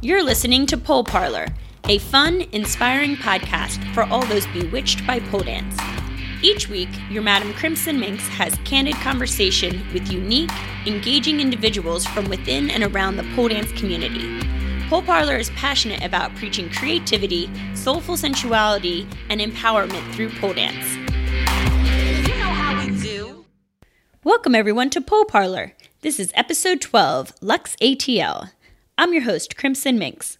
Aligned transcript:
You're 0.00 0.22
listening 0.22 0.64
to 0.66 0.76
Pole 0.76 1.02
Parlor, 1.02 1.48
a 1.88 1.98
fun, 1.98 2.42
inspiring 2.52 3.16
podcast 3.16 3.82
for 3.94 4.04
all 4.04 4.24
those 4.26 4.46
bewitched 4.46 5.04
by 5.08 5.18
pole 5.18 5.40
dance. 5.40 5.76
Each 6.40 6.68
week, 6.68 6.88
your 7.10 7.24
Madam 7.24 7.52
Crimson 7.54 7.98
Minx 7.98 8.28
has 8.28 8.54
candid 8.64 8.94
conversation 8.94 9.84
with 9.92 10.12
unique, 10.12 10.52
engaging 10.86 11.40
individuals 11.40 12.06
from 12.06 12.28
within 12.28 12.70
and 12.70 12.84
around 12.84 13.16
the 13.16 13.24
pole 13.34 13.48
dance 13.48 13.72
community. 13.72 14.40
Pole 14.88 15.02
Parlor 15.02 15.36
is 15.36 15.50
passionate 15.50 16.04
about 16.04 16.32
preaching 16.36 16.70
creativity, 16.70 17.50
soulful 17.74 18.16
sensuality, 18.16 19.04
and 19.30 19.40
empowerment 19.40 20.14
through 20.14 20.28
pole 20.38 20.54
dance. 20.54 20.94
You 22.28 22.38
know 22.38 22.44
how 22.44 22.86
we 22.86 22.96
do. 23.00 23.44
Welcome, 24.22 24.54
everyone, 24.54 24.90
to 24.90 25.00
Pole 25.00 25.24
Parlor. 25.24 25.72
This 26.02 26.20
is 26.20 26.30
episode 26.36 26.80
12, 26.80 27.32
Lux 27.40 27.74
ATL. 27.82 28.50
I'm 29.00 29.12
your 29.12 29.22
host, 29.22 29.56
Crimson 29.56 29.96
Minx. 29.96 30.38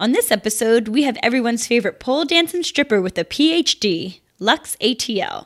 On 0.00 0.12
this 0.12 0.30
episode, 0.30 0.88
we 0.88 1.02
have 1.02 1.18
everyone's 1.22 1.66
favorite 1.66 2.00
pole 2.00 2.24
dancing 2.24 2.62
stripper 2.62 3.02
with 3.02 3.18
a 3.18 3.24
PhD, 3.24 4.20
Lux 4.38 4.76
ATL. 4.80 5.44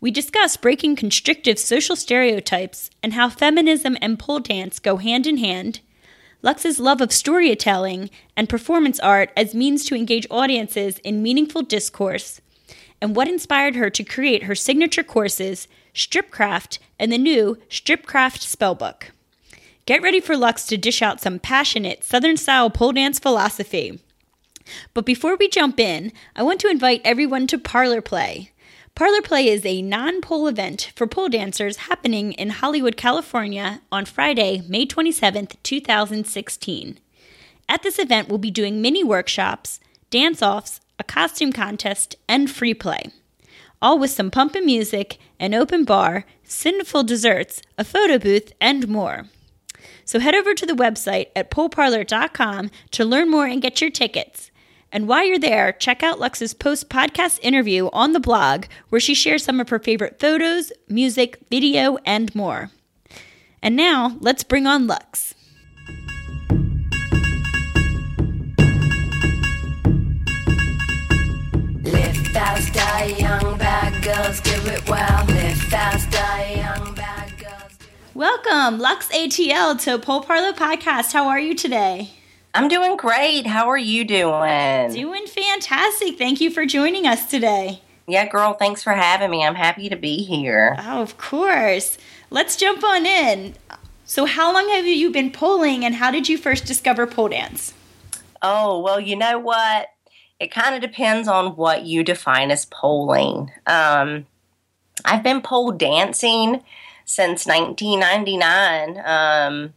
We 0.00 0.10
discuss 0.10 0.56
breaking 0.56 0.96
constrictive 0.96 1.58
social 1.58 1.94
stereotypes 1.94 2.88
and 3.02 3.12
how 3.12 3.28
feminism 3.28 3.98
and 4.00 4.18
pole 4.18 4.40
dance 4.40 4.78
go 4.78 4.96
hand 4.96 5.26
in 5.26 5.36
hand, 5.36 5.80
Lux's 6.40 6.80
love 6.80 7.02
of 7.02 7.12
storytelling 7.12 8.08
and 8.34 8.48
performance 8.48 8.98
art 9.00 9.30
as 9.36 9.54
means 9.54 9.84
to 9.84 9.94
engage 9.94 10.26
audiences 10.30 11.00
in 11.00 11.22
meaningful 11.22 11.60
discourse, 11.60 12.40
and 13.02 13.14
what 13.14 13.28
inspired 13.28 13.76
her 13.76 13.90
to 13.90 14.02
create 14.02 14.44
her 14.44 14.54
signature 14.54 15.04
courses, 15.04 15.68
Stripcraft, 15.94 16.78
and 16.98 17.12
the 17.12 17.18
new 17.18 17.58
Stripcraft 17.68 18.40
Spellbook. 18.40 19.10
Get 19.86 20.00
ready 20.00 20.18
for 20.18 20.34
Lux 20.34 20.64
to 20.68 20.78
dish 20.78 21.02
out 21.02 21.20
some 21.20 21.38
passionate 21.38 22.04
Southern 22.04 22.38
style 22.38 22.70
pole 22.70 22.92
dance 22.92 23.18
philosophy. 23.18 24.00
But 24.94 25.04
before 25.04 25.36
we 25.36 25.46
jump 25.46 25.78
in, 25.78 26.10
I 26.34 26.42
want 26.42 26.58
to 26.60 26.70
invite 26.70 27.02
everyone 27.04 27.46
to 27.48 27.58
Parlor 27.58 28.00
Play. 28.00 28.50
Parlor 28.94 29.20
Play 29.20 29.46
is 29.46 29.66
a 29.66 29.82
non 29.82 30.22
pole 30.22 30.48
event 30.48 30.90
for 30.96 31.06
pole 31.06 31.28
dancers 31.28 31.76
happening 31.76 32.32
in 32.32 32.48
Hollywood, 32.48 32.96
California 32.96 33.82
on 33.92 34.06
Friday, 34.06 34.62
May 34.66 34.86
27th, 34.86 35.56
2016. 35.62 36.98
At 37.68 37.82
this 37.82 37.98
event, 37.98 38.30
we'll 38.30 38.38
be 38.38 38.50
doing 38.50 38.80
mini 38.80 39.04
workshops, 39.04 39.80
dance 40.08 40.40
offs, 40.40 40.80
a 40.98 41.04
costume 41.04 41.52
contest, 41.52 42.16
and 42.26 42.50
free 42.50 42.72
play. 42.72 43.10
All 43.82 43.98
with 43.98 44.10
some 44.10 44.30
pumping 44.30 44.64
music, 44.64 45.18
an 45.38 45.52
open 45.52 45.84
bar, 45.84 46.24
sinful 46.42 47.02
desserts, 47.02 47.60
a 47.76 47.84
photo 47.84 48.18
booth, 48.18 48.50
and 48.62 48.88
more. 48.88 49.26
So 50.04 50.20
head 50.20 50.34
over 50.34 50.54
to 50.54 50.66
the 50.66 50.74
website 50.74 51.28
at 51.34 51.50
poleparlor.com 51.50 52.70
to 52.92 53.04
learn 53.04 53.30
more 53.30 53.46
and 53.46 53.62
get 53.62 53.80
your 53.80 53.90
tickets. 53.90 54.50
And 54.92 55.08
while 55.08 55.26
you're 55.26 55.40
there, 55.40 55.72
check 55.72 56.04
out 56.04 56.20
Lux's 56.20 56.54
post 56.54 56.88
podcast 56.88 57.40
interview 57.42 57.88
on 57.92 58.12
the 58.12 58.20
blog 58.20 58.66
where 58.90 59.00
she 59.00 59.14
shares 59.14 59.42
some 59.42 59.58
of 59.58 59.70
her 59.70 59.80
favorite 59.80 60.20
photos, 60.20 60.72
music, 60.88 61.38
video, 61.50 61.98
and 62.04 62.32
more. 62.34 62.70
And 63.60 63.74
now, 63.74 64.16
let's 64.20 64.44
bring 64.44 64.68
on 64.68 64.86
Lux. 64.86 65.34
Live 71.82 72.16
fast, 72.28 72.72
die 72.74 73.14
young, 73.18 73.58
bad 73.58 74.04
girls, 74.04 74.40
give 74.40 74.66
it 74.68 74.88
well. 74.88 75.24
Live 75.26 75.56
fast, 75.56 76.10
Welcome, 78.14 78.78
Lux 78.78 79.08
ATL, 79.08 79.80
to 79.82 79.98
Pole 79.98 80.22
Parlor 80.22 80.52
Podcast. 80.52 81.12
How 81.12 81.26
are 81.26 81.40
you 81.40 81.52
today? 81.52 82.10
I'm 82.54 82.68
doing 82.68 82.96
great. 82.96 83.44
How 83.44 83.68
are 83.68 83.76
you 83.76 84.04
doing? 84.04 84.92
Doing 84.92 85.26
fantastic. 85.26 86.16
Thank 86.16 86.40
you 86.40 86.52
for 86.52 86.64
joining 86.64 87.08
us 87.08 87.28
today. 87.28 87.80
yeah, 88.06 88.28
girl, 88.28 88.52
thanks 88.52 88.84
for 88.84 88.92
having 88.92 89.32
me. 89.32 89.44
I'm 89.44 89.56
happy 89.56 89.88
to 89.88 89.96
be 89.96 90.18
here. 90.22 90.76
Oh, 90.78 91.02
of 91.02 91.18
course. 91.18 91.98
Let's 92.30 92.54
jump 92.54 92.84
on 92.84 93.04
in. 93.04 93.56
So, 94.04 94.26
how 94.26 94.54
long 94.54 94.68
have 94.68 94.86
you 94.86 95.10
been 95.10 95.32
polling 95.32 95.84
and 95.84 95.96
how 95.96 96.12
did 96.12 96.28
you 96.28 96.38
first 96.38 96.66
discover 96.66 97.08
pole 97.08 97.30
dance? 97.30 97.74
Oh, 98.40 98.78
well, 98.80 99.00
you 99.00 99.16
know 99.16 99.40
what? 99.40 99.88
It 100.38 100.52
kind 100.52 100.76
of 100.76 100.80
depends 100.80 101.26
on 101.26 101.56
what 101.56 101.84
you 101.84 102.04
define 102.04 102.52
as 102.52 102.66
polling. 102.66 103.50
Um, 103.66 104.26
I've 105.04 105.24
been 105.24 105.40
pole 105.40 105.72
dancing 105.72 106.62
since 107.04 107.46
1999. 107.46 109.02
Um, 109.04 109.74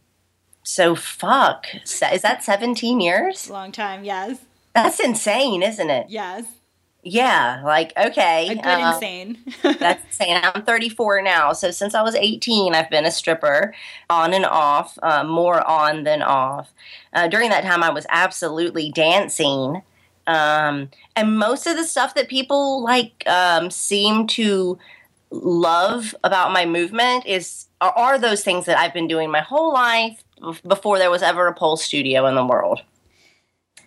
so, 0.62 0.94
fuck. 0.94 1.66
Is 1.82 2.00
that 2.00 2.42
17 2.42 3.00
years? 3.00 3.48
Long 3.48 3.72
time, 3.72 4.04
yes. 4.04 4.40
That's 4.74 5.00
insane, 5.00 5.62
isn't 5.62 5.90
it? 5.90 6.06
Yes. 6.08 6.44
Yeah, 7.02 7.62
like, 7.64 7.92
okay. 7.96 8.48
A 8.48 8.54
good 8.56 8.66
uh, 8.66 8.92
insane. 8.94 9.38
That's 9.62 10.04
insane. 10.04 10.40
I'm 10.42 10.62
34 10.62 11.22
now. 11.22 11.52
So 11.52 11.70
since 11.70 11.94
I 11.94 12.02
was 12.02 12.14
18, 12.14 12.74
I've 12.74 12.90
been 12.90 13.06
a 13.06 13.10
stripper 13.10 13.72
on 14.10 14.34
and 14.34 14.44
off, 14.44 14.98
uh, 15.02 15.24
more 15.24 15.66
on 15.66 16.04
than 16.04 16.22
off. 16.22 16.70
Uh, 17.12 17.28
during 17.28 17.50
that 17.50 17.64
time, 17.64 17.82
I 17.82 17.90
was 17.90 18.04
absolutely 18.10 18.90
dancing. 18.90 19.82
Um, 20.26 20.90
and 21.16 21.38
most 21.38 21.66
of 21.66 21.76
the 21.76 21.84
stuff 21.84 22.14
that 22.14 22.28
people 22.28 22.82
like 22.82 23.22
um, 23.26 23.70
seem 23.70 24.26
to 24.28 24.78
love 25.30 26.14
about 26.24 26.52
my 26.52 26.64
movement 26.66 27.26
is 27.26 27.66
are, 27.80 28.18
those 28.18 28.42
things 28.42 28.66
that 28.66 28.78
I've 28.78 28.94
been 28.94 29.06
doing 29.06 29.30
my 29.30 29.40
whole 29.40 29.72
life 29.72 30.24
before 30.66 30.98
there 30.98 31.10
was 31.10 31.22
ever 31.22 31.46
a 31.46 31.54
pole 31.54 31.76
studio 31.76 32.26
in 32.26 32.34
the 32.34 32.44
world. 32.44 32.82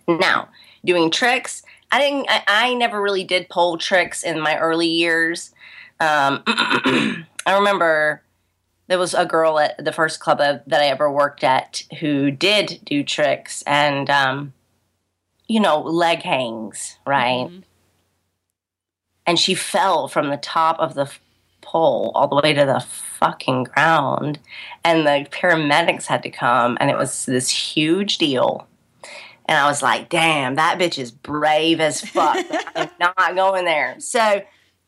Now, 0.08 0.48
doing 0.84 1.10
tricks, 1.10 1.62
I 1.90 2.00
didn't. 2.00 2.26
I, 2.28 2.42
I 2.48 2.74
never 2.74 3.00
really 3.02 3.24
did 3.24 3.48
pole 3.48 3.76
tricks 3.76 4.22
in 4.22 4.40
my 4.40 4.56
early 4.58 4.88
years. 4.88 5.52
Um, 6.00 6.42
I 6.46 7.24
remember 7.54 8.22
there 8.88 8.98
was 8.98 9.14
a 9.14 9.26
girl 9.26 9.58
at 9.58 9.82
the 9.82 9.92
first 9.92 10.20
club 10.20 10.40
of- 10.40 10.62
that 10.66 10.80
I 10.80 10.86
ever 10.86 11.10
worked 11.10 11.44
at 11.44 11.82
who 12.00 12.30
did 12.30 12.80
do 12.84 13.02
tricks 13.04 13.62
and, 13.62 14.10
um, 14.10 14.52
you 15.48 15.60
know, 15.60 15.80
leg 15.80 16.22
hangs, 16.22 16.98
right? 17.06 17.46
Mhm. 17.48 17.62
And 19.26 19.38
she 19.38 19.54
fell 19.54 20.08
from 20.08 20.30
the 20.30 20.36
top 20.36 20.78
of 20.80 20.94
the 20.94 21.10
pole 21.72 22.12
all 22.14 22.28
the 22.28 22.36
way 22.36 22.52
to 22.52 22.66
the 22.66 22.80
fucking 22.80 23.64
ground. 23.64 24.38
And 24.84 25.06
the 25.06 25.26
paramedics 25.30 26.06
had 26.06 26.22
to 26.22 26.30
come, 26.30 26.76
and 26.80 26.90
it 26.90 26.98
was 26.98 27.24
this 27.24 27.48
huge 27.48 28.18
deal. 28.18 28.66
And 29.46 29.58
I 29.58 29.66
was 29.66 29.82
like, 29.82 30.08
damn, 30.08 30.56
that 30.56 30.78
bitch 30.78 30.98
is 30.98 31.10
brave 31.10 31.80
as 31.80 32.02
fuck. 32.02 32.44
I'm 32.76 32.90
not 33.00 33.34
going 33.34 33.64
there. 33.64 33.98
So, 33.98 34.42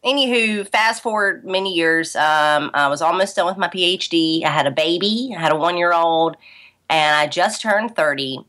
anywho, 0.05 0.69
fast 0.69 1.03
forward 1.03 1.44
many 1.44 1.75
years, 1.75 2.15
um, 2.17 2.71
I 2.75 2.89
was 2.89 3.03
almost 3.03 3.34
done 3.34 3.47
with 3.47 3.56
my 3.56 3.69
PhD. 3.69 4.44
I 4.44 4.50
had 4.50 4.67
a 4.67 4.71
baby, 4.71 5.34
I 5.37 5.41
had 5.41 5.53
a 5.53 5.56
one 5.56 5.78
year 5.78 5.93
old, 5.93 6.37
and 6.91 7.17
I 7.17 7.27
just 7.27 7.62
turned 7.62 7.97
30. 7.97 8.44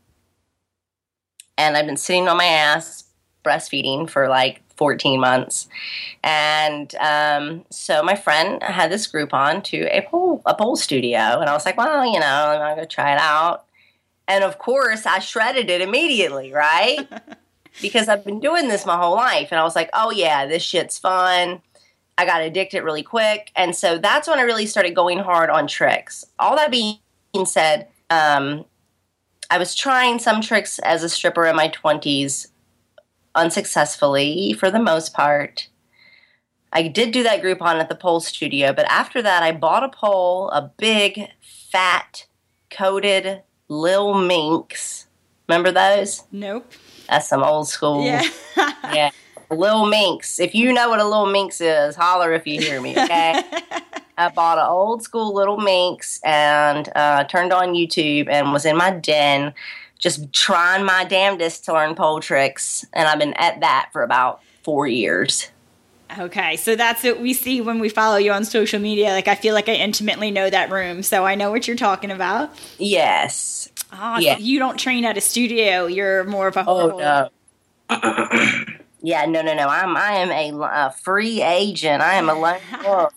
And 1.58 1.76
I've 1.76 1.86
been 1.86 1.96
sitting 1.96 2.28
on 2.28 2.36
my 2.36 2.44
ass 2.44 3.04
breastfeeding 3.42 4.10
for 4.10 4.28
like 4.28 4.62
14 4.76 5.20
months. 5.20 5.68
And 6.22 6.94
um, 6.96 7.64
so 7.70 8.02
my 8.02 8.14
friend 8.14 8.62
had 8.62 8.90
this 8.90 9.06
group 9.06 9.32
on 9.32 9.62
to 9.62 9.82
a 9.96 10.02
pole, 10.02 10.42
a 10.46 10.54
pole 10.54 10.76
studio. 10.76 11.40
And 11.40 11.48
I 11.48 11.52
was 11.52 11.64
like, 11.64 11.76
well, 11.76 12.04
you 12.06 12.20
know, 12.20 12.26
I'm 12.26 12.76
going 12.76 12.78
to 12.78 12.86
try 12.86 13.12
it 13.12 13.18
out. 13.20 13.64
And 14.28 14.44
of 14.44 14.58
course, 14.58 15.06
I 15.06 15.20
shredded 15.20 15.70
it 15.70 15.80
immediately, 15.80 16.52
right? 16.52 17.08
because 17.80 18.08
I've 18.08 18.24
been 18.24 18.40
doing 18.40 18.68
this 18.68 18.86
my 18.86 18.96
whole 18.96 19.14
life. 19.14 19.48
And 19.50 19.60
I 19.60 19.64
was 19.64 19.76
like, 19.76 19.90
oh, 19.92 20.10
yeah, 20.10 20.46
this 20.46 20.62
shit's 20.62 20.98
fun. 20.98 21.62
I 22.18 22.24
got 22.24 22.42
addicted 22.42 22.82
really 22.82 23.02
quick. 23.02 23.52
And 23.54 23.76
so 23.76 23.98
that's 23.98 24.26
when 24.26 24.38
I 24.38 24.42
really 24.42 24.66
started 24.66 24.94
going 24.94 25.18
hard 25.18 25.50
on 25.50 25.66
tricks. 25.66 26.24
All 26.38 26.56
that 26.56 26.70
being 26.70 26.98
said, 27.44 27.88
um, 28.10 28.64
I 29.50 29.58
was 29.58 29.74
trying 29.74 30.18
some 30.18 30.40
tricks 30.40 30.78
as 30.80 31.02
a 31.02 31.08
stripper 31.08 31.46
in 31.46 31.54
my 31.54 31.68
20s 31.68 32.48
unsuccessfully 33.36 34.52
for 34.52 34.70
the 34.70 34.80
most 34.80 35.14
part. 35.14 35.68
I 36.72 36.88
did 36.88 37.12
do 37.12 37.22
that 37.22 37.42
Groupon 37.42 37.80
at 37.80 37.88
the 37.88 37.94
pole 37.94 38.20
studio, 38.20 38.72
but 38.72 38.86
after 38.90 39.22
that, 39.22 39.42
I 39.42 39.52
bought 39.52 39.84
a 39.84 39.88
pole, 39.88 40.50
a 40.50 40.70
big, 40.76 41.28
fat, 41.40 42.26
coated 42.70 43.42
Lil 43.68 44.14
Mynx. 44.14 45.06
Remember 45.48 45.70
those? 45.70 46.24
Nope. 46.32 46.72
That's 47.08 47.28
some 47.28 47.42
old 47.42 47.68
school. 47.68 48.04
Yeah. 48.04 48.22
yeah. 48.56 49.10
Lil 49.50 49.86
Mynx. 49.86 50.40
If 50.40 50.54
you 50.54 50.72
know 50.72 50.88
what 50.88 50.98
a 50.98 51.04
Lil 51.04 51.26
Mynx 51.26 51.60
is, 51.60 51.94
holler 51.94 52.32
if 52.32 52.46
you 52.46 52.60
hear 52.60 52.80
me, 52.80 52.90
okay? 52.90 53.42
I 54.18 54.30
bought 54.30 54.58
an 54.58 54.66
old 54.66 55.02
school 55.02 55.34
Little 55.34 55.58
Mynx 55.58 56.20
and 56.24 56.90
uh, 56.96 57.24
turned 57.24 57.52
on 57.52 57.74
YouTube 57.74 58.28
and 58.28 58.52
was 58.52 58.64
in 58.64 58.76
my 58.76 58.90
den 58.90 59.52
just 60.06 60.32
trying 60.32 60.84
my 60.84 61.02
damnedest 61.02 61.64
to 61.64 61.72
learn 61.72 61.96
pole 61.96 62.20
tricks. 62.20 62.84
And 62.92 63.08
I've 63.08 63.18
been 63.18 63.32
at 63.34 63.58
that 63.60 63.88
for 63.92 64.04
about 64.04 64.40
four 64.62 64.86
years. 64.86 65.50
Okay, 66.16 66.54
so 66.56 66.76
that's 66.76 67.02
what 67.02 67.20
we 67.20 67.32
see 67.32 67.60
when 67.60 67.80
we 67.80 67.88
follow 67.88 68.16
you 68.16 68.30
on 68.30 68.44
social 68.44 68.78
media. 68.78 69.08
Like, 69.08 69.26
I 69.26 69.34
feel 69.34 69.52
like 69.54 69.68
I 69.68 69.74
intimately 69.74 70.30
know 70.30 70.48
that 70.48 70.70
room, 70.70 71.02
so 71.02 71.24
I 71.24 71.34
know 71.34 71.50
what 71.50 71.66
you're 71.66 71.76
talking 71.76 72.12
about. 72.12 72.50
Yes. 72.78 73.68
Oh, 73.92 74.18
Yeah. 74.20 74.36
so 74.36 74.42
you 74.42 74.60
don't 74.60 74.78
train 74.78 75.04
at 75.04 75.16
a 75.16 75.20
studio. 75.20 75.86
You're 75.86 76.22
more 76.22 76.46
of 76.46 76.56
a 76.56 76.64
Oh 76.64 76.96
no. 76.96 77.28
yeah, 79.02 79.26
no, 79.26 79.42
no, 79.42 79.54
no. 79.54 79.66
I'm 79.66 79.96
I 79.96 80.12
am 80.12 80.30
a, 80.30 80.64
a 80.64 80.94
free 81.02 81.42
agent. 81.42 82.00
I 82.00 82.14
am 82.14 82.28
a 82.28 82.34
lone 82.34 82.60
wolf 82.84 83.12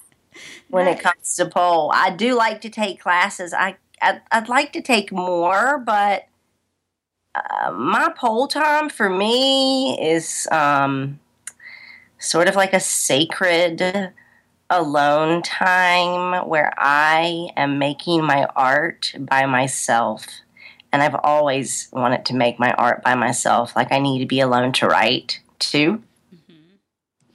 when 0.69 0.87
it 0.87 0.99
comes 0.99 1.35
to 1.35 1.45
pole. 1.45 1.91
I 1.93 2.09
do 2.09 2.33
like 2.35 2.61
to 2.61 2.69
take 2.71 2.99
classes. 2.99 3.53
I 3.53 3.75
I'd, 4.01 4.21
I'd 4.31 4.49
like 4.49 4.73
to 4.73 4.81
take 4.81 5.11
more, 5.11 5.77
but 5.77 6.25
uh, 7.35 7.71
my 7.71 8.11
pole 8.17 8.47
time 8.47 8.89
for 8.89 9.09
me 9.09 9.97
is 9.99 10.47
um, 10.51 11.19
sort 12.17 12.47
of 12.47 12.55
like 12.55 12.73
a 12.73 12.79
sacred 12.79 14.11
alone 14.69 15.41
time 15.41 16.47
where 16.47 16.73
I 16.77 17.49
am 17.55 17.79
making 17.79 18.23
my 18.23 18.45
art 18.55 19.13
by 19.19 19.45
myself. 19.45 20.25
And 20.91 21.03
I've 21.03 21.15
always 21.23 21.87
wanted 21.91 22.25
to 22.25 22.35
make 22.35 22.57
my 22.59 22.71
art 22.71 23.03
by 23.03 23.13
myself. 23.13 23.75
Like, 23.75 23.91
I 23.91 23.99
need 23.99 24.19
to 24.19 24.25
be 24.25 24.39
alone 24.39 24.71
to 24.73 24.87
write, 24.87 25.39
too. 25.59 26.01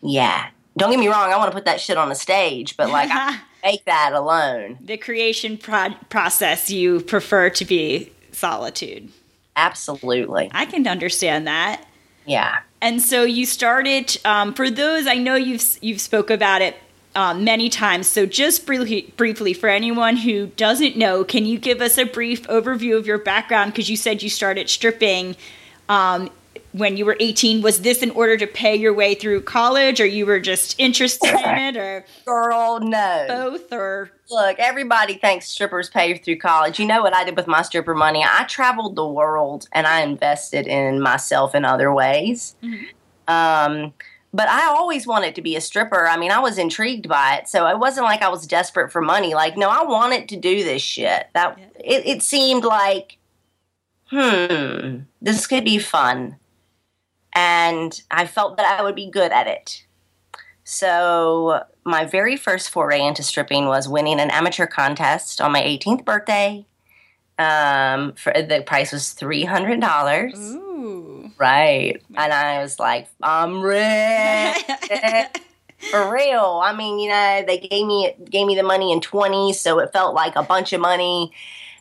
Yeah. 0.03 0.49
Don't 0.77 0.91
get 0.91 0.99
me 0.99 1.07
wrong, 1.07 1.33
I 1.33 1.37
want 1.37 1.53
to 1.53 1.55
put 1.55 1.67
that 1.67 1.81
shit 1.81 1.97
on 1.97 2.11
a 2.11 2.17
stage, 2.17 2.77
but 2.77 2.91
like, 2.91 3.09
I 3.13 3.39
make 3.63 3.85
that 3.85 4.13
alone. 4.13 4.79
the 4.81 4.97
creation 4.97 5.57
pro- 5.57 5.95
process 6.11 6.69
you 6.69 7.01
prefer 7.01 7.49
to 7.51 7.65
be 7.65 8.11
solitude. 8.33 9.13
Absolutely. 9.57 10.51
I 10.53 10.67
can 10.67 10.87
understand 10.87 11.47
that. 11.47 11.85
Yeah. 12.27 12.61
And 12.81 13.01
so 13.01 13.23
you 13.23 13.47
started. 13.47 14.19
Um, 14.25 14.55
for 14.55 14.71
those, 14.71 15.07
I 15.07 15.15
know 15.15 15.35
you've 15.35 15.79
you've 15.81 16.01
spoke 16.01 16.31
about 16.31 16.63
it 16.63 16.77
um, 17.15 17.45
many 17.45 17.69
times. 17.69 18.07
So 18.09 18.27
just 18.27 18.67
briefly, 18.67 19.13
briefly, 19.17 19.53
for 19.53 19.69
anyone 19.69 20.17
who 20.17 20.49
doesn't 20.49 20.97
know, 20.97 21.25
can 21.25 21.47
you 21.47 21.59
give 21.59 21.81
us 21.81 21.99
a 21.99 22.05
brief 22.05 22.47
overview 22.49 22.97
of 22.97 23.07
your 23.07 23.19
background? 23.19 23.73
Because 23.73 23.89
you 23.89 23.97
said 23.97 24.23
you 24.23 24.31
started 24.31 24.69
stripping 24.69 25.37
um, 25.89 26.31
when 26.75 26.97
you 26.97 27.05
were 27.07 27.17
18. 27.21 27.63
Was 27.63 27.81
this 27.83 28.03
in 28.03 28.11
order 28.11 28.37
to 28.37 28.47
pay 28.47 28.75
your 28.75 28.93
way 28.93 29.15
through 29.15 29.43
college, 29.43 30.01
or 30.01 30.07
you 30.07 30.27
were 30.27 30.41
just 30.41 30.75
interested 30.79 31.29
in 31.33 31.59
it, 31.59 31.77
or 31.77 32.05
Girl, 32.27 32.81
no. 32.81 33.25
both, 33.29 33.73
or 33.73 34.11
Look, 34.31 34.59
everybody 34.59 35.15
thinks 35.15 35.47
strippers 35.49 35.89
pay 35.89 36.17
through 36.19 36.39
college. 36.39 36.79
You 36.81 36.87
know 36.87 37.03
what 37.03 37.15
I 37.15 37.25
did 37.25 37.37
with 37.37 37.47
my 37.47 37.63
stripper 37.63 37.95
money? 37.95 38.25
I 38.27 38.45
traveled 38.45 38.97
the 38.97 39.07
world 39.07 39.69
and 39.73 39.87
I 39.87 40.01
invested 40.01 40.67
in 40.67 41.01
myself 41.01 41.55
in 41.55 41.65
other 41.65 41.93
ways. 41.93 42.57
Um, 43.29 43.93
but 44.33 44.49
I 44.49 44.67
always 44.67 45.07
wanted 45.07 45.35
to 45.37 45.43
be 45.43 45.55
a 45.57 45.61
stripper. 45.61 46.09
I 46.09 46.17
mean, 46.17 46.31
I 46.33 46.41
was 46.41 46.59
intrigued 46.59 47.09
by 47.09 47.37
it, 47.37 47.49
so 47.49 47.67
it 47.69 47.79
wasn't 47.79 48.07
like 48.07 48.23
I 48.23 48.29
was 48.31 48.47
desperate 48.47 48.91
for 48.91 49.01
money. 49.01 49.35
Like, 49.35 49.57
no, 49.57 49.69
I 49.69 49.85
wanted 49.85 50.29
to 50.31 50.37
do 50.37 50.65
this 50.65 50.83
shit. 50.83 51.29
That 51.35 51.57
Yeah. 51.59 51.65
it, 51.85 52.07
it 52.07 52.23
seemed 52.23 52.65
like, 52.65 53.19
hmm, 54.11 55.01
this 55.23 55.47
could 55.47 55.65
be 55.65 55.79
fun, 55.79 56.37
and 57.35 58.01
I 58.11 58.27
felt 58.27 58.57
that 58.57 58.79
I 58.79 58.83
would 58.83 58.95
be 58.95 59.11
good 59.11 59.33
at 59.33 59.47
it. 59.47 59.85
So 60.65 61.63
my 61.85 62.05
very 62.05 62.37
first 62.37 62.71
foray 62.71 63.01
into 63.05 63.23
stripping 63.23 63.67
was 63.67 63.89
winning 63.89 64.19
an 64.21 64.31
amateur 64.31 64.67
contest 64.67 65.41
on 65.41 65.53
my 65.53 65.61
18th 65.61 66.05
birthday. 66.05 66.65
Um, 67.37 68.13
for 68.15 68.33
the 68.33 68.63
price 68.65 68.93
was 68.93 69.11
three 69.11 69.45
hundred 69.45 69.81
dollars. 69.81 70.35
ooh, 70.39 71.33
Right. 71.37 72.01
And 72.17 72.33
I 72.33 72.63
was 72.63 72.79
like, 72.79 73.09
I'm 73.21 73.61
rich. 73.61 74.65
For 75.91 76.15
real. 76.15 76.61
I 76.65 76.73
mean, 76.75 76.99
you 76.99 77.11
know, 77.11 77.45
they 77.47 77.59
gave 77.59 77.87
me 77.87 78.15
gave 78.31 78.47
me 78.47 78.55
the 78.55 78.63
money 78.63 78.93
in 78.93 79.01
20, 79.01 79.53
so 79.53 79.81
it 79.81 79.93
felt 79.93 80.15
like 80.15 80.37
a 80.37 80.43
bunch 80.45 80.73
of 80.73 80.81
money. 80.81 81.33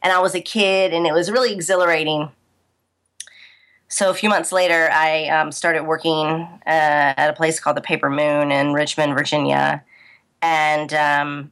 And 0.02 0.12
I 0.12 0.20
was 0.20 0.34
a 0.36 0.42
kid 0.42 0.92
and 0.92 1.06
it 1.06 1.14
was 1.14 1.32
really 1.32 1.54
exhilarating. 1.54 2.30
So 3.94 4.10
a 4.10 4.14
few 4.16 4.28
months 4.28 4.52
later, 4.52 4.90
I 4.92 5.28
um, 5.28 5.52
started 5.52 5.84
working 5.84 6.18
uh, 6.18 6.60
at 6.66 7.30
a 7.30 7.34
place 7.34 7.60
called 7.60 7.78
the 7.78 7.82
Paper 7.82 8.10
Moon 8.10 8.52
in 8.52 8.74
Richmond, 8.74 9.14
Virginia, 9.14 9.84
and 10.42 10.92
um, 10.96 11.52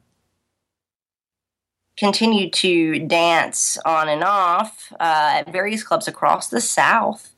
continued 1.96 2.52
to 2.54 2.98
dance 3.06 3.78
on 3.86 4.08
and 4.08 4.24
off 4.24 4.92
uh, 4.98 5.34
at 5.34 5.52
various 5.52 5.84
clubs 5.84 6.08
across 6.08 6.48
the 6.48 6.60
South 6.60 7.32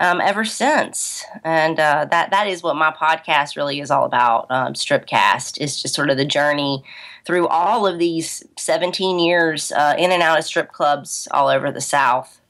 um, 0.00 0.22
ever 0.22 0.42
since. 0.46 1.22
And 1.44 1.78
uh, 1.78 2.06
that 2.10 2.30
that 2.30 2.46
is 2.46 2.62
what 2.62 2.76
my 2.76 2.92
podcast 2.92 3.56
really 3.56 3.80
is 3.80 3.90
all 3.90 4.06
about. 4.06 4.46
Um, 4.50 4.72
Stripcast 4.72 5.60
is 5.60 5.82
just 5.82 5.94
sort 5.94 6.08
of 6.08 6.16
the 6.16 6.24
journey 6.24 6.82
through 7.26 7.46
all 7.48 7.86
of 7.86 7.98
these 7.98 8.42
17 8.56 9.18
years 9.18 9.70
uh, 9.72 9.96
in 9.98 10.12
and 10.12 10.22
out 10.22 10.38
of 10.38 10.46
strip 10.46 10.72
clubs 10.72 11.28
all 11.30 11.48
over 11.48 11.70
the 11.70 11.82
South. 11.82 12.40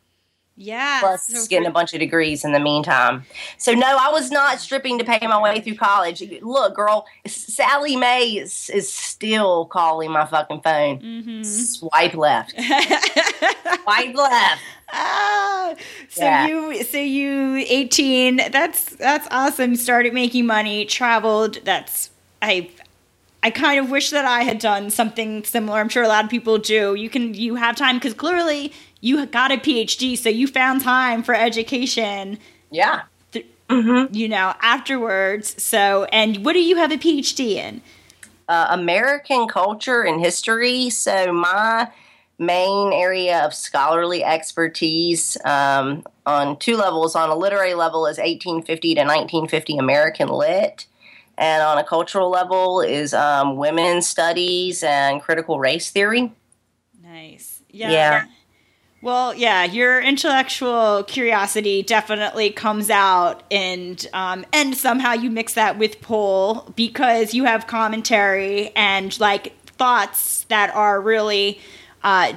Yeah. 0.58 1.00
Plus, 1.00 1.26
So 1.26 1.46
getting 1.48 1.66
a 1.68 1.70
bunch 1.70 1.92
of 1.92 2.00
degrees 2.00 2.44
in 2.44 2.52
the 2.52 2.60
meantime. 2.60 3.24
So 3.58 3.72
no, 3.72 3.86
I 3.86 4.10
was 4.10 4.30
not 4.30 4.58
stripping 4.58 4.98
to 4.98 5.04
pay 5.04 5.18
my 5.26 5.40
way 5.40 5.60
through 5.60 5.74
college. 5.74 6.22
Look, 6.40 6.74
girl, 6.74 7.06
Sallie 7.26 7.96
Mae 7.96 8.38
is, 8.38 8.70
is 8.70 8.90
still 8.90 9.66
calling 9.66 10.10
my 10.10 10.24
fucking 10.24 10.62
phone. 10.62 11.00
Mhm. 11.00 11.44
Swipe 11.44 12.14
left. 12.14 12.52
Swipe 13.82 14.14
left. 14.14 14.62
Ah, 14.92 15.74
so 16.08 16.22
Yeah. 16.24 16.46
you 16.46 16.84
so 16.84 16.98
you 16.98 17.56
18 17.68 18.36
that's 18.52 18.94
that's 18.96 19.26
awesome 19.32 19.74
started 19.74 20.14
making 20.14 20.46
money 20.46 20.84
traveled 20.84 21.58
that's 21.64 22.10
i 22.40 22.70
i 23.42 23.50
kind 23.50 23.80
of 23.80 23.90
wish 23.90 24.10
that 24.10 24.24
i 24.24 24.42
had 24.42 24.60
done 24.60 24.90
something 24.90 25.42
similar 25.42 25.80
i'm 25.80 25.88
sure 25.88 26.04
a 26.04 26.08
lot 26.08 26.22
of 26.22 26.30
people 26.30 26.56
do 26.58 26.94
you 26.94 27.10
can 27.10 27.34
you 27.34 27.56
have 27.56 27.74
time 27.74 27.96
because 27.96 28.14
clearly 28.14 28.72
you 29.00 29.24
got 29.26 29.52
a 29.52 29.56
phd 29.56 30.16
so 30.18 30.28
you 30.28 30.46
found 30.46 30.82
time 30.82 31.22
for 31.22 31.34
education 31.34 32.38
Yeah. 32.70 33.02
th- 33.32 33.46
Mm-hmm. 33.68 34.14
you 34.14 34.28
know 34.28 34.54
afterwards 34.62 35.60
so 35.62 36.04
and 36.04 36.44
what 36.44 36.52
do 36.52 36.60
you 36.62 36.76
have 36.76 36.92
a 36.92 36.96
phd 36.96 37.40
in 37.40 37.82
uh, 38.48 38.68
American 38.70 39.48
culture 39.48 40.02
and 40.02 40.20
history. 40.20 40.88
So 40.90 41.32
my 41.32 41.90
main 42.38 42.92
area 42.92 43.44
of 43.44 43.54
scholarly 43.54 44.22
expertise 44.22 45.36
um, 45.44 46.04
on 46.26 46.56
two 46.58 46.76
levels. 46.76 47.16
On 47.16 47.28
a 47.28 47.34
literary 47.34 47.74
level 47.74 48.06
is 48.06 48.18
1850 48.18 48.94
to 48.94 49.00
1950 49.00 49.78
American 49.78 50.28
lit. 50.28 50.86
And 51.38 51.62
on 51.62 51.76
a 51.78 51.84
cultural 51.84 52.30
level 52.30 52.80
is 52.80 53.12
um, 53.12 53.56
women's 53.56 54.06
studies 54.06 54.82
and 54.82 55.20
critical 55.20 55.58
race 55.58 55.90
theory. 55.90 56.32
Nice. 57.02 57.62
Yeah. 57.70 57.90
Yeah. 57.90 58.24
Well, 59.06 59.34
yeah, 59.34 59.62
your 59.62 60.00
intellectual 60.00 61.04
curiosity 61.04 61.80
definitely 61.84 62.50
comes 62.50 62.90
out, 62.90 63.44
and 63.52 64.04
um, 64.12 64.44
and 64.52 64.76
somehow 64.76 65.12
you 65.12 65.30
mix 65.30 65.54
that 65.54 65.78
with 65.78 66.00
pole 66.00 66.72
because 66.74 67.32
you 67.32 67.44
have 67.44 67.68
commentary 67.68 68.72
and 68.74 69.16
like 69.20 69.56
thoughts 69.64 70.42
that 70.48 70.74
are 70.74 71.00
really, 71.00 71.60
uh, 72.02 72.32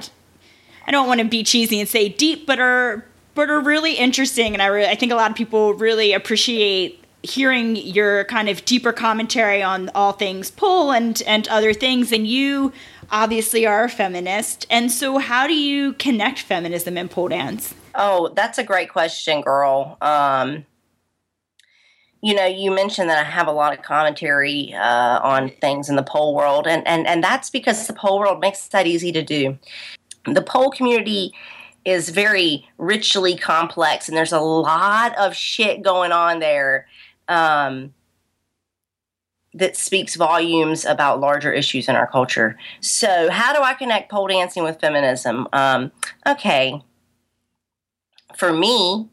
I 0.86 0.90
don't 0.92 1.08
want 1.08 1.18
to 1.18 1.26
be 1.26 1.42
cheesy 1.42 1.80
and 1.80 1.88
say 1.88 2.08
deep, 2.08 2.46
but 2.46 2.60
are 2.60 3.04
but 3.34 3.50
are 3.50 3.58
really 3.58 3.94
interesting, 3.94 4.52
and 4.52 4.62
I 4.62 4.66
re- 4.66 4.86
I 4.86 4.94
think 4.94 5.10
a 5.10 5.16
lot 5.16 5.28
of 5.28 5.36
people 5.36 5.74
really 5.74 6.12
appreciate 6.12 7.02
hearing 7.24 7.74
your 7.74 8.24
kind 8.26 8.48
of 8.48 8.64
deeper 8.64 8.92
commentary 8.92 9.60
on 9.60 9.90
all 9.92 10.12
things 10.12 10.52
pole 10.52 10.92
and 10.92 11.20
and 11.26 11.48
other 11.48 11.72
things, 11.72 12.12
and 12.12 12.28
you 12.28 12.72
obviously 13.10 13.66
are 13.66 13.84
a 13.84 13.88
feminist. 13.88 14.66
And 14.70 14.90
so, 14.90 15.18
how 15.18 15.46
do 15.46 15.54
you 15.54 15.94
connect 15.94 16.40
feminism 16.40 16.96
and 16.96 17.10
pole 17.10 17.28
dance? 17.28 17.74
Oh, 17.94 18.32
that's 18.34 18.58
a 18.58 18.64
great 18.64 18.90
question, 18.90 19.40
girl. 19.40 19.96
Um, 20.00 20.64
you 22.22 22.34
know, 22.34 22.46
you 22.46 22.70
mentioned 22.70 23.08
that 23.08 23.18
I 23.18 23.28
have 23.28 23.46
a 23.46 23.52
lot 23.52 23.76
of 23.76 23.82
commentary 23.82 24.74
uh, 24.74 25.20
on 25.22 25.50
things 25.60 25.88
in 25.88 25.96
the 25.96 26.02
pole 26.02 26.34
world, 26.34 26.66
and, 26.66 26.86
and, 26.86 27.06
and 27.06 27.24
that's 27.24 27.50
because 27.50 27.86
the 27.86 27.94
pole 27.94 28.18
world 28.18 28.40
makes 28.40 28.68
that 28.68 28.86
easy 28.86 29.10
to 29.12 29.22
do. 29.22 29.58
The 30.26 30.42
pole 30.42 30.70
community 30.70 31.32
is 31.86 32.10
very 32.10 32.68
richly 32.76 33.36
complex, 33.36 34.06
and 34.06 34.16
there's 34.16 34.32
a 34.32 34.40
lot 34.40 35.16
of 35.16 35.34
shit 35.34 35.82
going 35.82 36.12
on 36.12 36.40
there 36.40 36.86
um, 37.28 37.94
that 39.54 39.76
speaks 39.76 40.14
volumes 40.14 40.84
about 40.84 41.20
larger 41.20 41.52
issues 41.52 41.88
in 41.88 41.96
our 41.96 42.06
culture. 42.06 42.56
So, 42.80 43.30
how 43.30 43.52
do 43.52 43.62
I 43.62 43.74
connect 43.74 44.10
pole 44.10 44.28
dancing 44.28 44.62
with 44.62 44.80
feminism? 44.80 45.48
Um, 45.52 45.90
okay, 46.26 46.82
for 48.36 48.52
me, 48.52 49.08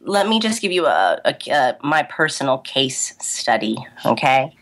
let 0.00 0.28
me 0.28 0.38
just 0.38 0.60
give 0.60 0.72
you 0.72 0.86
a, 0.86 1.20
a, 1.24 1.34
a 1.50 1.76
my 1.82 2.02
personal 2.02 2.58
case 2.58 3.14
study. 3.20 3.76
Okay, 4.04 4.54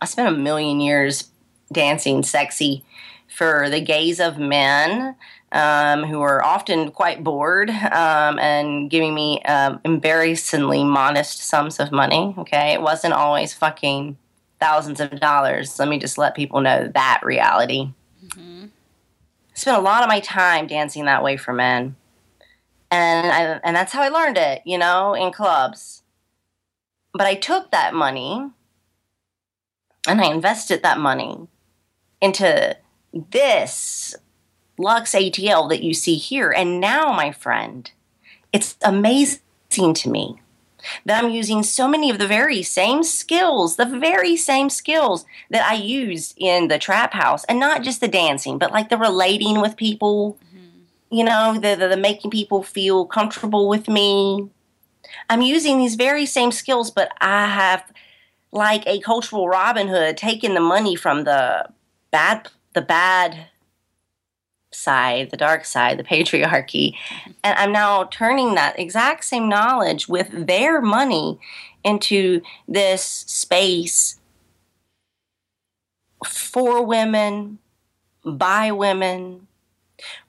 I 0.00 0.04
spent 0.04 0.28
a 0.28 0.38
million 0.38 0.80
years 0.80 1.30
dancing 1.72 2.22
sexy 2.22 2.84
for 3.28 3.68
the 3.70 3.80
gaze 3.80 4.20
of 4.20 4.38
men 4.38 5.16
um, 5.52 6.04
who 6.04 6.20
are 6.22 6.42
often 6.42 6.90
quite 6.90 7.22
bored 7.22 7.70
um, 7.70 8.38
and 8.38 8.90
giving 8.90 9.14
me 9.14 9.42
um, 9.42 9.80
embarrassingly 9.84 10.82
modest 10.82 11.42
sums 11.42 11.78
of 11.78 11.92
money. 11.92 12.34
Okay, 12.38 12.72
it 12.72 12.80
wasn't 12.80 13.14
always 13.14 13.52
fucking 13.52 14.16
thousands 14.58 15.00
of 15.00 15.20
dollars. 15.20 15.78
Let 15.78 15.88
me 15.88 15.98
just 15.98 16.18
let 16.18 16.34
people 16.34 16.60
know 16.60 16.90
that 16.94 17.20
reality. 17.22 17.90
I 19.54 19.58
spent 19.58 19.76
a 19.76 19.82
lot 19.82 20.02
of 20.02 20.08
my 20.08 20.20
time 20.20 20.66
dancing 20.66 21.04
that 21.04 21.22
way 21.22 21.36
for 21.36 21.52
men. 21.52 21.96
and 22.90 23.26
I, 23.26 23.60
and 23.62 23.76
that's 23.76 23.92
how 23.92 24.02
I 24.02 24.08
learned 24.08 24.38
it, 24.38 24.62
you 24.64 24.78
know, 24.78 25.14
in 25.14 25.32
clubs. 25.32 26.02
But 27.12 27.26
I 27.26 27.34
took 27.34 27.70
that 27.70 27.92
money 27.92 28.50
and 30.08 30.20
I 30.20 30.26
invested 30.26 30.82
that 30.82 30.98
money 30.98 31.48
into 32.20 32.76
this 33.12 34.14
Lux 34.82 35.12
ATL 35.12 35.68
that 35.68 35.82
you 35.82 35.94
see 35.94 36.16
here. 36.16 36.50
And 36.50 36.80
now, 36.80 37.12
my 37.12 37.32
friend, 37.32 37.90
it's 38.52 38.76
amazing 38.82 39.94
to 39.94 40.10
me 40.10 40.36
that 41.06 41.22
I'm 41.22 41.30
using 41.30 41.62
so 41.62 41.86
many 41.86 42.10
of 42.10 42.18
the 42.18 42.26
very 42.26 42.62
same 42.62 43.02
skills, 43.04 43.76
the 43.76 43.86
very 43.86 44.36
same 44.36 44.68
skills 44.68 45.24
that 45.50 45.64
I 45.64 45.74
used 45.74 46.34
in 46.36 46.68
the 46.68 46.78
trap 46.78 47.14
house, 47.14 47.44
and 47.44 47.60
not 47.60 47.82
just 47.82 48.00
the 48.00 48.08
dancing, 48.08 48.58
but 48.58 48.72
like 48.72 48.88
the 48.88 48.98
relating 48.98 49.60
with 49.60 49.76
people, 49.76 50.38
mm-hmm. 50.54 51.16
you 51.16 51.24
know, 51.24 51.54
the, 51.54 51.76
the, 51.76 51.88
the 51.88 51.96
making 51.96 52.30
people 52.30 52.62
feel 52.62 53.06
comfortable 53.06 53.68
with 53.68 53.88
me. 53.88 54.50
I'm 55.30 55.42
using 55.42 55.78
these 55.78 55.94
very 55.94 56.26
same 56.26 56.50
skills, 56.50 56.90
but 56.90 57.12
I 57.20 57.46
have, 57.46 57.84
like 58.52 58.86
a 58.86 59.00
cultural 59.00 59.48
Robin 59.48 59.88
Hood, 59.88 60.16
taken 60.16 60.54
the 60.54 60.60
money 60.60 60.94
from 60.94 61.24
the 61.24 61.68
bad, 62.10 62.48
the 62.74 62.82
bad 62.82 63.46
side, 64.74 65.30
the 65.30 65.36
dark 65.36 65.64
side, 65.64 65.98
the 65.98 66.04
patriarchy. 66.04 66.94
Mm-hmm. 66.94 67.30
And 67.44 67.58
I'm 67.58 67.72
now 67.72 68.04
turning 68.04 68.54
that 68.54 68.78
exact 68.78 69.24
same 69.24 69.48
knowledge 69.48 70.08
with 70.08 70.46
their 70.46 70.80
money 70.80 71.38
into 71.84 72.42
this 72.68 73.02
space 73.02 74.20
for 76.26 76.84
women, 76.84 77.58
by 78.24 78.70
women, 78.70 79.48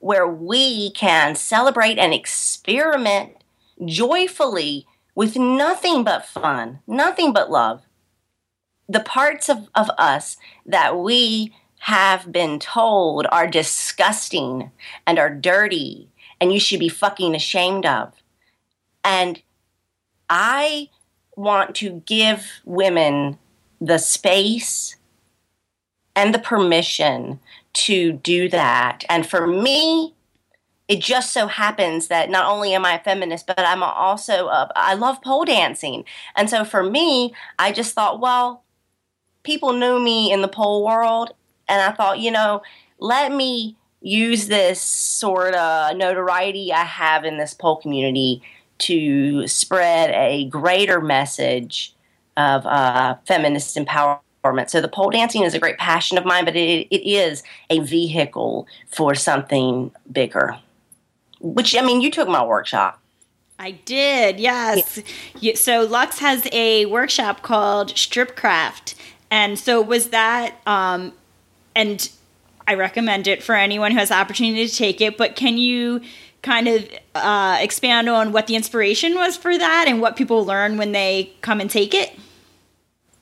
where 0.00 0.26
we 0.26 0.90
can 0.90 1.34
celebrate 1.34 1.98
and 1.98 2.12
experiment 2.12 3.32
joyfully 3.84 4.86
with 5.14 5.36
nothing 5.36 6.04
but 6.04 6.26
fun, 6.26 6.80
nothing 6.86 7.32
but 7.32 7.50
love. 7.50 7.82
The 8.88 9.00
parts 9.00 9.48
of, 9.48 9.68
of 9.74 9.90
us 9.96 10.36
that 10.66 10.98
we 10.98 11.54
have 11.84 12.32
been 12.32 12.58
told 12.58 13.26
are 13.30 13.46
disgusting 13.46 14.70
and 15.06 15.18
are 15.18 15.28
dirty 15.28 16.08
and 16.40 16.50
you 16.50 16.58
should 16.58 16.80
be 16.80 16.88
fucking 16.88 17.34
ashamed 17.34 17.84
of. 17.84 18.14
And 19.04 19.42
I 20.30 20.88
want 21.36 21.74
to 21.76 22.02
give 22.06 22.62
women 22.64 23.38
the 23.82 23.98
space 23.98 24.96
and 26.16 26.32
the 26.32 26.38
permission 26.38 27.38
to 27.74 28.12
do 28.12 28.48
that. 28.48 29.04
And 29.10 29.26
for 29.26 29.46
me, 29.46 30.14
it 30.88 31.00
just 31.00 31.34
so 31.34 31.48
happens 31.48 32.08
that 32.08 32.30
not 32.30 32.50
only 32.50 32.72
am 32.72 32.86
I 32.86 32.94
a 32.94 33.04
feminist, 33.04 33.46
but 33.46 33.60
I'm 33.60 33.82
also, 33.82 34.46
a, 34.46 34.70
I 34.74 34.94
love 34.94 35.20
pole 35.20 35.44
dancing. 35.44 36.06
And 36.34 36.48
so 36.48 36.64
for 36.64 36.82
me, 36.82 37.34
I 37.58 37.72
just 37.72 37.94
thought, 37.94 38.20
well, 38.20 38.64
people 39.42 39.74
knew 39.74 40.00
me 40.00 40.32
in 40.32 40.40
the 40.40 40.48
pole 40.48 40.82
world. 40.82 41.34
And 41.68 41.80
I 41.80 41.92
thought, 41.92 42.18
you 42.18 42.30
know, 42.30 42.62
let 42.98 43.32
me 43.32 43.76
use 44.00 44.48
this 44.48 44.80
sort 44.80 45.54
of 45.54 45.96
notoriety 45.96 46.72
I 46.72 46.84
have 46.84 47.24
in 47.24 47.38
this 47.38 47.54
pole 47.54 47.76
community 47.76 48.42
to 48.78 49.46
spread 49.48 50.10
a 50.10 50.44
greater 50.46 51.00
message 51.00 51.94
of 52.36 52.66
uh, 52.66 53.16
feminist 53.26 53.76
empowerment 53.76 54.20
so 54.66 54.82
the 54.82 54.88
pole 54.88 55.08
dancing 55.08 55.42
is 55.42 55.54
a 55.54 55.58
great 55.58 55.78
passion 55.78 56.18
of 56.18 56.26
mine, 56.26 56.44
but 56.44 56.54
it, 56.54 56.86
it 56.90 57.08
is 57.08 57.42
a 57.70 57.78
vehicle 57.78 58.66
for 58.88 59.14
something 59.14 59.90
bigger. 60.12 60.58
Which 61.40 61.74
I 61.74 61.80
mean, 61.80 62.02
you 62.02 62.10
took 62.10 62.28
my 62.28 62.44
workshop. 62.44 63.00
I 63.58 63.70
did, 63.70 64.38
yes. 64.38 65.00
Yeah. 65.40 65.54
So 65.54 65.84
Lux 65.84 66.18
has 66.18 66.46
a 66.52 66.84
workshop 66.86 67.40
called 67.40 67.94
Stripcraft, 67.94 68.94
and 69.30 69.58
so 69.58 69.80
was 69.80 70.10
that. 70.10 70.56
Um, 70.66 71.14
and 71.74 72.10
I 72.66 72.74
recommend 72.74 73.26
it 73.26 73.42
for 73.42 73.54
anyone 73.54 73.92
who 73.92 73.98
has 73.98 74.08
the 74.08 74.16
opportunity 74.16 74.66
to 74.66 74.74
take 74.74 75.00
it. 75.00 75.16
But 75.16 75.36
can 75.36 75.58
you 75.58 76.00
kind 76.42 76.68
of 76.68 76.88
uh, 77.14 77.58
expand 77.60 78.08
on 78.08 78.32
what 78.32 78.46
the 78.46 78.56
inspiration 78.56 79.14
was 79.14 79.36
for 79.36 79.56
that 79.56 79.86
and 79.88 80.00
what 80.00 80.16
people 80.16 80.44
learn 80.44 80.76
when 80.76 80.92
they 80.92 81.32
come 81.40 81.60
and 81.60 81.70
take 81.70 81.94
it? 81.94 82.18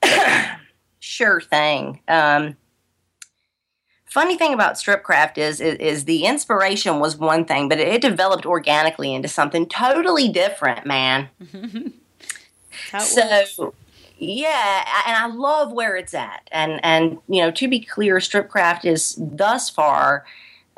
sure 1.00 1.40
thing. 1.40 2.00
Um, 2.08 2.56
funny 4.06 4.36
thing 4.36 4.52
about 4.52 4.74
stripcraft 4.74 5.38
is, 5.38 5.60
is, 5.60 5.76
is 5.76 6.04
the 6.04 6.24
inspiration 6.24 7.00
was 7.00 7.16
one 7.16 7.44
thing, 7.44 7.68
but 7.68 7.78
it, 7.78 7.88
it 7.88 8.02
developed 8.02 8.44
organically 8.44 9.14
into 9.14 9.28
something 9.28 9.66
totally 9.66 10.28
different, 10.28 10.84
man. 10.84 11.28
so 13.00 13.26
works. 13.28 13.76
Yeah, 14.22 14.84
and 15.06 15.16
I 15.16 15.26
love 15.26 15.72
where 15.72 15.96
it's 15.96 16.14
at. 16.14 16.48
And 16.52 16.80
and 16.84 17.18
you 17.28 17.42
know, 17.42 17.50
to 17.50 17.68
be 17.68 17.80
clear, 17.80 18.16
stripcraft 18.16 18.84
is 18.84 19.16
thus 19.18 19.68
far. 19.68 20.24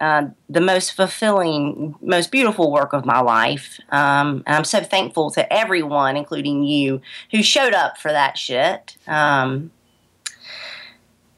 Uh, 0.01 0.27
the 0.49 0.61
most 0.61 0.93
fulfilling, 0.93 1.95
most 2.03 2.33
beautiful 2.33 2.73
work 2.73 2.93
of 2.93 3.07
my 3.07 3.21
life. 3.21 3.79
Um, 3.91 4.43
and 4.45 4.57
I'm 4.57 4.65
so 4.65 4.81
thankful 4.81 5.31
to 5.31 5.53
everyone, 5.53 6.17
including 6.17 6.65
you, 6.65 7.01
who 7.31 7.45
showed 7.45 7.75
up 7.75 7.97
for 7.97 8.11
that 8.11 8.37
shit. 8.37 8.97
Um, 9.07 9.71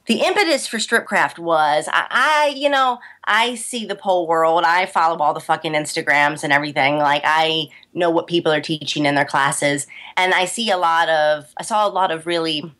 the 0.06 0.22
impetus 0.22 0.66
for 0.66 0.78
stripcraft 0.78 1.38
was 1.38 1.86
I, 1.92 2.06
I, 2.10 2.54
you 2.56 2.70
know 2.70 2.98
i 3.26 3.54
see 3.54 3.84
the 3.84 3.94
pole 3.94 4.26
world. 4.26 4.64
I 4.64 4.86
follow 4.86 5.18
all 5.18 5.34
the 5.34 5.40
fucking 5.40 5.72
instagrams 5.72 6.44
and 6.44 6.52
everything. 6.52 6.98
Like 6.98 7.22
i 7.24 7.68
know 7.94 8.10
what 8.10 8.26
people 8.26 8.52
are 8.52 8.60
teaching 8.60 9.06
in 9.06 9.14
their 9.14 9.24
classes. 9.24 9.86
And 10.16 10.34
i 10.34 10.44
see 10.44 10.70
a 10.70 10.76
lot 10.76 11.08
of 11.08 11.52
i 11.56 11.62
saw 11.62 11.86
a 11.86 11.90
lot 11.90 12.10
of 12.10 12.26
really 12.26 12.74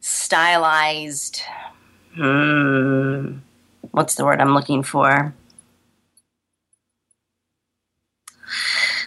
stylized 0.00 1.42
hmm, 2.14 3.36
what's 3.90 4.14
the 4.14 4.24
word 4.24 4.40
i'm 4.40 4.54
looking 4.54 4.82
for? 4.82 5.34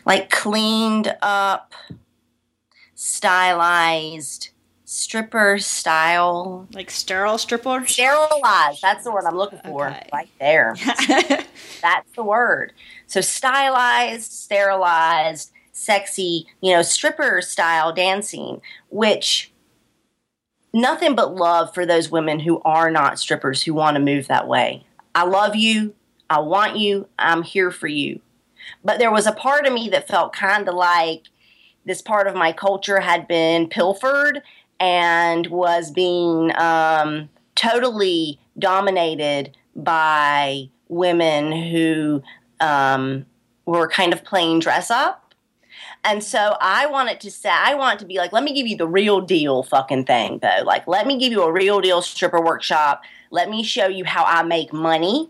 Like 0.05 0.29
cleaned 0.29 1.15
up 1.21 1.73
stylized 2.95 4.49
stripper 4.93 5.57
style. 5.57 6.67
Like 6.73 6.91
sterile 6.91 7.37
stripper? 7.37 7.83
Sterilized. 7.87 8.81
That's 8.81 9.03
the 9.03 9.11
word 9.11 9.25
I'm 9.25 9.35
looking 9.35 9.59
for. 9.59 9.89
Okay. 9.89 10.09
Right 10.13 10.29
there. 10.39 10.75
That's 11.81 12.11
the 12.15 12.23
word. 12.23 12.73
So 13.07 13.19
stylized, 13.19 14.31
sterilized, 14.31 15.51
sexy, 15.71 16.45
you 16.61 16.71
know, 16.73 16.83
stripper 16.83 17.41
style 17.41 17.91
dancing, 17.91 18.61
which 18.89 19.51
nothing 20.73 21.15
but 21.15 21.35
love 21.35 21.73
for 21.73 21.85
those 21.85 22.11
women 22.11 22.39
who 22.39 22.61
are 22.63 22.91
not 22.91 23.19
strippers 23.19 23.63
who 23.63 23.73
want 23.73 23.95
to 23.95 24.01
move 24.01 24.27
that 24.27 24.47
way. 24.47 24.85
I 25.15 25.25
love 25.25 25.55
you. 25.55 25.95
I 26.29 26.39
want 26.39 26.77
you. 26.77 27.07
I'm 27.17 27.41
here 27.41 27.71
for 27.71 27.87
you. 27.87 28.21
But 28.83 28.99
there 28.99 29.11
was 29.11 29.25
a 29.25 29.33
part 29.33 29.65
of 29.65 29.73
me 29.73 29.89
that 29.89 30.07
felt 30.07 30.33
kind 30.33 30.67
of 30.69 30.75
like 30.75 31.23
this 31.85 32.01
part 32.01 32.27
of 32.27 32.35
my 32.35 32.53
culture 32.53 32.99
had 32.99 33.27
been 33.27 33.67
pilfered 33.67 34.41
and 34.79 35.47
was 35.47 35.91
being 35.91 36.51
um, 36.57 37.29
totally 37.55 38.39
dominated 38.57 39.55
by 39.75 40.69
women 40.87 41.51
who 41.51 42.21
um, 42.59 43.25
were 43.65 43.87
kind 43.87 44.13
of 44.13 44.23
playing 44.23 44.59
dress 44.59 44.91
up. 44.91 45.33
And 46.05 46.21
so 46.23 46.57
I 46.59 46.85
wanted 46.87 47.21
to 47.21 47.31
say, 47.31 47.49
I 47.49 47.75
want 47.75 47.99
to 47.99 48.05
be 48.05 48.17
like, 48.17 48.33
let 48.33 48.43
me 48.43 48.53
give 48.53 48.67
you 48.67 48.75
the 48.75 48.87
real 48.87 49.21
deal 49.21 49.63
fucking 49.63 50.05
thing, 50.05 50.39
though. 50.41 50.63
Like, 50.65 50.85
let 50.85 51.07
me 51.07 51.17
give 51.17 51.31
you 51.31 51.43
a 51.43 51.51
real 51.51 51.79
deal 51.79 52.01
stripper 52.01 52.41
workshop. 52.41 53.03
Let 53.31 53.49
me 53.49 53.63
show 53.63 53.87
you 53.87 54.03
how 54.03 54.25
I 54.25 54.43
make 54.43 54.73
money. 54.73 55.29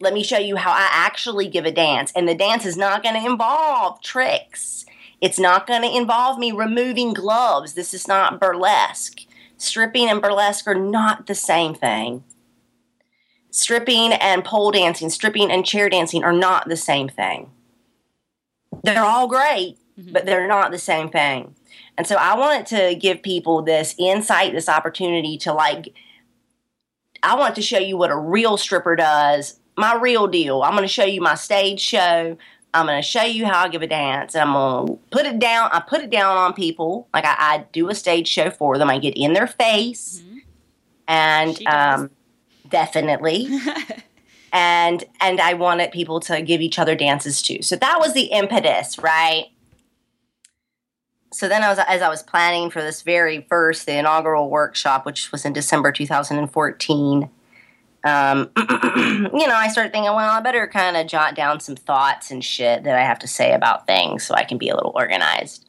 Let 0.00 0.14
me 0.14 0.22
show 0.22 0.38
you 0.38 0.56
how 0.56 0.70
I 0.70 0.88
actually 0.90 1.48
give 1.48 1.64
a 1.64 1.72
dance. 1.72 2.12
And 2.14 2.28
the 2.28 2.34
dance 2.34 2.64
is 2.64 2.76
not 2.76 3.02
going 3.02 3.20
to 3.20 3.26
involve 3.26 4.00
tricks. 4.02 4.86
It's 5.20 5.38
not 5.38 5.66
going 5.66 5.82
to 5.82 5.96
involve 5.96 6.38
me 6.38 6.52
removing 6.52 7.14
gloves. 7.14 7.74
This 7.74 7.94
is 7.94 8.06
not 8.08 8.40
burlesque. 8.40 9.20
Stripping 9.56 10.08
and 10.08 10.20
burlesque 10.20 10.66
are 10.66 10.74
not 10.74 11.26
the 11.26 11.34
same 11.34 11.74
thing. 11.74 12.24
Stripping 13.50 14.12
and 14.12 14.44
pole 14.44 14.72
dancing, 14.72 15.08
stripping 15.10 15.50
and 15.50 15.64
chair 15.64 15.88
dancing 15.88 16.24
are 16.24 16.32
not 16.32 16.68
the 16.68 16.76
same 16.76 17.08
thing. 17.08 17.50
They're 18.82 19.04
all 19.04 19.28
great, 19.28 19.78
mm-hmm. 19.98 20.12
but 20.12 20.26
they're 20.26 20.48
not 20.48 20.72
the 20.72 20.78
same 20.78 21.08
thing. 21.08 21.54
And 21.96 22.06
so 22.06 22.16
I 22.16 22.36
wanted 22.36 22.66
to 22.66 22.96
give 22.96 23.22
people 23.22 23.62
this 23.62 23.94
insight, 23.98 24.52
this 24.52 24.68
opportunity 24.68 25.38
to 25.38 25.52
like, 25.52 25.94
I 27.22 27.36
want 27.36 27.54
to 27.54 27.62
show 27.62 27.78
you 27.78 27.96
what 27.96 28.10
a 28.10 28.16
real 28.16 28.56
stripper 28.56 28.96
does, 28.96 29.60
my 29.76 29.94
real 29.94 30.26
deal. 30.26 30.62
I'm 30.62 30.72
going 30.72 30.82
to 30.82 30.88
show 30.88 31.04
you 31.04 31.20
my 31.20 31.34
stage 31.34 31.80
show. 31.80 32.36
I'm 32.74 32.86
going 32.86 33.00
to 33.00 33.08
show 33.08 33.22
you 33.22 33.46
how 33.46 33.64
I 33.64 33.68
give 33.68 33.82
a 33.82 33.86
dance. 33.86 34.34
And 34.34 34.42
I'm 34.42 34.52
going 34.52 34.86
to 34.88 35.02
put 35.10 35.26
it 35.26 35.38
down. 35.38 35.70
I 35.72 35.80
put 35.80 36.02
it 36.02 36.10
down 36.10 36.36
on 36.36 36.52
people. 36.52 37.08
Like 37.14 37.24
I, 37.24 37.34
I 37.38 37.64
do 37.72 37.88
a 37.88 37.94
stage 37.94 38.28
show 38.28 38.50
for 38.50 38.76
them. 38.76 38.90
I 38.90 38.98
get 38.98 39.16
in 39.16 39.32
their 39.32 39.46
face. 39.46 40.20
Mm-hmm. 40.20 40.38
And 41.06 41.66
um, 41.66 42.10
definitely. 42.68 43.48
and 44.52 45.04
and 45.20 45.40
I 45.40 45.54
wanted 45.54 45.92
people 45.92 46.20
to 46.20 46.42
give 46.42 46.60
each 46.60 46.78
other 46.78 46.94
dances 46.94 47.40
too. 47.40 47.62
So 47.62 47.76
that 47.76 47.98
was 48.00 48.14
the 48.14 48.26
impetus, 48.26 48.98
right? 48.98 49.46
So 51.32 51.48
then 51.48 51.62
I 51.62 51.68
was 51.68 51.78
as 51.78 52.02
I 52.02 52.08
was 52.08 52.22
planning 52.22 52.70
for 52.70 52.80
this 52.80 53.02
very 53.02 53.44
first 53.48 53.86
the 53.86 53.98
inaugural 53.98 54.50
workshop, 54.50 55.04
which 55.06 55.30
was 55.32 55.44
in 55.44 55.52
December 55.52 55.92
2014. 55.92 57.30
Um, 58.04 58.50
you 58.56 59.46
know, 59.46 59.54
I 59.54 59.68
started 59.72 59.92
thinking, 59.92 60.12
well, 60.12 60.30
I 60.30 60.40
better 60.40 60.66
kind 60.66 60.96
of 60.96 61.06
jot 61.06 61.34
down 61.34 61.60
some 61.60 61.76
thoughts 61.76 62.30
and 62.30 62.44
shit 62.44 62.84
that 62.84 62.98
I 62.98 63.02
have 63.02 63.18
to 63.20 63.26
say 63.28 63.52
about 63.52 63.86
things 63.86 64.24
so 64.24 64.34
I 64.34 64.44
can 64.44 64.58
be 64.58 64.68
a 64.68 64.76
little 64.76 64.92
organized. 64.94 65.68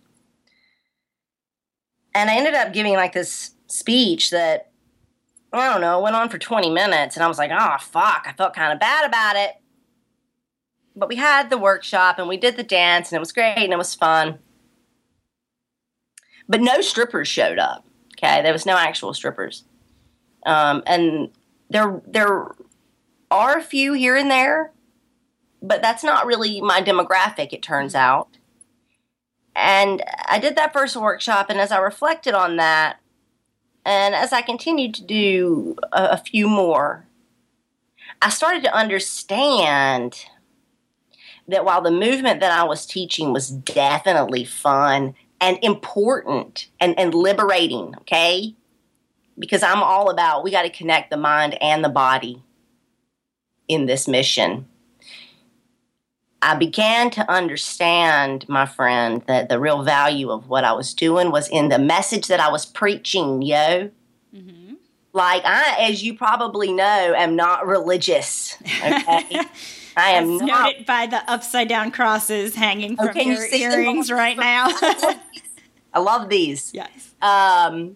And 2.14 2.30
I 2.30 2.36
ended 2.36 2.54
up 2.54 2.74
giving 2.74 2.94
like 2.94 3.14
this 3.14 3.52
speech 3.68 4.32
that 4.32 4.72
I 5.54 5.72
don't 5.72 5.82
know, 5.82 6.02
went 6.02 6.16
on 6.18 6.28
for 6.28 6.38
20 6.38 6.70
minutes 6.70 7.16
and 7.16 7.24
I 7.24 7.28
was 7.28 7.38
like, 7.38 7.52
oh, 7.54 7.78
fuck, 7.80 8.26
I 8.28 8.34
felt 8.38 8.54
kind 8.54 8.74
of 8.74 8.80
bad 8.80 9.06
about 9.06 9.38
it. 9.38 9.56
But 10.96 11.08
we 11.08 11.16
had 11.16 11.50
the 11.50 11.58
workshop 11.58 12.20
and 12.20 12.28
we 12.28 12.38
did 12.38 12.58
the 12.58 12.64
dance 12.64 13.10
and 13.10 13.18
it 13.18 13.20
was 13.20 13.32
great 13.32 13.58
and 13.58 13.72
it 13.72 13.78
was 13.78 13.96
fun. 13.96 14.40
But 16.48 16.62
no 16.62 16.82
strippers 16.82 17.28
showed 17.28 17.60
up. 17.60 17.86
Okay, 18.18 18.42
there 18.42 18.54
was 18.54 18.66
no 18.66 18.78
actual 18.78 19.14
strippers. 19.14 19.64
Um, 20.46 20.84
and 20.86 21.30
there, 21.76 22.02
there 22.08 22.52
are 23.30 23.58
a 23.58 23.64
few 23.64 23.94
here 23.94 24.16
and 24.16 24.32
there, 24.32 24.72
but 25.62 25.82
that's 25.82 26.04
not 26.04 26.26
really 26.26 26.62
my 26.62 26.82
demographic, 26.82 27.52
it 27.52 27.62
turns 27.62 27.94
mm-hmm. 27.94 28.06
out. 28.06 28.38
And 29.56 30.04
I 30.26 30.40
did 30.40 30.56
that 30.56 30.74
first 30.74 30.96
workshop, 30.96 31.50
and 31.50 31.60
as 31.60 31.72
I 31.72 31.80
reflected 31.80 32.34
on 32.34 32.58
that, 32.58 33.00
and 33.86 34.16
as 34.16 34.34
I 34.34 34.42
continued 34.42 34.96
to 34.96 35.04
do 35.04 35.76
a, 35.94 36.12
a 36.12 36.18
few 36.18 36.48
more, 36.48 37.08
I 38.22 38.30
started 38.30 38.64
to 38.64 38.76
understand 38.76 40.26
that 41.48 41.64
while 41.64 41.82
the 41.82 41.92
movement 41.92 42.40
that 42.40 42.52
I 42.52 42.64
was 42.64 42.86
teaching 42.86 43.32
was 43.32 43.50
definitely 43.50 44.46
fun 44.46 45.16
and 45.40 45.60
important 45.62 46.70
and, 46.80 46.98
and 46.98 47.14
liberating, 47.14 47.94
okay? 48.00 48.56
Because 49.38 49.64
I'm 49.64 49.84
all 49.84 50.10
about 50.10 50.44
we 50.44 50.52
got 50.52 50.64
to 50.64 50.70
connect 50.70 51.10
the 51.10 51.18
mind 51.18 51.62
and 51.62 51.84
the 51.84 51.90
body 51.90 52.44
in 53.68 53.86
this 53.86 54.08
mission. 54.08 54.68
I 56.42 56.56
began 56.56 57.10
to 57.12 57.30
understand, 57.30 58.48
my 58.48 58.68
friend, 58.68 59.24
that 59.26 59.50
the 59.50 59.60
real 59.60 59.82
value 59.82 60.30
of 60.30 60.48
what 60.48 60.64
I 60.64 60.74
was 60.74 60.94
doing 60.94 61.32
was 61.32 61.50
in 61.50 61.70
the 61.70 61.80
message 61.80 62.28
that 62.28 62.40
I 62.40 62.52
was 62.52 62.68
preaching, 62.68 63.42
yo. 63.42 63.90
Mm-hmm. 64.34 64.76
Like, 65.12 65.42
I, 65.44 65.78
as 65.90 66.04
you 66.04 66.14
probably 66.14 66.72
know, 66.72 67.14
am 67.18 67.36
not 67.36 67.66
religious. 67.66 68.58
Okay. 68.62 69.42
I 69.98 70.10
am 70.12 70.38
That's 70.38 70.50
not. 70.50 70.64
noted 70.66 70.86
by 70.86 71.08
the 71.08 71.32
upside 71.32 71.70
down 71.70 71.92
crosses 71.92 72.54
hanging 72.54 72.98
from 72.98 73.10
Okay, 73.10 73.24
your 73.24 73.46
earrings 73.46 74.12
right 74.12 74.38
now. 74.38 74.68
I 75.94 76.00
love 76.00 76.30
these. 76.30 76.72
yes. 76.74 77.14
Um, 77.22 77.96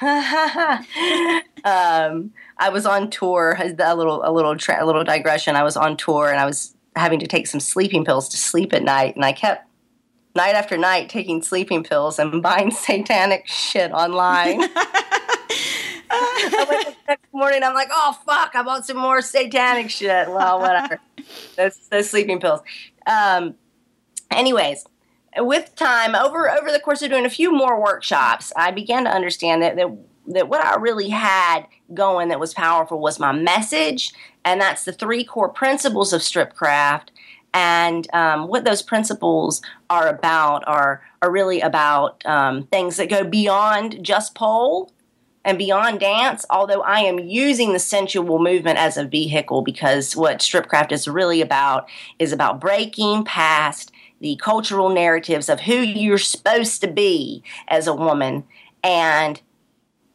um, 1.64 2.32
I 2.58 2.70
was 2.72 2.86
on 2.86 3.10
tour. 3.10 3.58
A 3.60 3.94
little, 3.94 4.22
a 4.24 4.32
little, 4.32 4.56
tra- 4.56 4.82
a 4.82 4.86
little 4.86 5.04
digression. 5.04 5.56
I 5.56 5.62
was 5.62 5.76
on 5.76 5.96
tour, 5.96 6.30
and 6.30 6.40
I 6.40 6.46
was 6.46 6.74
having 6.96 7.18
to 7.20 7.26
take 7.26 7.46
some 7.46 7.60
sleeping 7.60 8.04
pills 8.04 8.28
to 8.30 8.36
sleep 8.36 8.72
at 8.72 8.82
night, 8.82 9.14
and 9.16 9.24
I 9.24 9.32
kept 9.32 9.66
night 10.34 10.54
after 10.54 10.76
night 10.76 11.08
taking 11.08 11.42
sleeping 11.42 11.82
pills 11.82 12.18
and 12.18 12.42
buying 12.42 12.70
satanic 12.86 13.46
shit 13.46 13.92
online. 13.92 14.62
I 16.12 16.66
wake 16.68 16.86
up 16.86 16.94
the 16.94 16.96
next 17.08 17.32
morning, 17.32 17.62
I'm 17.62 17.74
like, 17.74 17.88
oh 17.92 18.18
fuck, 18.26 18.54
I 18.54 18.62
bought 18.62 18.84
some 18.84 18.96
more 18.96 19.22
satanic 19.22 19.90
shit. 19.90 20.28
Well, 20.28 20.58
whatever. 20.60 21.00
those, 21.56 21.76
those 21.90 22.10
sleeping 22.10 22.40
pills. 22.40 22.60
Um, 23.06 23.54
anyways, 24.30 24.84
with 25.38 25.74
time, 25.76 26.14
over 26.14 26.50
over 26.50 26.70
the 26.72 26.80
course 26.80 27.02
of 27.02 27.10
doing 27.10 27.26
a 27.26 27.30
few 27.30 27.52
more 27.52 27.80
workshops, 27.80 28.52
I 28.56 28.70
began 28.70 29.04
to 29.04 29.10
understand 29.10 29.62
that 29.62 29.76
that, 29.76 29.96
that 30.28 30.48
what 30.48 30.64
I 30.64 30.76
really 30.76 31.08
had 31.08 31.66
going 31.94 32.28
that 32.28 32.40
was 32.40 32.54
powerful 32.54 32.98
was 33.00 33.20
my 33.20 33.32
message, 33.32 34.12
and 34.44 34.60
that's 34.60 34.84
the 34.84 34.92
three 34.92 35.24
core 35.24 35.48
principles 35.48 36.12
of 36.12 36.20
stripcraft. 36.20 37.08
And 37.52 38.06
um, 38.14 38.46
what 38.46 38.64
those 38.64 38.82
principles 38.82 39.60
are 39.88 40.08
about 40.08 40.66
are 40.66 41.02
are 41.22 41.30
really 41.30 41.60
about 41.60 42.24
um, 42.26 42.64
things 42.64 42.96
that 42.96 43.08
go 43.08 43.24
beyond 43.24 44.04
just 44.04 44.34
pole 44.34 44.92
and 45.44 45.56
beyond 45.56 46.00
dance, 46.00 46.44
although 46.50 46.82
I 46.82 47.00
am 47.00 47.18
using 47.18 47.72
the 47.72 47.78
sensual 47.78 48.38
movement 48.38 48.78
as 48.78 48.96
a 48.96 49.04
vehicle 49.04 49.62
because 49.62 50.14
what 50.14 50.40
stripcraft 50.40 50.92
is 50.92 51.08
really 51.08 51.40
about 51.40 51.88
is 52.18 52.32
about 52.32 52.60
breaking 52.60 53.24
past 53.24 53.89
the 54.20 54.36
cultural 54.36 54.90
narratives 54.90 55.48
of 55.48 55.60
who 55.60 55.74
you're 55.74 56.18
supposed 56.18 56.80
to 56.82 56.88
be 56.88 57.42
as 57.68 57.86
a 57.86 57.94
woman 57.94 58.44
and 58.82 59.40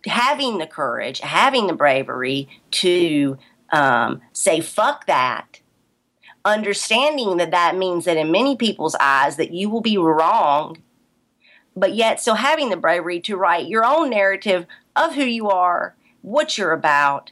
having 0.05 0.57
the 0.57 0.67
courage, 0.67 1.19
having 1.19 1.67
the 1.67 1.73
bravery 1.73 2.47
to 2.71 3.37
um, 3.71 4.21
say, 4.33 4.61
fuck 4.61 5.07
that. 5.07 5.59
Understanding 6.43 7.37
that 7.37 7.51
that 7.51 7.75
means 7.75 8.05
that 8.05 8.17
in 8.17 8.31
many 8.31 8.55
people's 8.55 8.95
eyes 8.99 9.35
that 9.37 9.51
you 9.51 9.69
will 9.69 9.81
be 9.81 9.97
wrong, 9.97 10.77
but 11.75 11.95
yet 11.95 12.21
still 12.21 12.35
having 12.35 12.69
the 12.69 12.77
bravery 12.77 13.19
to 13.21 13.35
write 13.35 13.67
your 13.67 13.83
own 13.83 14.11
narrative 14.11 14.67
of 14.95 15.15
who 15.15 15.23
you 15.23 15.49
are, 15.49 15.95
what 16.21 16.57
you're 16.57 16.71
about. 16.71 17.31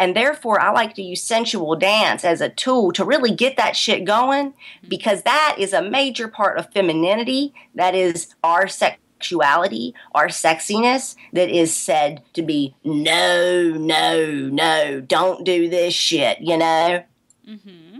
And 0.00 0.16
therefore, 0.16 0.58
I 0.58 0.70
like 0.70 0.94
to 0.94 1.02
use 1.02 1.22
sensual 1.22 1.76
dance 1.76 2.24
as 2.24 2.40
a 2.40 2.48
tool 2.48 2.90
to 2.92 3.04
really 3.04 3.34
get 3.34 3.58
that 3.58 3.76
shit 3.76 4.06
going 4.06 4.54
because 4.88 5.24
that 5.24 5.56
is 5.58 5.74
a 5.74 5.82
major 5.82 6.26
part 6.26 6.58
of 6.58 6.72
femininity. 6.72 7.52
That 7.74 7.94
is 7.94 8.34
our 8.42 8.66
sexuality, 8.66 9.94
our 10.14 10.28
sexiness 10.28 11.16
that 11.34 11.50
is 11.50 11.76
said 11.76 12.22
to 12.32 12.40
be 12.40 12.74
no, 12.82 13.72
no, 13.76 14.48
no, 14.50 15.02
don't 15.02 15.44
do 15.44 15.68
this 15.68 15.92
shit, 15.92 16.38
you 16.40 16.56
know? 16.56 17.04
Mm-hmm. 17.46 17.98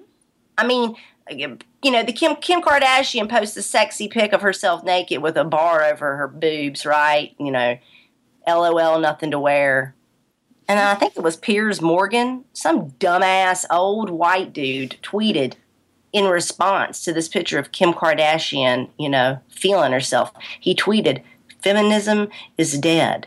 I 0.57 0.67
mean, 0.67 0.97
you 1.31 1.91
know, 1.91 2.03
the 2.03 2.15
Kim 2.15 2.37
Kim 2.37 2.63
Kardashian 2.63 3.29
posts 3.29 3.59
a 3.59 3.63
sexy 3.63 4.09
pic 4.09 4.33
of 4.33 4.41
herself 4.41 4.85
naked 4.85 5.21
with 5.21 5.37
a 5.37 5.45
bar 5.45 5.85
over 5.85 6.17
her 6.17 6.29
boobs, 6.29 6.87
right? 6.87 7.35
You 7.39 7.51
know, 7.51 7.79
LOL, 8.49 9.01
nothing 9.01 9.33
to 9.33 9.39
wear. 9.39 9.95
And 10.71 10.79
I 10.79 10.95
think 10.95 11.17
it 11.17 11.25
was 11.25 11.37
Piers 11.37 11.83
Morgan, 11.83 12.45
some 12.53 12.93
dumbass 12.93 13.67
old 13.73 14.09
white 14.09 14.53
dude, 14.53 14.99
tweeted 15.03 15.55
in 16.13 16.27
response 16.27 17.03
to 17.03 17.13
this 17.13 17.27
picture 17.27 17.59
of 17.59 17.73
Kim 17.73 17.93
Kardashian, 17.93 18.89
you 18.97 19.09
know, 19.09 19.41
feeling 19.49 19.91
herself. 19.91 20.31
He 20.61 20.77
tweeted, 20.77 21.25
Feminism 21.61 22.29
is 22.57 22.79
dead. 22.79 23.27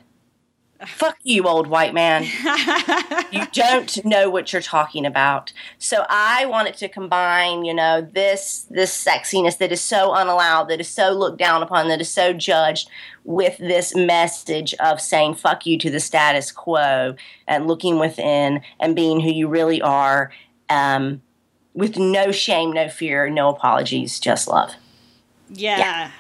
Fuck 0.88 1.18
you, 1.24 1.44
old 1.44 1.68
white 1.68 1.94
man. 1.94 2.24
you 3.32 3.46
don't 3.52 4.04
know 4.06 4.30
what 4.30 4.52
you're 4.52 4.62
talking 4.62 5.06
about. 5.06 5.54
So 5.78 6.06
I 6.10 6.46
wanted 6.46 6.76
to 6.78 6.90
combine, 6.90 7.66
you 7.66 7.74
know, 7.74 8.02
this 8.02 8.66
this 8.70 8.92
sexiness 8.92 9.58
that 9.60 9.72
is 9.72 9.82
so 9.82 10.14
unallowed, 10.14 10.70
that 10.70 10.80
is 10.80 10.88
so 10.88 11.12
looked 11.12 11.40
down 11.40 11.64
upon, 11.64 11.88
that 11.90 12.02
is 12.02 12.10
so 12.10 12.34
judged, 12.34 12.90
with 13.24 13.58
this 13.58 13.96
message 13.96 14.74
of 14.76 15.00
saying 15.00 15.36
fuck 15.36 15.66
you 15.66 15.78
to 15.78 15.90
the 15.90 16.00
status 16.00 16.52
quo 16.52 17.16
and 17.48 17.68
looking 17.68 18.00
within 18.00 18.62
and 18.80 18.96
being 18.96 19.20
who 19.20 19.32
you 19.32 19.48
really 19.48 19.82
are, 19.82 20.32
um, 20.70 21.22
with 21.74 21.98
no 21.98 22.32
shame, 22.32 22.72
no 22.72 22.90
fear, 22.90 23.30
no 23.30 23.50
apologies, 23.50 24.20
just 24.20 24.48
love. 24.48 24.74
Yeah. 25.50 25.78
Yeah. 25.78 26.12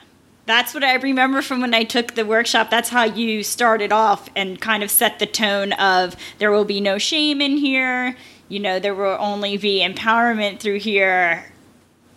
That's 0.45 0.73
what 0.73 0.83
I 0.83 0.95
remember 0.95 1.41
from 1.41 1.61
when 1.61 1.73
I 1.73 1.83
took 1.83 2.15
the 2.15 2.25
workshop. 2.25 2.69
That's 2.69 2.89
how 2.89 3.03
you 3.05 3.43
started 3.43 3.93
off 3.93 4.29
and 4.35 4.59
kind 4.59 4.83
of 4.83 4.91
set 4.91 5.19
the 5.19 5.25
tone 5.25 5.71
of 5.73 6.15
there 6.37 6.51
will 6.51 6.65
be 6.65 6.81
no 6.81 6.97
shame 6.97 7.41
in 7.41 7.57
here. 7.57 8.17
You 8.49 8.59
know, 8.59 8.77
there 8.79 8.93
will 8.93 9.17
only 9.19 9.57
be 9.57 9.81
empowerment 9.81 10.59
through 10.59 10.79
here. 10.79 11.45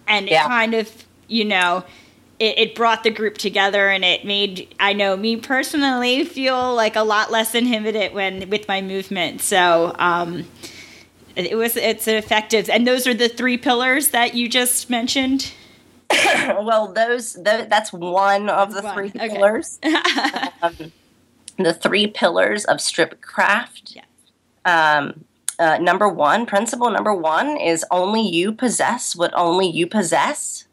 And 0.09 0.29
Yeah. 0.29 0.45
it 0.45 0.49
kind 0.49 0.75
of, 0.75 0.91
you 1.29 1.45
know, 1.45 1.85
it, 2.41 2.59
it 2.59 2.75
brought 2.75 3.05
the 3.05 3.11
group 3.11 3.39
together 3.39 3.89
and 3.89 4.05
it 4.05 4.25
made, 4.25 4.75
I 4.81 4.93
know, 4.93 5.17
me 5.17 5.37
personally 5.37 6.25
feel 6.25 6.75
like 6.75 6.97
a 6.97 7.03
lot 7.03 7.31
less 7.31 7.55
inhibited 7.55 8.13
when 8.13 8.51
with 8.51 8.67
my 8.67 8.83
movement. 8.83 9.41
So, 9.41 9.95
um, 9.99 10.47
it 11.37 11.57
was 11.57 11.77
it's 11.77 12.09
effective 12.09 12.71
and 12.71 12.87
those 12.87 13.07
are 13.07 13.13
the 13.15 13.29
three 13.29 13.59
pillars 13.59 14.09
that 14.09 14.35
you 14.35 14.49
just 14.49 14.89
mentioned 14.89 15.53
well, 16.11 16.93
those, 16.93 17.35
tho- 17.35 17.67
that's 17.69 17.93
one 17.93 18.49
of 18.49 18.75
the 18.75 18.83
One, 18.83 18.95
three 18.95 19.09
okay. 19.09 19.29
pillars. 19.29 19.79
um, 20.63 20.93
the 21.59 21.75
three 21.75 22.07
pillars 22.07 22.65
of 22.65 22.81
strip 22.81 23.21
craft. 23.21 23.97
Yeah. 23.97 24.05
Um, 24.65 25.25
uh, 25.59 25.79
number 25.79 26.09
one, 26.09 26.45
principle 26.45 26.91
number 26.91 27.15
one 27.15 27.57
is 27.57 27.85
only 27.91 28.21
you 28.21 28.53
possess 28.53 29.17
what 29.17 29.33
only 29.35 29.67
you 29.69 29.87
possess. 29.87 30.67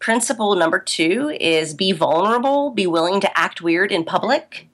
Principle 0.00 0.56
number 0.56 0.78
two 0.78 1.34
is 1.40 1.74
be 1.74 1.92
vulnerable, 1.92 2.70
be 2.70 2.86
willing 2.86 3.20
to 3.20 3.38
act 3.38 3.62
weird 3.62 3.92
in 3.92 4.04
public. 4.04 4.68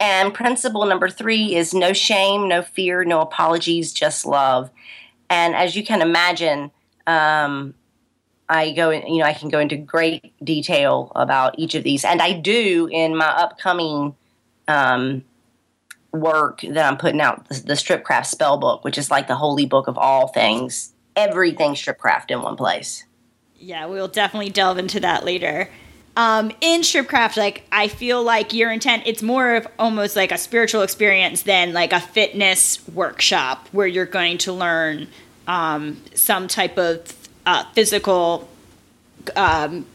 And 0.00 0.34
principle 0.34 0.86
number 0.86 1.08
three 1.08 1.54
is 1.54 1.74
no 1.74 1.92
shame, 1.92 2.48
no 2.48 2.62
fear, 2.62 3.04
no 3.04 3.20
apologies, 3.20 3.92
just 3.92 4.26
love. 4.26 4.70
And 5.30 5.54
as 5.54 5.76
you 5.76 5.84
can 5.84 6.02
imagine, 6.02 6.72
um, 7.06 7.74
I 8.48 8.72
go, 8.72 8.90
in, 8.90 9.06
you 9.06 9.20
know, 9.20 9.26
I 9.26 9.34
can 9.34 9.48
go 9.48 9.58
into 9.58 9.76
great 9.76 10.32
detail 10.44 11.12
about 11.14 11.58
each 11.58 11.74
of 11.74 11.84
these, 11.84 12.04
and 12.04 12.20
I 12.20 12.32
do 12.32 12.88
in 12.90 13.16
my 13.16 13.28
upcoming 13.28 14.14
um, 14.68 15.24
work 16.12 16.60
that 16.62 16.84
I'm 16.84 16.96
putting 16.98 17.20
out, 17.20 17.48
the, 17.48 17.60
the 17.60 17.72
Stripcraft 17.74 18.26
Spell 18.26 18.58
Book, 18.58 18.84
which 18.84 18.98
is 18.98 19.10
like 19.10 19.28
the 19.28 19.36
holy 19.36 19.66
book 19.66 19.88
of 19.88 19.96
all 19.96 20.28
things, 20.28 20.92
everything 21.16 21.72
Stripcraft 21.72 22.30
in 22.30 22.42
one 22.42 22.56
place. 22.56 23.04
Yeah, 23.58 23.86
we'll 23.86 24.08
definitely 24.08 24.50
delve 24.50 24.78
into 24.78 25.00
that 25.00 25.24
later. 25.24 25.70
Um, 26.16 26.52
in 26.60 26.82
Stripcraft, 26.82 27.36
like 27.38 27.64
I 27.72 27.88
feel 27.88 28.22
like 28.22 28.52
your 28.52 28.70
intent, 28.70 29.04
it's 29.06 29.22
more 29.22 29.54
of 29.54 29.66
almost 29.78 30.14
like 30.14 30.30
a 30.30 30.36
spiritual 30.36 30.82
experience 30.82 31.42
than 31.42 31.72
like 31.72 31.92
a 31.92 32.00
fitness 32.00 32.86
workshop 32.88 33.68
where 33.72 33.86
you're 33.86 34.04
going 34.04 34.36
to 34.38 34.52
learn 34.52 35.08
um, 35.46 36.02
some 36.14 36.48
type 36.48 36.76
of 36.76 37.06
uh, 37.46 37.64
physical 37.72 38.48
um, 39.36 39.86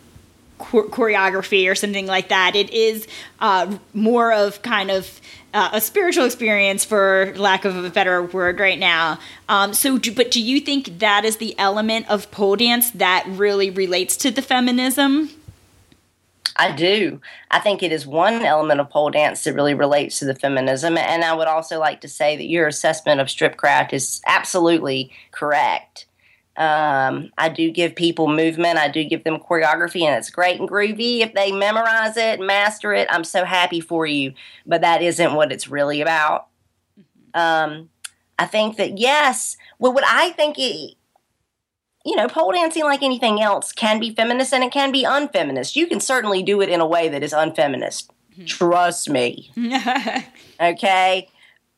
choreography 0.59 1.69
or 1.69 1.75
something 1.75 2.07
like 2.07 2.29
that. 2.29 2.55
It 2.55 2.71
is 2.71 3.07
uh, 3.39 3.77
more 3.93 4.33
of 4.33 4.61
kind 4.61 4.89
of 4.89 5.21
uh, 5.53 5.69
a 5.73 5.81
spiritual 5.81 6.25
experience, 6.25 6.83
for 6.83 7.33
lack 7.35 7.65
of 7.65 7.83
a 7.83 7.89
better 7.89 8.21
word, 8.21 8.59
right 8.59 8.77
now. 8.77 9.19
Um, 9.47 9.73
so, 9.73 9.97
do, 9.97 10.13
but 10.13 10.29
do 10.29 10.41
you 10.41 10.59
think 10.59 10.99
that 10.99 11.25
is 11.25 11.37
the 11.37 11.57
element 11.57 12.09
of 12.09 12.29
pole 12.31 12.55
dance 12.55 12.91
that 12.91 13.25
really 13.27 13.69
relates 13.69 14.17
to 14.17 14.31
the 14.31 14.41
feminism? 14.41 15.29
I 16.59 16.71
do. 16.71 17.21
I 17.51 17.59
think 17.59 17.83
it 17.83 17.91
is 17.91 18.07
one 18.07 18.43
element 18.43 18.79
of 18.79 18.89
pole 18.89 19.11
dance 19.11 19.43
that 19.43 19.53
really 19.53 19.75
relates 19.75 20.19
to 20.19 20.25
the 20.25 20.33
feminism. 20.33 20.97
And 20.97 21.23
I 21.23 21.33
would 21.33 21.47
also 21.47 21.79
like 21.79 22.01
to 22.01 22.07
say 22.07 22.35
that 22.35 22.47
your 22.47 22.67
assessment 22.67 23.21
of 23.21 23.27
stripcraft 23.27 23.93
is 23.93 24.21
absolutely 24.25 25.11
correct. 25.31 26.06
Um, 26.57 27.31
I 27.37 27.49
do 27.49 27.69
give 27.69 27.95
people 27.95 28.27
movement. 28.27 28.79
I 28.79 28.87
do 28.87 29.03
give 29.03 29.23
them 29.23 29.37
choreography, 29.37 30.01
and 30.01 30.15
it's 30.15 30.31
great 30.31 30.59
and 30.59 30.67
groovy. 30.67 31.19
If 31.19 31.33
they 31.33 31.51
memorize 31.51 32.17
it, 32.17 32.39
master 32.39 32.93
it, 32.93 33.07
I'm 33.11 33.23
so 33.23 33.45
happy 33.45 33.79
for 33.79 34.07
you. 34.07 34.33
But 34.65 34.81
that 34.81 35.03
isn't 35.03 35.35
what 35.35 35.51
it's 35.51 35.67
really 35.67 36.01
about. 36.01 36.47
Um, 37.35 37.89
I 38.39 38.47
think 38.47 38.77
that 38.77 38.97
yes, 38.97 39.55
well, 39.77 39.93
what 39.93 40.03
I 40.07 40.31
think 40.31 40.57
it, 40.57 40.95
you 42.03 42.15
know, 42.15 42.27
pole 42.27 42.51
dancing, 42.51 42.83
like 42.83 43.03
anything 43.03 43.39
else, 43.39 43.71
can 43.71 43.99
be 43.99 44.15
feminist 44.15 44.51
and 44.51 44.63
it 44.63 44.71
can 44.71 44.91
be 44.91 45.03
unfeminist. 45.03 45.75
You 45.75 45.85
can 45.85 45.99
certainly 45.99 46.41
do 46.41 46.61
it 46.61 46.69
in 46.69 46.81
a 46.81 46.87
way 46.87 47.07
that 47.09 47.21
is 47.21 47.33
unfeminist. 47.33 48.09
Trust 48.45 49.09
me. 49.09 49.51
okay 50.61 51.29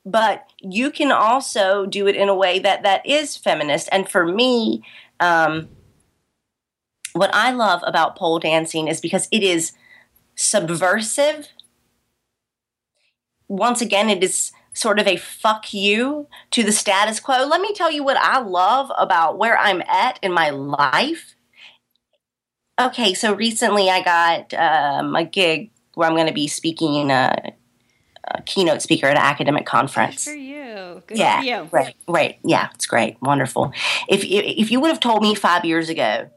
but 0.06 0.52
you 0.60 0.92
can 0.92 1.12
also 1.12 1.86
do 1.86 2.08
it 2.08 2.16
in 2.16 2.30
a 2.30 2.36
way 2.36 2.60
that 2.60 2.84
that 2.84 3.06
is 3.06 3.36
feminist. 3.38 3.90
And 3.92 4.10
for 4.10 4.26
me 4.26 4.84
um, 5.20 5.70
what 7.14 7.34
i 7.34 7.52
love 7.52 7.82
about 7.86 8.16
pole 8.16 8.40
dancing 8.40 8.88
is 8.88 9.02
because 9.02 9.28
it 9.32 9.44
is 9.44 9.74
subversive. 10.36 11.50
Once 13.48 13.82
again 13.82 14.10
it 14.10 14.24
is 14.24 14.52
sort 14.74 15.00
of 15.00 15.08
a 15.08 15.18
fuck 15.18 15.74
you 15.74 16.28
to 16.52 16.64
the 16.64 16.72
status 16.72 17.20
quo. 17.20 17.46
Let 17.46 17.60
me 17.62 17.74
tell 17.74 17.92
you 17.92 18.04
what 18.04 18.18
i 18.18 18.40
love 18.40 18.92
about 18.98 19.38
where 19.38 19.58
i'm 19.58 19.82
at 19.82 20.20
in 20.22 20.32
my 20.32 20.50
life. 20.50 21.36
Okay 22.80 23.14
so 23.14 23.34
recently 23.34 23.90
i 23.90 24.02
got 24.02 24.54
um, 24.54 25.16
a 25.16 25.26
gig 25.26 25.72
where 25.96 26.08
i'm 26.08 26.16
going 26.16 26.28
to 26.28 26.34
be 26.34 26.48
speaking 26.48 27.12
uh, 27.12 27.52
keynote 28.46 28.82
speaker 28.82 29.08
at 29.08 29.18
an 29.18 29.24
academic 29.24 29.66
conference. 29.66 30.26
Good 30.26 30.32
for 30.32 30.38
you. 30.38 31.04
Good 31.08 31.18
yeah, 31.18 31.40
for 31.40 31.46
you. 31.46 31.70
Right, 31.72 31.96
right. 32.08 32.40
Yeah, 32.44 32.70
it's 32.74 32.86
great. 32.86 33.18
Wonderful. 33.22 33.72
If 34.08 34.24
if 34.24 34.72
you 34.72 34.80
would 34.80 34.90
have 34.90 35.00
told 35.00 35.22
me 35.22 35.36
five 35.36 35.66
years 35.66 35.90
ago 35.90 36.30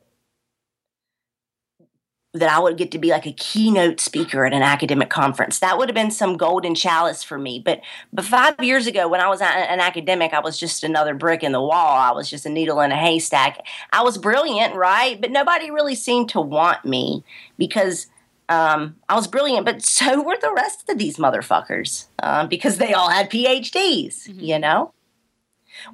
that 2.34 2.50
I 2.50 2.58
would 2.58 2.78
get 2.78 2.90
to 2.92 2.98
be 2.98 3.10
like 3.10 3.26
a 3.26 3.32
keynote 3.32 4.00
speaker 4.00 4.46
at 4.46 4.54
an 4.54 4.62
academic 4.62 5.10
conference, 5.10 5.58
that 5.58 5.76
would 5.76 5.90
have 5.90 5.94
been 5.94 6.10
some 6.10 6.38
golden 6.38 6.74
chalice 6.74 7.22
for 7.22 7.38
me. 7.38 7.60
But 7.62 7.80
but 8.12 8.24
five 8.24 8.54
years 8.60 8.86
ago, 8.86 9.06
when 9.06 9.20
I 9.20 9.28
was 9.28 9.42
an 9.42 9.80
academic, 9.80 10.32
I 10.32 10.40
was 10.40 10.58
just 10.58 10.82
another 10.82 11.14
brick 11.14 11.42
in 11.42 11.52
the 11.52 11.60
wall. 11.60 11.98
I 11.98 12.12
was 12.12 12.30
just 12.30 12.46
a 12.46 12.50
needle 12.50 12.80
in 12.80 12.90
a 12.90 12.96
haystack. 12.96 13.64
I 13.92 14.02
was 14.02 14.16
brilliant, 14.16 14.74
right? 14.74 15.20
But 15.20 15.30
nobody 15.30 15.70
really 15.70 15.94
seemed 15.94 16.30
to 16.30 16.40
want 16.40 16.84
me 16.86 17.22
because 17.58 18.06
um, 18.52 18.96
I 19.08 19.14
was 19.14 19.26
brilliant, 19.26 19.64
but 19.64 19.82
so 19.82 20.22
were 20.26 20.36
the 20.40 20.52
rest 20.52 20.88
of 20.88 20.98
these 20.98 21.16
motherfuckers 21.16 22.06
um, 22.22 22.48
because 22.48 22.78
they 22.78 22.92
all 22.92 23.10
had 23.10 23.30
PhDs, 23.30 24.28
mm-hmm. 24.28 24.40
you 24.40 24.58
know? 24.58 24.92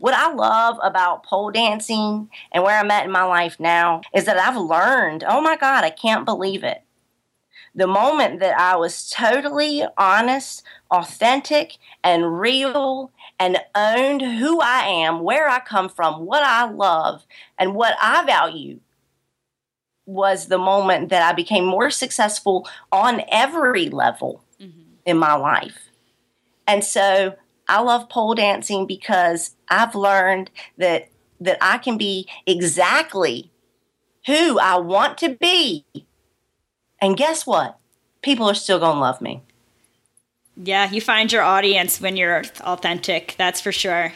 What 0.01 0.15
I 0.15 0.33
love 0.33 0.77
about 0.83 1.25
pole 1.25 1.53
dancing 1.53 2.29
and 2.51 2.65
where 2.65 2.77
I'm 2.77 2.91
at 2.91 3.05
in 3.05 3.13
my 3.13 3.23
life 3.23 3.61
now 3.61 4.03
is 4.13 4.25
that 4.25 4.37
I've 4.37 4.57
learned 4.57 5.25
oh 5.27 5.41
my 5.41 5.57
God, 5.57 5.85
I 5.85 5.91
can't 5.91 6.25
believe 6.25 6.65
it. 6.65 6.83
The 7.75 7.87
moment 7.87 8.41
that 8.41 8.59
I 8.59 8.75
was 8.75 9.09
totally 9.09 9.85
honest, 9.97 10.65
authentic, 10.91 11.77
and 12.03 12.41
real 12.41 13.13
and 13.39 13.59
owned 13.77 14.21
who 14.21 14.61
I 14.61 14.81
am, 14.81 15.21
where 15.21 15.49
I 15.49 15.61
come 15.61 15.89
from, 15.89 16.27
what 16.27 16.43
I 16.43 16.69
love, 16.69 17.25
and 17.57 17.77
what 17.77 17.95
I 18.01 18.25
value 18.25 18.81
was 20.09 20.47
the 20.47 20.59
moment 20.59 21.11
that 21.11 21.23
I 21.23 21.35
became 21.35 21.67
more 21.67 21.91
successful 21.91 22.67
on 22.91 23.21
every 23.31 23.91
level 23.91 24.43
mm-hmm. 24.59 24.81
in 25.05 25.19
my 25.19 25.35
life. 25.35 25.91
And 26.67 26.83
so 26.83 27.37
I 27.69 27.83
love 27.83 28.09
pole 28.09 28.35
dancing 28.35 28.87
because 28.87 29.55
I've 29.69 29.95
learned 29.95 30.51
that 30.79 31.11
that 31.41 31.59
I 31.61 31.79
can 31.79 31.99
be 31.99 32.27
exactly 32.47 33.53
who 34.27 34.59
I 34.59 34.79
want 34.79 35.19
to 35.19 35.37
be. 35.37 35.85
And 37.01 37.17
guess 37.17 37.47
what? 37.47 37.79
People 38.23 38.49
are 38.51 38.55
still 38.55 38.81
going 38.81 38.97
to 38.97 39.01
love 39.01 39.21
me. 39.21 39.43
Yeah, 40.57 40.91
you 40.91 41.01
find 41.01 41.31
your 41.31 41.43
audience 41.43 42.01
when 42.01 42.17
you're 42.17 42.43
authentic, 42.63 43.37
that's 43.39 43.61
for 43.61 43.71
sure. 43.71 44.13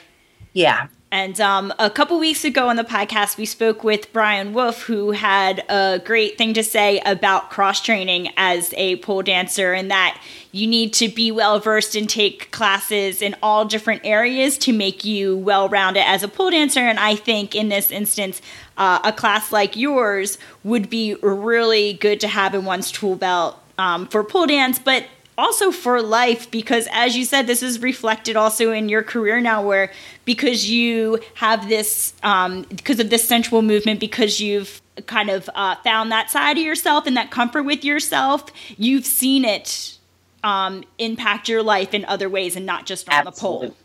Yeah. 0.52 0.88
And 1.12 1.38
um, 1.42 1.74
a 1.78 1.90
couple 1.90 2.18
weeks 2.18 2.42
ago 2.42 2.70
on 2.70 2.76
the 2.76 2.84
podcast, 2.84 3.36
we 3.36 3.44
spoke 3.44 3.84
with 3.84 4.10
Brian 4.14 4.54
Wolf, 4.54 4.84
who 4.84 5.10
had 5.10 5.62
a 5.68 6.00
great 6.02 6.38
thing 6.38 6.54
to 6.54 6.64
say 6.64 7.00
about 7.04 7.50
cross 7.50 7.82
training 7.82 8.30
as 8.38 8.72
a 8.78 8.96
pole 8.96 9.20
dancer, 9.20 9.74
and 9.74 9.90
that 9.90 10.18
you 10.52 10.66
need 10.66 10.94
to 10.94 11.10
be 11.10 11.30
well 11.30 11.60
versed 11.60 11.94
and 11.94 12.08
take 12.08 12.50
classes 12.50 13.20
in 13.20 13.36
all 13.42 13.66
different 13.66 14.00
areas 14.04 14.56
to 14.56 14.72
make 14.72 15.04
you 15.04 15.36
well 15.36 15.68
rounded 15.68 16.02
as 16.02 16.22
a 16.22 16.28
pole 16.28 16.50
dancer. 16.50 16.80
And 16.80 16.98
I 16.98 17.14
think 17.14 17.54
in 17.54 17.68
this 17.68 17.90
instance, 17.90 18.40
uh, 18.78 19.00
a 19.04 19.12
class 19.12 19.52
like 19.52 19.76
yours 19.76 20.38
would 20.64 20.88
be 20.88 21.16
really 21.16 21.92
good 21.92 22.20
to 22.20 22.28
have 22.28 22.54
in 22.54 22.64
one's 22.64 22.90
tool 22.90 23.16
belt 23.16 23.58
um, 23.76 24.06
for 24.06 24.24
pole 24.24 24.46
dance, 24.46 24.78
but 24.78 25.04
also 25.42 25.72
for 25.72 26.00
life 26.00 26.50
because 26.50 26.86
as 26.92 27.16
you 27.16 27.24
said 27.24 27.46
this 27.48 27.62
is 27.62 27.80
reflected 27.80 28.36
also 28.36 28.70
in 28.70 28.88
your 28.88 29.02
career 29.02 29.40
now 29.40 29.60
where 29.60 29.90
because 30.24 30.70
you 30.70 31.18
have 31.34 31.68
this 31.68 32.14
um, 32.22 32.62
because 32.68 33.00
of 33.00 33.10
this 33.10 33.26
sensual 33.26 33.60
movement 33.60 33.98
because 33.98 34.40
you've 34.40 34.80
kind 35.06 35.30
of 35.30 35.50
uh, 35.54 35.74
found 35.82 36.12
that 36.12 36.30
side 36.30 36.56
of 36.58 36.64
yourself 36.64 37.06
and 37.06 37.16
that 37.16 37.30
comfort 37.30 37.64
with 37.64 37.84
yourself 37.84 38.44
you've 38.76 39.04
seen 39.04 39.44
it 39.44 39.98
um, 40.44 40.84
impact 40.98 41.48
your 41.48 41.62
life 41.62 41.92
in 41.92 42.04
other 42.04 42.28
ways 42.28 42.54
and 42.54 42.64
not 42.64 42.86
just 42.86 43.08
on 43.08 43.26
Absolutely. 43.26 43.68
the 43.68 43.72
pole 43.72 43.76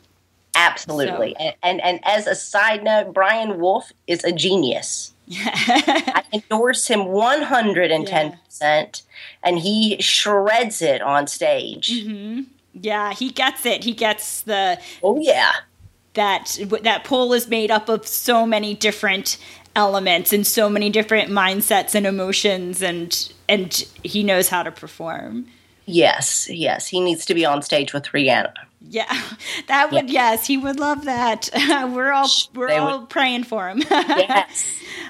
Absolutely. 0.55 1.35
So. 1.37 1.45
And, 1.45 1.55
and 1.61 1.81
and 1.81 1.99
as 2.03 2.25
a 2.25 2.33
side 2.33 2.83
note, 2.83 3.13
Brian 3.13 3.59
Wolf 3.59 3.91
is 4.07 4.23
a 4.23 4.31
genius. 4.31 5.13
I 5.29 6.23
endorse 6.33 6.87
him 6.87 7.01
110%, 7.01 8.37
yeah. 8.61 8.89
and 9.43 9.59
he 9.59 10.01
shreds 10.01 10.81
it 10.81 11.01
on 11.01 11.27
stage. 11.27 11.89
Mm-hmm. 11.89 12.43
Yeah, 12.73 13.13
he 13.13 13.31
gets 13.31 13.65
it. 13.65 13.83
He 13.83 13.93
gets 13.93 14.41
the. 14.41 14.79
Oh, 15.03 15.19
yeah. 15.19 15.51
That, 16.13 16.57
that 16.81 17.03
pole 17.03 17.33
is 17.33 17.47
made 17.47 17.69
up 17.69 17.89
of 17.89 18.07
so 18.07 18.45
many 18.45 18.73
different 18.73 19.37
elements 19.77 20.33
and 20.33 20.45
so 20.45 20.69
many 20.69 20.89
different 20.89 21.29
mindsets 21.29 21.93
and 21.93 22.07
emotions 22.07 22.81
and 22.81 23.31
and 23.47 23.85
he 24.03 24.23
knows 24.23 24.49
how 24.49 24.63
to 24.63 24.71
perform. 24.71 25.47
Yes, 25.85 26.49
yes, 26.49 26.87
he 26.87 26.99
needs 26.99 27.25
to 27.27 27.33
be 27.33 27.45
on 27.45 27.61
stage 27.61 27.93
with 27.93 28.05
Rihanna. 28.05 28.53
Yeah, 28.81 29.21
that 29.67 29.91
would 29.91 30.09
yeah. 30.09 30.31
yes, 30.31 30.47
he 30.47 30.57
would 30.57 30.79
love 30.79 31.05
that. 31.05 31.49
we're 31.93 32.11
all 32.11 32.29
we're 32.53 32.67
they 32.67 32.77
all 32.77 33.01
would. 33.01 33.09
praying 33.09 33.43
for 33.43 33.69
him. 33.69 33.83
yes. 33.89 34.65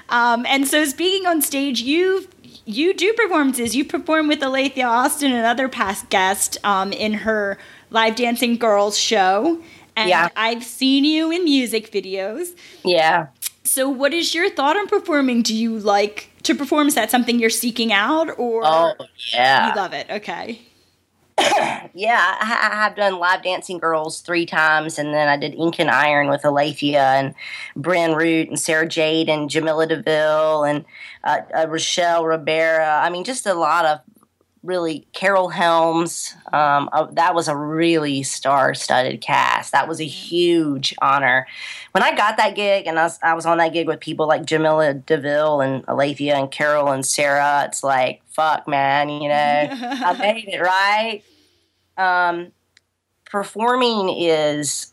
Um, 0.08 0.46
and 0.46 0.66
so 0.66 0.84
speaking 0.84 1.26
on 1.26 1.42
stage, 1.42 1.80
you 1.80 2.28
you 2.64 2.94
do 2.94 3.12
performances. 3.14 3.76
You 3.76 3.84
perform 3.84 4.28
with 4.28 4.42
Alethea 4.42 4.86
Austin, 4.86 5.32
another 5.32 5.68
past 5.68 6.08
guest, 6.10 6.58
um, 6.64 6.92
in 6.92 7.12
her 7.14 7.58
live 7.90 8.16
dancing 8.16 8.56
girls 8.56 8.98
show. 8.98 9.62
And 9.96 10.08
yeah. 10.08 10.28
I've 10.36 10.62
seen 10.62 11.04
you 11.04 11.32
in 11.32 11.42
music 11.42 11.90
videos. 11.90 12.56
Yeah. 12.84 13.28
So, 13.64 13.88
what 13.88 14.14
is 14.14 14.34
your 14.34 14.48
thought 14.48 14.76
on 14.76 14.86
performing? 14.86 15.42
Do 15.42 15.54
you 15.54 15.78
like 15.78 16.30
to 16.44 16.54
perform? 16.54 16.86
Is 16.86 16.94
that 16.94 17.10
something 17.10 17.38
you're 17.38 17.50
seeking 17.50 17.92
out, 17.92 18.30
or 18.38 18.62
oh 18.64 18.94
yeah, 19.32 19.68
you 19.68 19.76
love 19.76 19.92
it? 19.92 20.06
Okay 20.08 20.67
yeah, 21.94 22.36
I, 22.40 22.70
I 22.72 22.74
have 22.76 22.96
done 22.96 23.18
live 23.18 23.42
dancing 23.42 23.78
girls 23.78 24.20
three 24.20 24.46
times, 24.46 24.98
and 24.98 25.14
then 25.14 25.28
I 25.28 25.36
did 25.36 25.54
Ink 25.54 25.78
and 25.78 25.90
Iron 25.90 26.28
with 26.28 26.44
Alethea 26.44 27.02
and 27.02 27.34
Bryn 27.76 28.14
Root 28.14 28.48
and 28.48 28.58
Sarah 28.58 28.88
Jade 28.88 29.28
and 29.28 29.48
Jamilla 29.48 29.88
Deville 29.88 30.64
and 30.64 30.84
uh, 31.22 31.40
uh, 31.56 31.66
Rochelle 31.68 32.24
Ribera. 32.24 33.00
I 33.02 33.10
mean, 33.10 33.24
just 33.24 33.46
a 33.46 33.54
lot 33.54 33.84
of 33.84 34.00
really 34.64 35.06
Carol 35.12 35.48
Helms. 35.48 36.34
Um, 36.52 36.88
uh, 36.92 37.06
that 37.12 37.34
was 37.34 37.46
a 37.46 37.56
really 37.56 38.22
star-studded 38.24 39.20
cast. 39.20 39.72
That 39.72 39.86
was 39.86 40.00
a 40.00 40.06
huge 40.06 40.94
honor. 41.00 41.46
When 41.92 42.02
I 42.02 42.16
got 42.16 42.36
that 42.38 42.56
gig, 42.56 42.86
and 42.86 42.98
I 42.98 43.04
was, 43.04 43.18
I 43.22 43.34
was 43.34 43.46
on 43.46 43.58
that 43.58 43.72
gig 43.72 43.86
with 43.86 44.00
people 44.00 44.26
like 44.26 44.42
Jamilla 44.42 45.04
Deville 45.06 45.60
and 45.60 45.84
Alethea 45.86 46.36
and 46.36 46.50
Carol 46.50 46.90
and 46.90 47.06
Sarah. 47.06 47.64
It's 47.66 47.84
like, 47.84 48.22
fuck, 48.38 48.68
man, 48.68 49.08
you 49.08 49.28
know, 49.28 49.34
I 49.34 50.16
made 50.16 50.46
it 50.46 50.60
right. 50.60 51.22
Um, 51.96 52.52
performing 53.24 54.08
is 54.16 54.92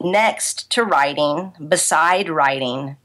next 0.00 0.70
to 0.70 0.84
writing, 0.84 1.52
beside 1.68 2.28
writing, 2.28 2.96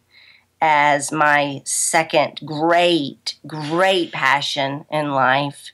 as 0.62 1.12
my 1.12 1.63
second 1.65 2.42
great, 2.46 3.36
great 3.48 4.12
passion 4.12 4.86
in 4.92 5.12
life. 5.12 5.72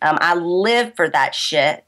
Um, 0.00 0.16
I 0.22 0.34
live 0.34 0.96
for 0.96 1.10
that 1.10 1.34
shit. 1.34 1.84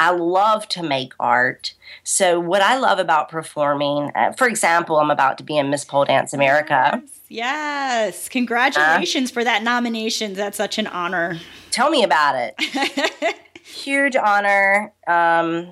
I 0.00 0.12
love 0.12 0.66
to 0.68 0.82
make 0.82 1.12
art. 1.20 1.74
So, 2.04 2.40
what 2.40 2.62
I 2.62 2.78
love 2.78 2.98
about 2.98 3.28
performing, 3.28 4.10
uh, 4.14 4.32
for 4.32 4.48
example, 4.48 4.96
I'm 4.96 5.10
about 5.10 5.36
to 5.38 5.44
be 5.44 5.58
in 5.58 5.68
Miss 5.68 5.84
Pole 5.84 6.06
Dance 6.06 6.32
America. 6.32 7.02
Yes, 7.04 7.20
yes. 7.28 8.28
congratulations 8.30 9.30
uh, 9.30 9.34
for 9.34 9.44
that 9.44 9.62
nomination. 9.62 10.32
That's 10.32 10.56
such 10.56 10.78
an 10.78 10.86
honor. 10.86 11.38
Tell 11.70 11.90
me 11.90 12.02
about 12.02 12.34
it. 12.34 13.36
Huge 13.62 14.16
honor. 14.16 14.94
Um, 15.06 15.70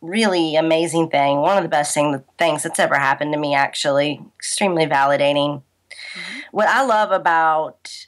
really 0.00 0.56
amazing 0.56 1.10
thing. 1.10 1.36
One 1.36 1.58
of 1.58 1.62
the 1.62 1.68
best 1.68 1.92
thing, 1.92 2.24
things 2.38 2.62
that's 2.62 2.78
ever 2.78 2.94
happened 2.94 3.34
to 3.34 3.38
me, 3.38 3.54
actually. 3.54 4.22
Extremely 4.38 4.86
validating. 4.86 5.62
Mm-hmm. 5.90 6.38
What 6.50 6.68
I 6.68 6.82
love 6.82 7.12
about 7.12 8.06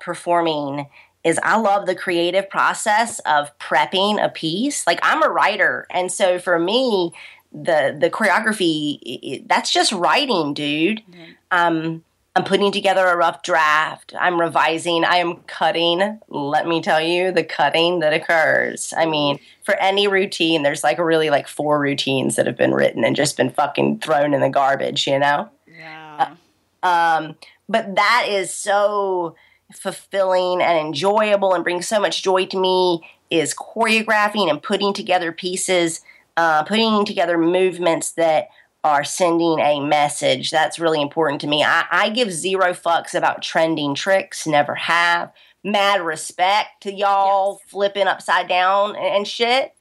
performing 0.00 0.86
is 1.24 1.38
I 1.42 1.56
love 1.56 1.86
the 1.86 1.94
creative 1.94 2.48
process 2.48 3.18
of 3.20 3.56
prepping 3.58 4.22
a 4.24 4.28
piece. 4.28 4.86
Like 4.86 5.00
I'm 5.02 5.22
a 5.22 5.28
writer, 5.28 5.86
and 5.90 6.10
so 6.10 6.38
for 6.38 6.58
me, 6.58 7.12
the 7.52 7.96
the 7.98 8.10
choreography 8.10 8.98
it, 9.02 9.48
that's 9.48 9.70
just 9.70 9.92
writing, 9.92 10.54
dude. 10.54 11.02
Mm-hmm. 11.10 11.32
Um, 11.50 12.04
I'm 12.36 12.44
putting 12.44 12.70
together 12.70 13.06
a 13.06 13.16
rough 13.16 13.42
draft. 13.42 14.14
I'm 14.18 14.40
revising. 14.40 15.04
I 15.04 15.16
am 15.16 15.36
cutting. 15.48 16.20
Let 16.28 16.66
me 16.66 16.80
tell 16.80 17.00
you, 17.00 17.32
the 17.32 17.42
cutting 17.42 17.98
that 18.00 18.12
occurs. 18.12 18.94
I 18.96 19.04
mean, 19.04 19.40
for 19.62 19.74
any 19.74 20.06
routine, 20.06 20.62
there's 20.62 20.84
like 20.84 20.98
really 20.98 21.28
like 21.28 21.48
four 21.48 21.80
routines 21.80 22.36
that 22.36 22.46
have 22.46 22.56
been 22.56 22.72
written 22.72 23.04
and 23.04 23.16
just 23.16 23.36
been 23.36 23.50
fucking 23.50 23.98
thrown 23.98 24.32
in 24.32 24.40
the 24.40 24.48
garbage, 24.48 25.08
you 25.08 25.18
know? 25.18 25.50
Yeah. 25.66 26.34
Uh, 26.82 26.86
um, 26.86 27.36
but 27.68 27.96
that 27.96 28.26
is 28.28 28.54
so 28.54 29.34
fulfilling 29.72 30.60
and 30.60 30.78
enjoyable 30.78 31.54
and 31.54 31.64
brings 31.64 31.86
so 31.86 32.00
much 32.00 32.22
joy 32.22 32.46
to 32.46 32.58
me 32.58 33.00
is 33.30 33.54
choreographing 33.54 34.50
and 34.50 34.62
putting 34.62 34.92
together 34.92 35.32
pieces, 35.32 36.00
uh, 36.36 36.64
putting 36.64 37.04
together 37.04 37.38
movements 37.38 38.12
that 38.12 38.48
are 38.82 39.04
sending 39.04 39.60
a 39.60 39.80
message. 39.80 40.50
That's 40.50 40.78
really 40.78 41.00
important 41.00 41.40
to 41.42 41.46
me. 41.46 41.62
I, 41.62 41.84
I 41.90 42.08
give 42.10 42.32
zero 42.32 42.72
fucks 42.72 43.14
about 43.14 43.42
trending 43.42 43.94
tricks, 43.94 44.46
never 44.46 44.74
have. 44.74 45.32
Mad 45.62 46.00
respect 46.00 46.82
to 46.82 46.92
y'all 46.92 47.58
yes. 47.60 47.70
flipping 47.70 48.06
upside 48.06 48.48
down 48.48 48.96
and, 48.96 49.16
and, 49.16 49.28
shit. 49.28 49.74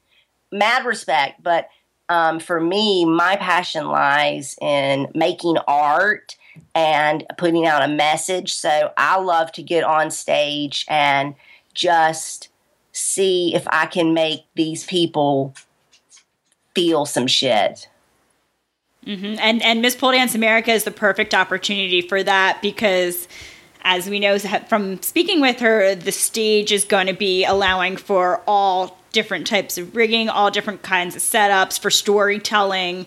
Mad 0.51 0.85
respect. 0.85 1.41
But 1.41 1.69
um, 2.09 2.41
for 2.41 2.59
me, 2.59 3.05
my 3.05 3.37
passion 3.37 3.87
lies 3.87 4.57
in 4.61 5.07
making 5.15 5.57
art 5.67 6.35
and 6.75 7.25
putting 7.37 7.65
out 7.65 7.83
a 7.83 7.87
message. 7.87 8.53
So 8.53 8.91
I 8.97 9.19
love 9.19 9.51
to 9.53 9.63
get 9.63 9.83
on 9.83 10.11
stage 10.11 10.85
and 10.87 11.35
just 11.73 12.49
see 12.91 13.53
if 13.55 13.67
I 13.69 13.85
can 13.85 14.13
make 14.13 14.45
these 14.55 14.85
people 14.85 15.53
feel 16.75 17.05
some 17.05 17.27
shit. 17.27 17.87
Mm-hmm. 19.05 19.35
And 19.39 19.61
and 19.63 19.81
Miss 19.81 19.95
Pole 19.95 20.11
Dance 20.11 20.35
America 20.35 20.71
is 20.71 20.83
the 20.83 20.91
perfect 20.91 21.33
opportunity 21.33 22.01
for 22.01 22.21
that 22.21 22.59
because, 22.61 23.27
as 23.83 24.09
we 24.09 24.19
know 24.19 24.37
from 24.37 25.01
speaking 25.01 25.41
with 25.41 25.59
her, 25.59 25.95
the 25.95 26.11
stage 26.11 26.71
is 26.71 26.83
going 26.83 27.07
to 27.07 27.13
be 27.13 27.45
allowing 27.45 27.97
for 27.97 28.41
all 28.45 28.99
different 29.11 29.47
types 29.47 29.77
of 29.77 29.95
rigging, 29.95 30.29
all 30.29 30.51
different 30.51 30.81
kinds 30.83 31.15
of 31.15 31.21
setups 31.21 31.79
for 31.79 31.89
storytelling. 31.89 33.05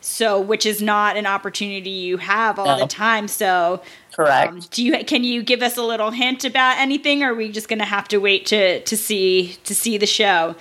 So, 0.00 0.40
which 0.40 0.64
is 0.64 0.80
not 0.80 1.16
an 1.16 1.26
opportunity 1.26 1.90
you 1.90 2.16
have 2.16 2.58
all 2.58 2.78
no. 2.78 2.78
the 2.78 2.86
time. 2.86 3.28
So, 3.28 3.82
correct. 4.12 4.52
Um, 4.52 4.60
do 4.70 4.84
you 4.84 5.04
can 5.04 5.24
you 5.24 5.42
give 5.42 5.62
us 5.62 5.76
a 5.76 5.82
little 5.82 6.10
hint 6.10 6.44
about 6.44 6.78
anything, 6.78 7.22
or 7.22 7.32
are 7.32 7.34
we 7.34 7.52
just 7.52 7.68
going 7.68 7.80
to 7.80 7.84
have 7.84 8.08
to 8.08 8.18
wait 8.18 8.46
to 8.46 8.80
to 8.80 8.96
see 8.96 9.56
to 9.64 9.74
see 9.74 9.98
the 9.98 10.06
show? 10.06 10.56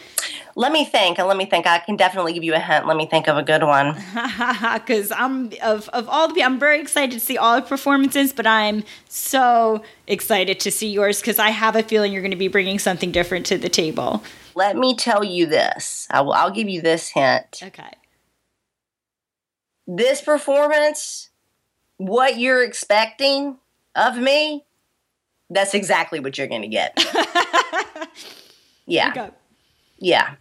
Let 0.56 0.74
me 0.74 0.84
think. 0.84 1.20
And 1.20 1.28
let 1.28 1.38
me 1.38 1.46
think. 1.46 1.66
I 1.68 1.80
can 1.80 1.96
definitely 1.96 2.34
give 2.34 2.44
you 2.44 2.54
a 2.54 2.60
hint. 2.60 2.86
Let 2.86 2.98
me 2.98 3.06
think 3.06 3.30
of 3.30 3.38
a 3.38 3.44
good 3.44 3.64
one. 3.64 3.96
Because 4.74 5.12
I'm 5.12 5.52
of 5.64 5.88
of 5.90 6.10
all 6.10 6.28
the 6.28 6.34
people, 6.34 6.52
I'm 6.52 6.60
very 6.60 6.82
excited 6.82 7.12
to 7.12 7.20
see 7.20 7.38
all 7.38 7.56
the 7.56 7.66
performances, 7.66 8.34
but 8.34 8.46
I'm 8.46 8.84
so 9.08 9.82
excited 10.08 10.60
to 10.62 10.72
see 10.72 10.90
yours 10.90 11.22
because 11.22 11.40
I 11.40 11.50
have 11.50 11.76
a 11.76 11.84
feeling 11.84 12.12
you're 12.12 12.22
going 12.22 12.32
to 12.32 12.38
be 12.38 12.48
bringing 12.50 12.80
something 12.80 13.12
different 13.12 13.46
to 13.48 13.58
the 13.58 13.70
table. 13.70 14.24
Let 14.56 14.76
me 14.76 14.96
tell 14.96 15.24
you 15.24 15.46
this. 15.46 16.08
I 16.10 16.22
will. 16.22 16.34
I'll 16.34 16.52
give 16.52 16.68
you 16.68 16.82
this 16.82 17.10
hint. 17.10 17.62
Okay. 17.64 17.94
This 19.92 20.22
performance, 20.22 21.32
what 21.98 22.38
you're 22.38 22.64
expecting 22.64 23.58
of 23.96 24.20
me, 24.20 24.64
that's 25.50 25.74
exactly 25.74 26.20
what 26.20 26.38
you're 26.38 26.46
going 26.46 26.62
to 26.62 26.68
get. 26.68 26.96
yeah. 28.86 29.32
Yeah. 29.98 30.36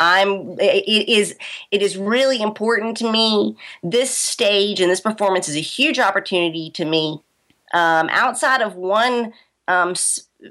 I'm 0.00 0.58
it 0.58 1.08
is 1.08 1.36
it 1.70 1.82
is 1.82 1.98
really 1.98 2.40
important 2.40 2.96
to 2.96 3.12
me. 3.12 3.58
This 3.82 4.10
stage 4.10 4.80
and 4.80 4.90
this 4.90 5.02
performance 5.02 5.50
is 5.50 5.56
a 5.56 5.60
huge 5.60 5.98
opportunity 5.98 6.70
to 6.70 6.86
me. 6.86 7.22
Um, 7.74 8.08
outside 8.10 8.62
of 8.62 8.74
one 8.74 9.34
um, 9.68 9.94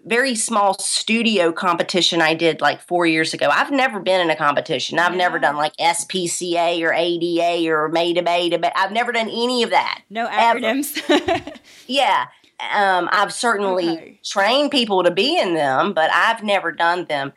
very 0.06 0.36
small 0.36 0.77
studio 0.79 1.51
competition 1.51 2.21
I 2.21 2.34
did 2.34 2.62
like 2.62 2.82
four 2.82 3.06
years 3.06 3.34
ago, 3.34 3.49
I've 3.49 3.71
never 3.71 3.99
been 3.99 4.21
in 4.21 4.29
a 4.29 4.36
competition. 4.36 4.99
I've 4.99 5.12
yeah. 5.12 5.17
never 5.17 5.39
done 5.39 5.56
like 5.56 5.75
SPCA 5.77 6.82
or 6.82 6.93
ADA 6.93 7.69
or 7.69 7.89
Meta 7.89 8.23
Beta, 8.23 8.58
but 8.58 8.73
I've 8.75 8.91
never 8.91 9.12
done 9.12 9.29
any 9.29 9.63
of 9.63 9.69
that. 9.69 10.01
No 10.10 10.27
acronyms. 10.27 11.60
yeah. 11.88 12.25
Um, 12.73 13.10
I've 13.12 13.34
certainly 13.34 13.89
okay. 13.89 14.19
trained 14.23 14.71
people 14.71 15.03
to 15.03 15.12
be 15.12 15.39
in 15.39 15.53
them, 15.53 15.93
but 15.93 16.10
I've 16.13 16.43
never 16.43 16.71
done 16.71 17.06
them 17.06 17.34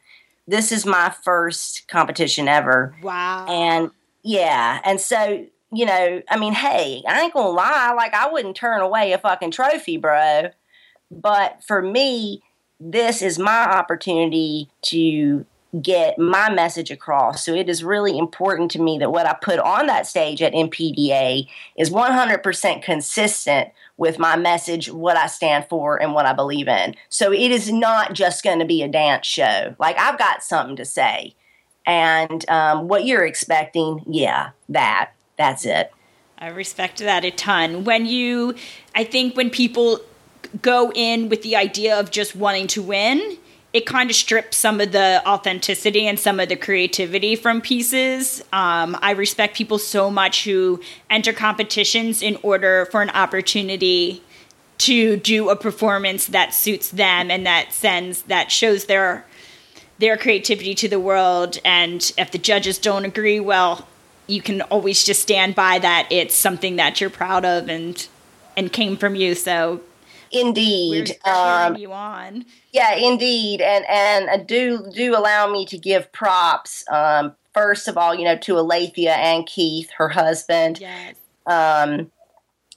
this 0.46 0.72
is 0.72 0.86
my 0.86 1.14
first 1.24 1.88
competition 1.88 2.48
ever. 2.48 2.94
Wow. 3.02 3.46
And 3.48 3.90
yeah, 4.22 4.80
and 4.84 5.00
so 5.00 5.46
you 5.72 5.84
know, 5.84 6.22
I 6.28 6.38
mean, 6.38 6.52
hey, 6.52 7.02
I 7.06 7.22
ain't 7.22 7.34
gonna 7.34 7.48
lie, 7.48 7.92
like 7.96 8.14
I 8.14 8.30
wouldn't 8.30 8.56
turn 8.56 8.80
away 8.80 9.12
a 9.12 9.18
fucking 9.18 9.50
trophy, 9.50 9.96
bro. 9.96 10.50
But 11.10 11.62
for 11.66 11.82
me, 11.82 12.42
this 12.78 13.22
is 13.22 13.38
my 13.38 13.64
opportunity 13.64 14.68
to 14.82 15.46
get 15.82 16.18
my 16.18 16.50
message 16.50 16.90
across. 16.90 17.44
So 17.44 17.54
it 17.54 17.68
is 17.68 17.84
really 17.84 18.16
important 18.16 18.70
to 18.72 18.80
me 18.80 18.98
that 18.98 19.12
what 19.12 19.26
I 19.26 19.34
put 19.34 19.58
on 19.58 19.86
that 19.86 20.06
stage 20.06 20.40
at 20.40 20.52
MPDA 20.52 21.48
is 21.76 21.90
100% 21.90 22.82
consistent 22.82 23.70
with 23.96 24.18
my 24.18 24.36
message, 24.36 24.90
what 24.90 25.16
I 25.16 25.26
stand 25.26 25.66
for, 25.68 26.00
and 26.00 26.14
what 26.14 26.26
I 26.26 26.32
believe 26.32 26.68
in. 26.68 26.94
So 27.08 27.32
it 27.32 27.50
is 27.50 27.72
not 27.72 28.12
just 28.12 28.44
going 28.44 28.58
to 28.58 28.64
be 28.64 28.82
a 28.82 28.88
dance 28.88 29.26
show. 29.26 29.74
Like 29.78 29.98
I've 29.98 30.18
got 30.18 30.42
something 30.42 30.76
to 30.76 30.84
say. 30.84 31.34
And 31.84 32.48
um, 32.50 32.88
what 32.88 33.04
you're 33.04 33.24
expecting, 33.24 34.02
yeah, 34.06 34.50
that. 34.68 35.12
That's 35.36 35.64
it. 35.66 35.92
I 36.38 36.48
respect 36.48 36.98
that 36.98 37.24
a 37.24 37.30
ton. 37.30 37.84
When 37.84 38.06
you, 38.06 38.54
I 38.94 39.04
think 39.04 39.36
when 39.36 39.50
people 39.50 40.00
go 40.62 40.92
in 40.94 41.28
with 41.28 41.42
the 41.42 41.56
idea 41.56 41.98
of 41.98 42.10
just 42.10 42.36
wanting 42.36 42.66
to 42.68 42.82
win, 42.82 43.38
it 43.72 43.84
kind 43.84 44.08
of 44.08 44.16
strips 44.16 44.56
some 44.56 44.80
of 44.80 44.92
the 44.92 45.22
authenticity 45.26 46.06
and 46.06 46.18
some 46.18 46.40
of 46.40 46.48
the 46.48 46.56
creativity 46.56 47.36
from 47.36 47.60
pieces. 47.60 48.40
Um, 48.52 48.96
I 49.02 49.10
respect 49.10 49.56
people 49.56 49.78
so 49.78 50.10
much 50.10 50.44
who 50.44 50.80
enter 51.10 51.32
competitions 51.32 52.22
in 52.22 52.38
order 52.42 52.86
for 52.90 53.02
an 53.02 53.10
opportunity 53.10 54.22
to 54.78 55.16
do 55.18 55.50
a 55.50 55.56
performance 55.56 56.26
that 56.28 56.54
suits 56.54 56.90
them 56.90 57.30
and 57.30 57.46
that 57.46 57.72
sends 57.72 58.22
that 58.22 58.50
shows 58.50 58.86
their 58.86 59.26
their 59.98 60.16
creativity 60.16 60.74
to 60.74 60.88
the 60.88 61.00
world. 61.00 61.58
And 61.64 62.12
if 62.18 62.30
the 62.30 62.38
judges 62.38 62.78
don't 62.78 63.04
agree, 63.04 63.40
well, 63.40 63.86
you 64.26 64.42
can 64.42 64.62
always 64.62 65.04
just 65.04 65.22
stand 65.22 65.54
by 65.54 65.78
that 65.78 66.08
it's 66.10 66.34
something 66.34 66.76
that 66.76 67.00
you're 67.00 67.10
proud 67.10 67.44
of 67.44 67.68
and 67.68 68.06
and 68.56 68.72
came 68.72 68.96
from 68.96 69.14
you. 69.14 69.34
So 69.34 69.80
Indeed. 70.32 71.16
Um, 71.24 71.76
you 71.76 71.92
on. 71.92 72.44
yeah, 72.72 72.94
indeed, 72.94 73.60
and 73.60 73.84
and 73.88 74.28
uh, 74.28 74.44
do 74.44 74.90
do 74.94 75.16
allow 75.16 75.50
me 75.50 75.66
to 75.66 75.78
give 75.78 76.10
props. 76.12 76.84
Um, 76.90 77.34
first 77.54 77.88
of 77.88 77.96
all, 77.96 78.14
you 78.14 78.24
know, 78.24 78.36
to 78.36 78.58
Alethea 78.58 79.14
and 79.14 79.46
Keith, 79.46 79.90
her 79.98 80.08
husband. 80.08 80.80
Yes. 80.80 81.14
Um, 81.46 82.10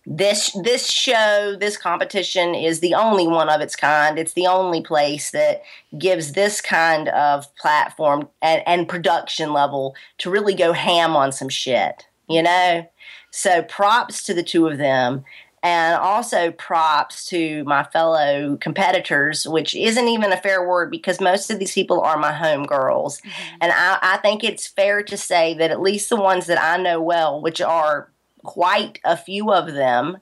this 0.05 0.57
this 0.63 0.89
show, 0.89 1.55
this 1.59 1.77
competition 1.77 2.55
is 2.55 2.79
the 2.79 2.95
only 2.95 3.27
one 3.27 3.49
of 3.49 3.61
its 3.61 3.75
kind. 3.75 4.17
It's 4.17 4.33
the 4.33 4.47
only 4.47 4.81
place 4.81 5.31
that 5.31 5.61
gives 5.97 6.31
this 6.31 6.61
kind 6.61 7.09
of 7.09 7.53
platform 7.57 8.27
and, 8.41 8.63
and 8.65 8.89
production 8.89 9.53
level 9.53 9.95
to 10.19 10.31
really 10.31 10.55
go 10.55 10.73
ham 10.73 11.15
on 11.15 11.31
some 11.31 11.49
shit. 11.49 12.07
You 12.27 12.43
know, 12.43 12.89
so 13.31 13.61
props 13.63 14.23
to 14.23 14.33
the 14.33 14.43
two 14.43 14.67
of 14.67 14.77
them. 14.77 15.25
And 15.61 15.95
also 15.95 16.51
props 16.51 17.25
to 17.27 17.63
my 17.65 17.83
fellow 17.83 18.57
competitors, 18.61 19.45
which 19.45 19.75
isn't 19.75 20.07
even 20.07 20.31
a 20.31 20.37
fair 20.37 20.65
word 20.67 20.89
because 20.89 21.19
most 21.19 21.49
of 21.49 21.59
these 21.59 21.73
people 21.73 21.99
are 21.99 22.17
my 22.17 22.31
home 22.31 22.65
girls. 22.65 23.21
And 23.59 23.71
I, 23.73 23.99
I 24.01 24.17
think 24.17 24.43
it's 24.43 24.67
fair 24.67 25.03
to 25.03 25.17
say 25.17 25.53
that 25.55 25.71
at 25.71 25.81
least 25.81 26.09
the 26.09 26.15
ones 26.15 26.45
that 26.45 26.61
I 26.61 26.81
know 26.81 27.01
well, 27.01 27.41
which 27.41 27.59
are 27.59 28.09
quite 28.43 28.99
a 29.03 29.17
few 29.17 29.51
of 29.51 29.73
them, 29.73 30.19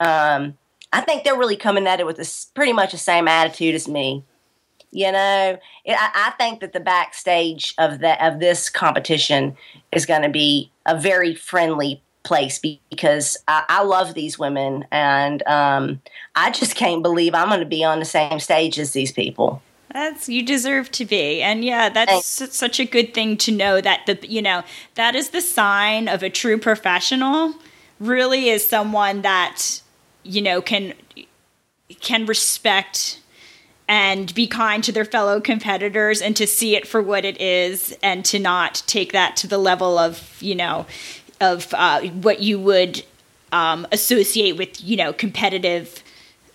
um, 0.00 0.56
I 0.92 1.00
think 1.02 1.24
they're 1.24 1.38
really 1.38 1.56
coming 1.56 1.86
at 1.86 2.00
it 2.00 2.06
with 2.06 2.16
this 2.16 2.46
pretty 2.46 2.72
much 2.72 2.92
the 2.92 2.98
same 2.98 3.28
attitude 3.28 3.74
as 3.74 3.86
me. 3.86 4.24
You 4.92 5.12
know, 5.12 5.58
it, 5.84 5.96
I, 5.96 6.10
I 6.14 6.30
think 6.32 6.60
that 6.60 6.72
the 6.72 6.80
backstage 6.80 7.74
of 7.78 8.00
the 8.00 8.24
of 8.24 8.40
this 8.40 8.68
competition 8.68 9.56
is 9.92 10.04
going 10.04 10.22
to 10.22 10.28
be 10.28 10.72
a 10.84 10.98
very 10.98 11.34
friendly 11.34 12.02
place 12.22 12.58
because 12.58 13.36
I, 13.48 13.64
I 13.68 13.82
love 13.82 14.14
these 14.14 14.38
women 14.38 14.86
and 14.90 15.46
um, 15.46 16.00
I 16.34 16.50
just 16.50 16.76
can't 16.76 17.02
believe 17.02 17.34
I'm 17.34 17.48
going 17.48 17.60
to 17.60 17.66
be 17.66 17.84
on 17.84 17.98
the 17.98 18.04
same 18.04 18.40
stage 18.40 18.78
as 18.78 18.92
these 18.92 19.12
people. 19.12 19.62
That's 19.92 20.28
you 20.28 20.44
deserve 20.44 20.90
to 20.92 21.04
be. 21.04 21.42
And 21.42 21.64
yeah, 21.64 21.88
that's 21.88 22.26
such 22.26 22.78
a 22.78 22.84
good 22.84 23.12
thing 23.12 23.36
to 23.38 23.50
know 23.50 23.80
that 23.80 24.06
the 24.06 24.18
you 24.26 24.40
know, 24.40 24.62
that 24.94 25.16
is 25.16 25.30
the 25.30 25.40
sign 25.40 26.06
of 26.06 26.22
a 26.22 26.30
true 26.30 26.58
professional. 26.58 27.54
Really 27.98 28.50
is 28.50 28.66
someone 28.66 29.22
that 29.22 29.82
you 30.22 30.42
know 30.42 30.62
can 30.62 30.94
can 32.00 32.24
respect 32.26 33.20
and 33.90 34.32
be 34.36 34.46
kind 34.46 34.84
to 34.84 34.92
their 34.92 35.04
fellow 35.04 35.40
competitors 35.40 36.22
and 36.22 36.36
to 36.36 36.46
see 36.46 36.76
it 36.76 36.86
for 36.86 37.02
what 37.02 37.24
it 37.24 37.40
is 37.40 37.98
and 38.04 38.24
to 38.24 38.38
not 38.38 38.84
take 38.86 39.10
that 39.10 39.34
to 39.34 39.48
the 39.48 39.58
level 39.58 39.98
of, 39.98 40.40
you 40.40 40.54
know, 40.54 40.86
of 41.40 41.72
uh, 41.74 42.00
what 42.02 42.40
you 42.40 42.58
would 42.58 43.04
um, 43.52 43.86
associate 43.92 44.56
with, 44.56 44.82
you 44.82 44.96
know, 44.96 45.12
competitive 45.12 46.02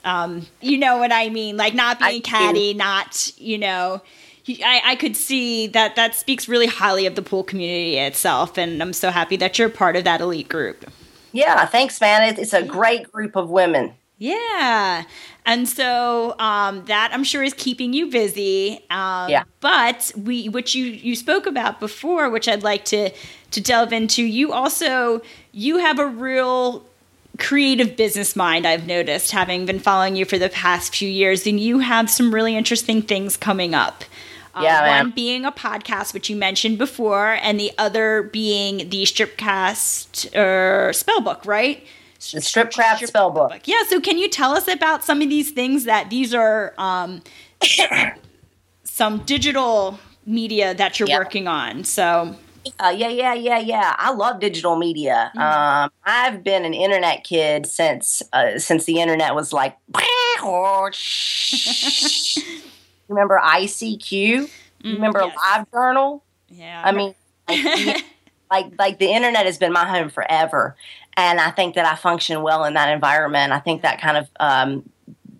um, 0.06 0.46
you 0.62 0.78
know 0.78 0.98
what 0.98 1.12
I 1.12 1.30
mean? 1.30 1.58
Like 1.58 1.74
not 1.74 2.02
I 2.02 2.12
being 2.12 2.22
do. 2.22 2.30
catty, 2.30 2.74
not 2.74 3.32
you 3.38 3.58
know. 3.58 4.02
I, 4.48 4.82
I 4.86 4.96
could 4.96 5.16
see 5.18 5.66
that 5.68 5.96
that 5.96 6.14
speaks 6.14 6.48
really 6.48 6.68
highly 6.68 7.08
of 7.08 7.16
the 7.16 7.24
pool 7.24 7.44
community 7.44 7.98
itself, 7.98 8.60
and 8.60 8.82
I'm 8.82 8.94
so 8.94 9.10
happy 9.10 9.36
that 9.38 9.58
you're 9.58 9.70
part 9.70 9.96
of 9.96 10.04
that 10.04 10.22
elite 10.22 10.48
group. 10.48 10.86
Yeah, 11.32 11.66
thanks, 11.66 12.00
man. 12.00 12.38
It's 12.38 12.54
a 12.54 12.62
great 12.62 13.12
group 13.12 13.36
of 13.36 13.50
women. 13.50 13.96
Yeah, 14.18 15.04
and 15.46 15.68
so 15.68 16.36
um, 16.40 16.86
that 16.86 17.10
I'm 17.14 17.24
sure 17.24 17.44
is 17.44 17.54
keeping 17.54 17.94
you 17.94 18.10
busy. 18.10 18.80
Um, 18.90 19.30
Yeah. 19.30 19.44
But 19.60 20.12
we, 20.16 20.48
which 20.50 20.74
you 20.76 20.86
you 20.86 21.16
spoke 21.16 21.46
about 21.46 21.80
before, 21.80 22.30
which 22.30 22.48
I'd 22.48 22.64
like 22.64 22.86
to 22.86 23.10
to 23.52 23.62
delve 23.62 23.92
into. 23.94 24.24
You 24.24 24.54
also 24.54 25.22
you 25.52 25.78
have 25.80 26.00
a 26.00 26.06
real 26.08 26.86
creative 27.38 27.98
business 27.98 28.34
mind 28.34 28.66
i've 28.66 28.88
noticed 28.88 29.32
having 29.32 29.66
been 29.66 29.78
following 29.78 30.16
you 30.16 30.24
for 30.24 30.38
the 30.38 30.48
past 30.48 30.96
few 30.96 31.10
years 31.10 31.46
and 31.46 31.60
you 31.60 31.80
have 31.80 32.10
some 32.10 32.34
really 32.34 32.56
interesting 32.56 33.02
things 33.02 33.36
coming 33.36 33.74
up 33.76 34.06
Uh, 34.54 34.62
Yeah, 34.64 34.80
man. 34.80 35.06
one 35.08 35.12
being 35.12 35.44
a 35.44 35.52
podcast 35.52 36.14
which 36.14 36.30
you 36.30 36.38
mentioned 36.38 36.78
before 36.78 37.34
and 37.42 37.60
the 37.60 37.74
other 37.78 38.24
being 38.32 38.90
the 38.90 39.04
stripcast 39.04 40.34
or 40.34 40.92
spellbook 40.92 41.46
right 41.46 41.86
The 42.32 42.42
Strip 42.42 42.72
Craft 42.72 43.08
spell 43.08 43.30
book. 43.32 43.62
yeah 43.66 43.84
so 43.88 44.00
can 44.00 44.18
you 44.18 44.28
tell 44.30 44.52
us 44.54 44.68
about 44.68 45.04
some 45.04 45.22
of 45.22 45.30
these 45.30 45.52
things 45.52 45.84
that 45.86 46.10
these 46.10 46.34
are 46.34 46.74
um, 46.78 47.22
some 48.84 49.20
digital 49.26 50.00
media 50.26 50.74
that 50.74 51.00
you're 51.00 51.10
Yeah. 51.10 51.18
working 51.20 51.48
on 51.48 51.84
so 51.84 52.36
Uh, 52.80 52.90
yeah, 52.90 53.10
yeah, 53.10 53.34
yeah, 53.36 53.60
yeah. 53.60 53.96
I 54.00 54.10
love 54.12 54.40
digital 54.40 54.76
media. 54.76 55.30
Um, 55.38 55.92
I've 56.04 56.44
been 56.44 56.66
an 56.66 56.74
internet 56.74 57.24
kid 57.24 57.68
since 57.68 58.24
uh, 58.34 58.58
since 58.58 58.86
the 58.86 59.00
internet 59.02 59.36
was 59.36 59.54
like. 59.54 59.78
Remember 63.08 63.40
ICQ? 63.44 64.12
You 64.12 64.50
Remember 64.84 65.22
yes. 65.22 65.36
Live 65.38 65.72
Journal? 65.72 66.24
yeah 66.50 66.82
I 66.84 66.92
mean, 66.92 67.14
like, 67.48 68.04
like 68.50 68.68
like 68.78 69.00
the 69.00 69.12
internet 69.12 69.46
has 69.46 69.58
been 69.58 69.74
my 69.74 69.86
home 69.86 70.10
forever, 70.10 70.76
and 71.18 71.40
I 71.40 71.52
think 71.52 71.76
that 71.76 71.86
I 71.86 71.96
function 71.96 72.42
well 72.42 72.66
in 72.66 72.74
that 72.74 72.90
environment. 72.90 73.54
I 73.54 73.60
think 73.60 73.82
that 73.82 74.02
kind 74.02 74.18
of 74.18 74.30
um, 74.40 74.90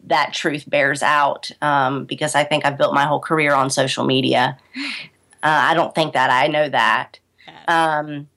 that 0.08 0.34
truth 0.34 0.70
bears 0.70 1.04
out 1.04 1.52
um, 1.62 2.06
because 2.06 2.36
I 2.36 2.44
think 2.44 2.66
I've 2.66 2.78
built 2.78 2.94
my 2.94 3.06
whole 3.06 3.20
career 3.20 3.54
on 3.54 3.70
social 3.70 4.06
media. 4.06 4.58
Uh, 5.44 5.70
I 5.70 5.74
don't 5.76 5.94
think 5.94 6.14
that 6.14 6.32
I 6.32 6.48
know 6.48 6.70
that. 6.70 7.20
Um, 7.68 8.30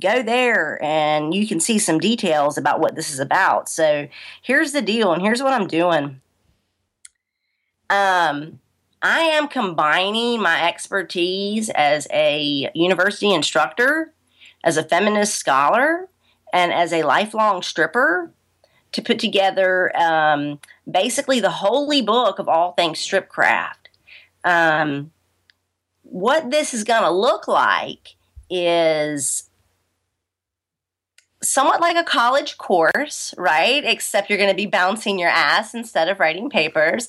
Go 0.00 0.22
there 0.22 0.82
and 0.82 1.34
you 1.34 1.46
can 1.46 1.60
see 1.60 1.78
some 1.78 1.98
details 1.98 2.56
about 2.56 2.80
what 2.80 2.94
this 2.94 3.12
is 3.12 3.18
about. 3.18 3.68
So 3.68 4.08
here's 4.42 4.72
the 4.72 4.82
deal, 4.82 5.12
and 5.12 5.22
here's 5.22 5.42
what 5.42 5.52
I'm 5.52 5.66
doing. 5.66 6.20
Um, 7.90 8.60
I 9.02 9.20
am 9.20 9.48
combining 9.48 10.40
my 10.40 10.66
expertise 10.68 11.70
as 11.70 12.06
a 12.12 12.70
university 12.74 13.32
instructor, 13.32 14.12
as 14.62 14.76
a 14.76 14.84
feminist 14.84 15.34
scholar, 15.34 16.08
and 16.52 16.72
as 16.72 16.92
a 16.92 17.02
lifelong 17.02 17.62
stripper 17.62 18.32
to 18.92 19.02
put 19.02 19.18
together 19.18 19.96
um, 19.96 20.58
basically 20.90 21.40
the 21.40 21.50
holy 21.50 22.02
book 22.02 22.38
of 22.38 22.48
all 22.48 22.72
things 22.72 22.98
stripcraft. 22.98 23.88
Um, 24.44 25.12
what 26.02 26.50
this 26.50 26.74
is 26.74 26.84
going 26.84 27.02
to 27.02 27.10
look 27.10 27.46
like 27.46 28.16
is 28.48 29.49
somewhat 31.42 31.80
like 31.80 31.96
a 31.96 32.04
college 32.04 32.58
course, 32.58 33.34
right? 33.36 33.84
Except 33.84 34.28
you're 34.28 34.38
going 34.38 34.50
to 34.50 34.56
be 34.56 34.66
bouncing 34.66 35.18
your 35.18 35.30
ass 35.30 35.74
instead 35.74 36.08
of 36.08 36.20
writing 36.20 36.50
papers. 36.50 37.08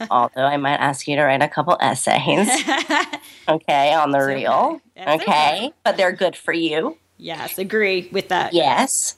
Although 0.10 0.44
I 0.44 0.56
might 0.56 0.76
ask 0.76 1.08
you 1.08 1.16
to 1.16 1.22
write 1.22 1.42
a 1.42 1.48
couple 1.48 1.76
essays, 1.80 2.48
okay, 3.48 3.92
on 3.94 4.12
the 4.12 4.20
real, 4.20 4.80
okay. 4.96 5.04
That's 5.04 5.22
okay, 5.22 5.30
okay. 5.30 5.72
but 5.84 5.96
they're 5.96 6.12
good 6.12 6.36
for 6.36 6.52
you. 6.52 6.98
yes 7.16 7.58
agree 7.58 8.08
with 8.12 8.28
that 8.28 8.52
Yes. 8.52 9.16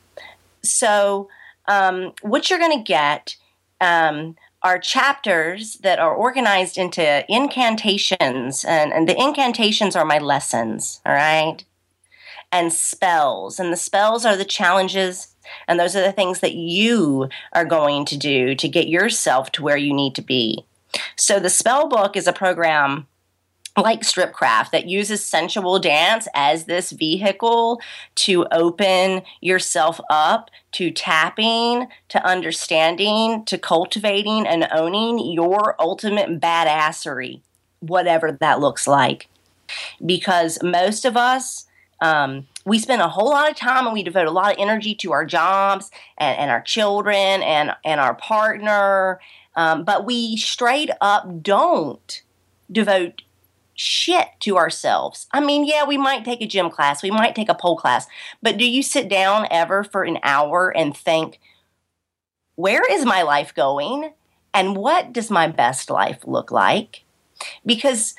So, 0.62 1.28
um, 1.68 2.12
what 2.22 2.50
you're 2.50 2.58
going 2.58 2.78
to 2.78 2.84
get 2.84 3.36
um, 3.80 4.36
are 4.62 4.78
chapters 4.78 5.74
that 5.82 5.98
are 5.98 6.14
organized 6.14 6.76
into 6.76 7.24
incantations, 7.28 8.64
and, 8.64 8.92
and 8.92 9.08
the 9.08 9.18
incantations 9.18 9.96
are 9.96 10.04
my 10.04 10.18
lessons, 10.18 11.00
all 11.06 11.14
right? 11.14 11.64
And 12.52 12.72
spells. 12.72 13.60
And 13.60 13.72
the 13.72 13.76
spells 13.76 14.24
are 14.24 14.36
the 14.36 14.44
challenges, 14.44 15.34
and 15.68 15.78
those 15.78 15.94
are 15.94 16.02
the 16.02 16.12
things 16.12 16.40
that 16.40 16.54
you 16.54 17.28
are 17.52 17.64
going 17.64 18.04
to 18.06 18.16
do 18.16 18.54
to 18.54 18.68
get 18.68 18.88
yourself 18.88 19.52
to 19.52 19.62
where 19.62 19.76
you 19.76 19.94
need 19.94 20.14
to 20.16 20.22
be. 20.22 20.64
So, 21.16 21.38
the 21.38 21.50
spell 21.50 21.88
book 21.88 22.16
is 22.16 22.26
a 22.26 22.32
program 22.32 23.06
like 23.76 24.00
Stripcraft 24.00 24.70
that 24.70 24.88
uses 24.88 25.24
sensual 25.24 25.78
dance 25.78 26.26
as 26.34 26.64
this 26.64 26.90
vehicle 26.90 27.80
to 28.16 28.46
open 28.51 29.22
yourself 29.40 30.01
up 30.11 30.51
to 30.72 30.90
tapping, 30.90 31.88
to 32.09 32.24
understanding, 32.26 33.44
to 33.44 33.59
cultivating 33.59 34.46
and 34.46 34.68
owning 34.72 35.18
your 35.32 35.76
ultimate 35.78 36.40
badassery, 36.40 37.40
whatever 37.80 38.32
that 38.32 38.61
looks 38.61 38.86
like. 38.86 39.28
Because 40.05 40.62
most 40.62 41.05
of 41.05 41.16
us, 41.16 41.66
um, 42.01 42.46
we 42.64 42.78
spend 42.78 43.03
a 43.03 43.09
whole 43.09 43.30
lot 43.30 43.51
of 43.51 43.57
time 43.57 43.86
and 43.86 43.94
we 43.94 44.03
devote 44.03 44.26
a 44.26 44.30
lot 44.30 44.53
of 44.53 44.59
energy 44.59 44.94
to 44.96 45.12
our 45.12 45.24
jobs 45.24 45.90
and, 46.18 46.38
and 46.38 46.51
our 46.51 46.61
children 46.61 47.42
and, 47.42 47.72
and 47.84 48.01
our 48.01 48.14
partner, 48.14 49.20
um, 49.57 49.84
but 49.84 50.05
we 50.05 50.36
straight 50.36 50.90
up 51.01 51.42
don't 51.42 52.22
devote 52.70 53.22
shit 53.74 54.28
to 54.40 54.57
ourselves. 54.57 55.26
I 55.32 55.40
mean, 55.40 55.64
yeah, 55.64 55.84
we 55.84 55.96
might 55.96 56.24
take 56.24 56.42
a 56.42 56.46
gym 56.46 56.70
class, 56.70 57.03
we 57.03 57.11
might 57.11 57.34
take 57.34 57.48
a 57.48 57.55
pole 57.55 57.76
class, 57.76 58.07
but 58.42 58.59
do 58.59 58.68
you 58.68 58.82
sit 58.82 59.09
down 59.09 59.46
ever 59.51 59.84
for 59.84 60.05
an 60.05 60.18
hour 60.22 60.70
and 60.76 60.96
think, 60.96 61.40
where 62.57 62.82
is 62.90 63.05
my 63.07 63.22
life 63.22 63.55
going? 63.55 64.12
And 64.53 64.76
what 64.76 65.12
does 65.12 65.30
my 65.30 65.46
best 65.46 65.88
life 65.88 66.20
look 66.26 66.51
like? 66.51 67.05
because 67.64 68.14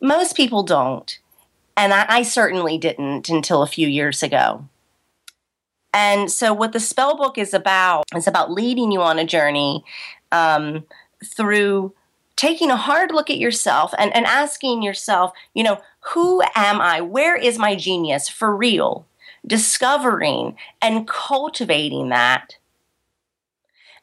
most 0.00 0.36
people 0.36 0.62
don't. 0.62 1.18
And 1.78 1.94
I, 1.94 2.06
I 2.08 2.22
certainly 2.22 2.76
didn't 2.76 3.28
until 3.28 3.62
a 3.62 3.66
few 3.68 3.86
years 3.86 4.24
ago. 4.24 4.68
And 5.94 6.30
so, 6.30 6.52
what 6.52 6.72
the 6.72 6.80
spell 6.80 7.16
book 7.16 7.38
is 7.38 7.54
about 7.54 8.04
is 8.14 8.26
about 8.26 8.50
leading 8.50 8.90
you 8.90 9.00
on 9.00 9.18
a 9.18 9.24
journey 9.24 9.84
um, 10.32 10.84
through 11.24 11.94
taking 12.34 12.70
a 12.70 12.76
hard 12.76 13.12
look 13.12 13.30
at 13.30 13.38
yourself 13.38 13.94
and, 13.96 14.14
and 14.14 14.26
asking 14.26 14.82
yourself, 14.82 15.32
you 15.54 15.62
know, 15.62 15.80
who 16.00 16.42
am 16.56 16.80
I? 16.80 17.00
Where 17.00 17.36
is 17.36 17.58
my 17.58 17.76
genius 17.76 18.28
for 18.28 18.54
real? 18.54 19.06
Discovering 19.46 20.56
and 20.82 21.06
cultivating 21.06 22.08
that 22.08 22.56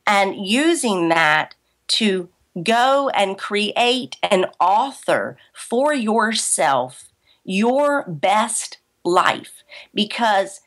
and 0.07 0.47
using 0.47 1.09
that 1.09 1.55
to 1.87 2.29
go 2.63 3.09
and 3.09 3.37
create 3.37 4.15
and 4.23 4.47
author 4.59 5.37
for 5.53 5.93
yourself 5.93 7.11
your 7.45 8.03
best 8.07 8.79
life 9.03 9.63
because 9.93 10.61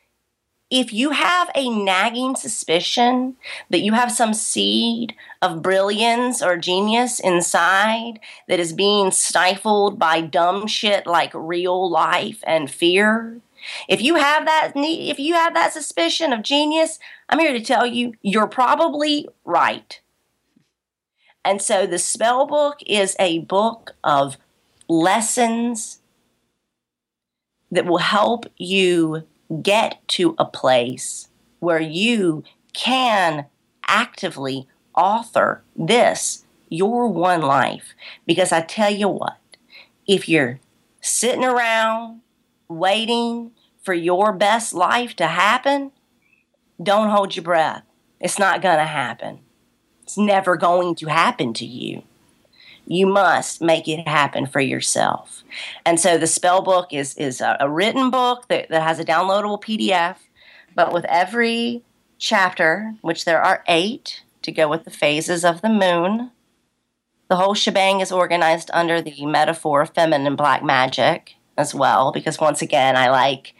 if 0.70 0.92
you 0.92 1.10
have 1.10 1.50
a 1.54 1.70
nagging 1.70 2.36
suspicion 2.36 3.36
that 3.70 3.80
you 3.80 3.94
have 3.94 4.12
some 4.12 4.34
seed 4.34 5.14
of 5.40 5.62
brilliance 5.62 6.42
or 6.42 6.58
genius 6.58 7.18
inside 7.20 8.20
that 8.48 8.60
is 8.60 8.72
being 8.74 9.10
stifled 9.10 9.98
by 9.98 10.20
dumb 10.20 10.66
shit 10.66 11.06
like 11.06 11.32
real 11.34 11.90
life 11.90 12.44
and 12.46 12.70
fear, 12.70 13.40
if 13.88 14.02
you 14.02 14.16
have 14.16 14.44
that 14.44 14.72
if 14.76 15.18
you 15.18 15.34
have 15.34 15.54
that 15.54 15.72
suspicion 15.72 16.32
of 16.32 16.42
genius, 16.42 16.98
I'm 17.28 17.38
here 17.38 17.52
to 17.52 17.64
tell 17.64 17.86
you 17.86 18.14
you're 18.22 18.46
probably 18.46 19.26
right. 19.44 20.00
And 21.44 21.62
so 21.62 21.86
the 21.86 21.98
spell 21.98 22.46
book 22.46 22.78
is 22.86 23.16
a 23.18 23.38
book 23.40 23.94
of 24.04 24.36
lessons 24.86 26.00
that 27.70 27.86
will 27.86 27.98
help 27.98 28.46
you 28.56 29.24
get 29.62 30.06
to 30.08 30.34
a 30.38 30.44
place 30.44 31.28
where 31.60 31.80
you 31.80 32.44
can 32.72 33.46
actively 33.86 34.66
author 34.94 35.62
this, 35.74 36.44
your 36.68 37.08
one 37.08 37.40
life. 37.40 37.94
Because 38.26 38.52
I 38.52 38.60
tell 38.60 38.90
you 38.92 39.08
what, 39.08 39.38
if 40.06 40.28
you're 40.28 40.60
sitting 41.00 41.44
around 41.44 42.20
waiting 42.68 43.52
for 43.82 43.94
your 43.94 44.32
best 44.32 44.74
life 44.74 45.16
to 45.16 45.26
happen, 45.26 45.92
don't 46.82 47.10
hold 47.10 47.36
your 47.36 47.42
breath. 47.42 47.82
It's 48.20 48.38
not 48.38 48.62
going 48.62 48.78
to 48.78 48.84
happen. 48.84 49.40
It's 50.02 50.18
never 50.18 50.56
going 50.56 50.94
to 50.96 51.06
happen 51.06 51.52
to 51.54 51.66
you. 51.66 52.02
You 52.90 53.06
must 53.06 53.60
make 53.60 53.86
it 53.86 54.08
happen 54.08 54.46
for 54.46 54.60
yourself. 54.60 55.44
And 55.84 56.00
so 56.00 56.16
the 56.16 56.26
spell 56.26 56.62
book 56.62 56.92
is, 56.92 57.14
is 57.16 57.42
a, 57.42 57.56
a 57.60 57.68
written 57.68 58.10
book 58.10 58.48
that, 58.48 58.70
that 58.70 58.82
has 58.82 58.98
a 58.98 59.04
downloadable 59.04 59.62
PDF, 59.62 60.16
but 60.74 60.92
with 60.92 61.04
every 61.04 61.82
chapter, 62.18 62.94
which 63.02 63.26
there 63.26 63.42
are 63.42 63.62
eight 63.68 64.22
to 64.42 64.50
go 64.50 64.68
with 64.68 64.84
the 64.84 64.90
phases 64.90 65.44
of 65.44 65.60
the 65.60 65.68
moon, 65.68 66.30
the 67.28 67.36
whole 67.36 67.54
shebang 67.54 68.00
is 68.00 68.10
organized 68.10 68.70
under 68.72 69.02
the 69.02 69.26
metaphor 69.26 69.82
of 69.82 69.90
feminine 69.90 70.34
black 70.34 70.64
magic 70.64 71.34
as 71.58 71.74
well, 71.74 72.10
because 72.10 72.40
once 72.40 72.62
again, 72.62 72.96
I 72.96 73.10
like 73.10 73.54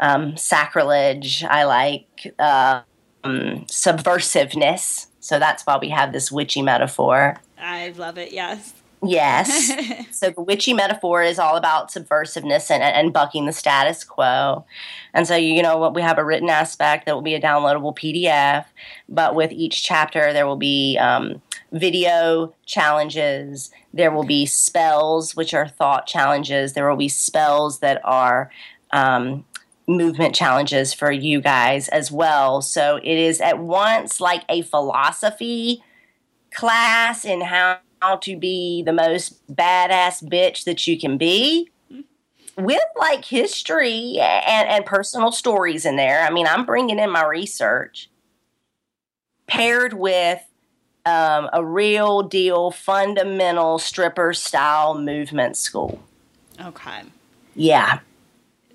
um, 0.00 0.36
sacrilege, 0.36 1.44
I 1.44 1.64
like 1.64 2.34
uh, 2.38 2.82
um, 3.24 3.64
subversiveness. 3.66 5.06
So 5.20 5.38
that's 5.38 5.64
why 5.64 5.78
we 5.78 5.90
have 5.90 6.12
this 6.12 6.30
witchy 6.30 6.62
metaphor. 6.62 7.40
I 7.60 7.92
love 7.96 8.18
it. 8.18 8.32
Yes. 8.32 8.74
Yes. 9.02 9.72
so 10.10 10.30
the 10.30 10.42
witchy 10.42 10.74
metaphor 10.74 11.22
is 11.22 11.38
all 11.38 11.56
about 11.56 11.90
subversiveness 11.90 12.70
and, 12.70 12.82
and 12.82 13.12
bucking 13.12 13.46
the 13.46 13.52
status 13.52 14.04
quo. 14.04 14.64
And 15.14 15.26
so, 15.26 15.36
you 15.36 15.62
know, 15.62 15.78
what 15.78 15.94
we 15.94 16.02
have 16.02 16.18
a 16.18 16.24
written 16.24 16.50
aspect 16.50 17.06
that 17.06 17.14
will 17.14 17.22
be 17.22 17.34
a 17.34 17.40
downloadable 17.40 17.96
PDF, 17.96 18.66
but 19.08 19.34
with 19.34 19.52
each 19.52 19.82
chapter, 19.82 20.32
there 20.32 20.46
will 20.46 20.56
be 20.56 20.98
um, 20.98 21.40
video 21.72 22.54
challenges. 22.66 23.70
There 23.94 24.10
will 24.10 24.24
be 24.24 24.44
spells, 24.46 25.34
which 25.34 25.54
are 25.54 25.68
thought 25.68 26.06
challenges. 26.06 26.74
There 26.74 26.88
will 26.88 26.96
be 26.96 27.08
spells 27.08 27.78
that 27.78 28.00
are 28.04 28.50
um, 28.92 29.44
movement 29.86 30.34
challenges 30.34 30.92
for 30.92 31.10
you 31.10 31.40
guys 31.40 31.88
as 31.88 32.12
well. 32.12 32.60
So 32.60 32.96
it 32.96 33.18
is 33.18 33.40
at 33.40 33.58
once 33.58 34.20
like 34.20 34.44
a 34.48 34.62
philosophy 34.62 35.82
class 36.54 37.24
in 37.24 37.40
how, 37.40 37.78
how 38.00 38.16
to 38.16 38.36
be 38.36 38.82
the 38.82 38.92
most 38.92 39.46
badass 39.54 40.22
bitch 40.22 40.64
that 40.64 40.86
you 40.86 40.98
can 40.98 41.16
be 41.16 41.70
with 42.56 42.82
like 42.98 43.24
history 43.24 44.18
and, 44.20 44.68
and 44.68 44.84
personal 44.84 45.32
stories 45.32 45.84
in 45.86 45.96
there. 45.96 46.22
I 46.22 46.30
mean, 46.30 46.46
I'm 46.46 46.64
bringing 46.64 46.98
in 46.98 47.10
my 47.10 47.24
research 47.24 48.10
paired 49.46 49.94
with 49.94 50.40
um, 51.06 51.48
a 51.52 51.64
real 51.64 52.22
deal 52.22 52.70
fundamental 52.70 53.78
stripper 53.78 54.32
style 54.32 54.98
movement 54.98 55.56
school. 55.56 56.02
Okay. 56.60 57.02
Yeah. 57.54 58.00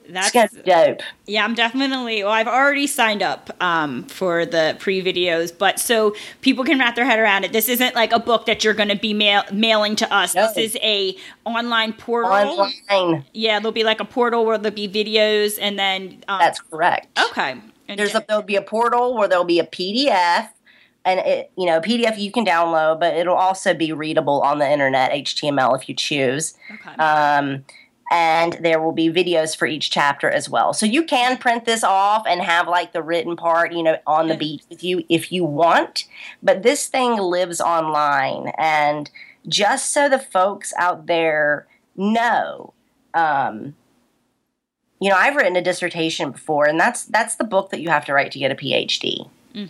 That's 0.10 0.32
gonna 0.32 0.50
dope. 0.66 1.02
Yeah, 1.26 1.44
I'm 1.44 1.56
definitely. 1.56 2.24
Well, 2.24 2.32
I've 2.32 2.48
already 2.48 2.88
signed 2.88 3.22
up 3.24 3.50
um, 3.62 4.04
for 4.04 4.46
the 4.46 4.76
pre 4.80 5.02
videos, 5.04 5.52
but 5.58 5.80
so 5.80 6.16
people 6.42 6.64
can 6.64 6.78
wrap 6.80 6.96
their 6.96 7.06
head 7.06 7.20
around 7.20 7.44
it. 7.44 7.52
This 7.54 7.70
isn't 7.70 7.96
like 7.96 8.12
a 8.12 8.20
book 8.20 8.46
that 8.46 8.64
you're 8.64 8.74
going 8.74 8.90
to 8.90 8.96
be 8.96 9.14
mail- 9.14 9.44
mailing 9.52 9.96
to 9.98 10.14
us. 10.14 10.36
No. 10.36 10.48
This 10.48 10.58
is 10.74 10.78
a 10.82 11.16
online 11.46 11.94
portal. 11.94 12.32
Online. 12.32 13.26
Yeah, 13.34 13.60
there'll 13.60 13.72
be 13.72 13.84
like 13.84 14.00
a 14.00 14.06
portal 14.06 14.46
where 14.46 14.58
there'll 14.58 14.76
be 14.76 14.88
videos, 14.88 15.58
and 15.60 15.78
then 15.80 16.24
um, 16.28 16.40
That's 16.40 16.60
correct. 16.62 17.08
okay. 17.32 17.56
And 17.88 18.00
There's 18.00 18.16
a, 18.16 18.26
there'll 18.28 18.42
be 18.44 18.56
a 18.56 18.62
portal 18.64 19.16
where 19.16 19.28
there'll 19.28 19.44
be 19.44 19.60
a 19.60 19.66
PDF, 19.66 20.50
and 21.06 21.20
it, 21.20 21.52
you 21.56 21.68
know, 21.68 21.80
PDF 21.80 22.18
you 22.18 22.32
can 22.32 22.44
download, 22.46 23.00
but 23.00 23.14
it'll 23.16 23.36
also 23.36 23.74
be 23.76 23.94
readable 23.94 24.42
on 24.42 24.58
the 24.58 24.68
internet, 24.68 25.12
HTML 25.12 25.80
if 25.80 25.88
you 25.88 25.94
choose. 25.94 26.56
okay. 26.72 26.96
Um, 26.96 27.64
and 28.12 28.54
there 28.62 28.82
will 28.82 28.92
be 28.92 29.10
videos 29.10 29.56
for 29.58 29.66
each 29.66 29.90
chapter 29.90 30.30
as 30.30 30.50
well. 30.50 30.74
So 30.74 30.86
you 30.86 31.04
can 31.04 31.38
print 31.38 31.66
this 31.66 31.84
off 31.84 32.26
and 32.28 32.42
have 32.42 32.68
like 32.68 32.94
the 32.94 33.02
written 33.02 33.36
part, 33.36 33.74
you 33.74 33.84
know, 33.84 33.98
on 34.06 34.28
the 34.28 34.38
beach 34.38 34.62
with 34.70 34.84
you 34.84 35.04
if 35.10 35.32
you 35.32 35.44
want. 35.44 36.06
But 36.44 36.64
this 36.64 36.88
thing 36.88 37.18
lives 37.18 37.60
online, 37.60 38.52
and 38.58 39.10
just 39.48 39.92
so 39.92 40.08
the 40.10 40.20
folks 40.20 40.74
out 40.78 41.08
there 41.08 41.68
know, 41.96 42.74
um, 43.14 43.76
you 45.00 45.10
know, 45.10 45.16
I've 45.16 45.36
written 45.36 45.56
a 45.56 45.62
dissertation 45.62 46.32
before, 46.32 46.66
and 46.66 46.80
that's 46.80 47.06
that's 47.06 47.36
the 47.36 47.44
book 47.44 47.72
that 47.72 47.82
you 47.82 47.90
have 47.90 48.06
to 48.06 48.14
write 48.14 48.32
to 48.34 48.40
get 48.40 48.52
a 48.52 48.56
PhD. 48.56 49.30
Mhm. 49.54 49.70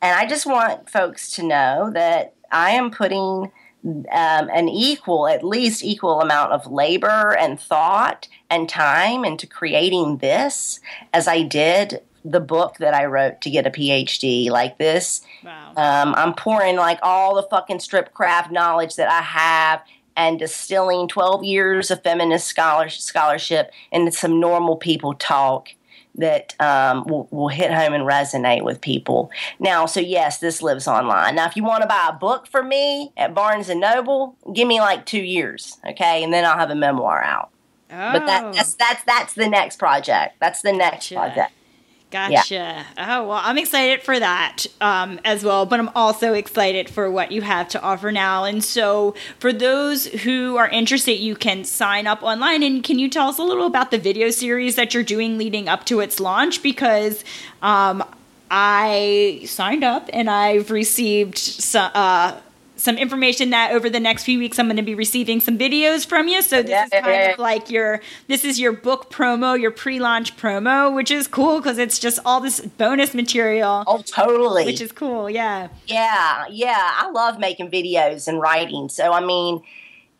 And 0.00 0.16
I 0.16 0.26
just 0.26 0.46
want 0.46 0.88
folks 0.88 1.30
to 1.32 1.42
know 1.42 1.90
that 1.92 2.34
I 2.50 2.70
am 2.70 2.90
putting 2.90 3.50
um, 3.84 4.04
an 4.12 4.68
equal, 4.68 5.28
at 5.28 5.44
least 5.44 5.84
equal 5.84 6.20
amount 6.20 6.52
of 6.52 6.66
labor 6.66 7.36
and 7.36 7.60
thought 7.60 8.28
and 8.50 8.68
time 8.68 9.24
into 9.24 9.46
creating 9.46 10.18
this 10.18 10.80
as 11.12 11.28
I 11.28 11.42
did 11.42 12.02
the 12.24 12.40
book 12.40 12.76
that 12.78 12.92
I 12.94 13.06
wrote 13.06 13.40
to 13.42 13.50
get 13.50 13.66
a 13.66 13.70
PhD. 13.70 14.50
Like 14.50 14.78
this, 14.78 15.22
Wow. 15.44 15.72
um, 15.76 16.14
I'm 16.16 16.34
pouring 16.34 16.76
like 16.76 16.98
all 17.02 17.34
the 17.36 17.44
fucking 17.44 17.80
strip 17.80 18.12
craft 18.12 18.50
knowledge 18.50 18.96
that 18.96 19.08
I 19.08 19.22
have 19.22 19.82
and 20.16 20.38
distilling 20.38 21.06
12 21.06 21.44
years 21.44 21.90
of 21.92 22.02
feminist 22.02 22.48
scholarship 22.48 23.70
into 23.92 24.10
some 24.10 24.40
normal 24.40 24.76
people 24.76 25.14
talk 25.14 25.68
that 26.18 26.54
um, 26.60 27.04
will, 27.06 27.26
will 27.30 27.48
hit 27.48 27.72
home 27.72 27.94
and 27.94 28.04
resonate 28.04 28.62
with 28.62 28.80
people. 28.80 29.30
Now, 29.58 29.86
so 29.86 30.00
yes, 30.00 30.38
this 30.38 30.60
lives 30.62 30.86
online. 30.86 31.36
Now, 31.36 31.46
if 31.46 31.56
you 31.56 31.64
want 31.64 31.82
to 31.82 31.88
buy 31.88 32.10
a 32.10 32.12
book 32.16 32.46
for 32.46 32.62
me 32.62 33.12
at 33.16 33.34
Barnes 33.34 33.68
and 33.68 33.80
Noble, 33.80 34.36
give 34.52 34.68
me 34.68 34.80
like 34.80 35.06
two 35.06 35.22
years, 35.22 35.78
okay, 35.88 36.22
and 36.22 36.32
then 36.32 36.44
I'll 36.44 36.58
have 36.58 36.70
a 36.70 36.74
memoir 36.74 37.22
out. 37.22 37.50
But 37.88 38.26
that, 38.26 38.44
Oh. 38.44 38.52
that's 38.52 38.74
that's 38.74 39.02
that's 39.04 39.32
the 39.34 39.48
next 39.48 39.78
project. 39.78 40.36
That's 40.40 40.60
the 40.60 40.72
next 40.74 41.08
Gotcha. 41.08 41.14
project. 41.14 41.52
Gotcha. 42.10 42.86
Oh, 42.96 43.28
well, 43.28 43.40
I'm 43.42 43.58
excited 43.58 44.02
for 44.02 44.18
that 44.18 44.64
um, 44.80 45.20
as 45.26 45.44
well, 45.44 45.66
but 45.66 45.78
I'm 45.78 45.90
also 45.94 46.32
excited 46.32 46.88
for 46.88 47.10
what 47.10 47.32
you 47.32 47.42
have 47.42 47.68
to 47.70 47.82
offer 47.82 48.10
now. 48.10 48.44
And 48.44 48.64
so, 48.64 49.14
for 49.38 49.52
those 49.52 50.06
who 50.06 50.56
are 50.56 50.68
interested, 50.68 51.14
you 51.14 51.36
can 51.36 51.64
sign 51.64 52.06
up 52.06 52.22
online. 52.22 52.62
And 52.62 52.82
can 52.82 52.98
you 52.98 53.10
tell 53.10 53.28
us 53.28 53.38
a 53.38 53.42
little 53.42 53.66
about 53.66 53.90
the 53.90 53.98
video 53.98 54.30
series 54.30 54.76
that 54.76 54.94
you're 54.94 55.02
doing 55.02 55.36
leading 55.36 55.68
up 55.68 55.84
to 55.86 56.00
its 56.00 56.18
launch? 56.18 56.62
Because 56.62 57.24
um, 57.60 58.02
I 58.50 59.42
signed 59.44 59.84
up 59.84 60.08
and 60.12 60.30
I've 60.30 60.70
received 60.70 61.36
some. 61.36 61.90
Uh, 61.94 62.40
some 62.78 62.96
information 62.96 63.50
that 63.50 63.72
over 63.72 63.90
the 63.90 64.00
next 64.00 64.24
few 64.24 64.38
weeks 64.38 64.58
I'm 64.58 64.66
going 64.66 64.76
to 64.76 64.82
be 64.82 64.94
receiving 64.94 65.40
some 65.40 65.58
videos 65.58 66.06
from 66.06 66.28
you. 66.28 66.40
So 66.42 66.62
this 66.62 66.70
Yeah, 66.70 66.84
is 66.84 66.90
yeah, 66.92 67.00
kind 67.02 67.14
yeah. 67.14 67.32
of 67.32 67.38
like 67.38 67.70
your 67.70 68.00
this 68.28 68.44
is 68.44 68.58
your 68.58 68.72
book 68.72 69.10
promo, 69.10 69.60
your 69.60 69.70
pre-launch 69.70 70.36
promo, 70.36 70.94
which 70.94 71.10
is 71.10 71.26
cool 71.26 71.58
because 71.60 71.78
it's 71.78 71.98
just 71.98 72.18
all 72.24 72.40
this 72.40 72.60
bonus 72.60 73.12
material, 73.14 73.84
Oh, 73.86 74.02
totally. 74.02 74.64
which 74.64 74.80
is 74.80 74.92
cool. 74.92 75.28
Yeah. 75.28 75.68
Yeah, 75.86 76.44
yeah. 76.50 76.92
I 76.96 77.10
love 77.10 77.38
making 77.38 77.70
videos 77.70 78.28
and 78.28 78.40
writing. 78.40 78.88
So, 78.88 79.12
I 79.12 79.24
mean, 79.24 79.60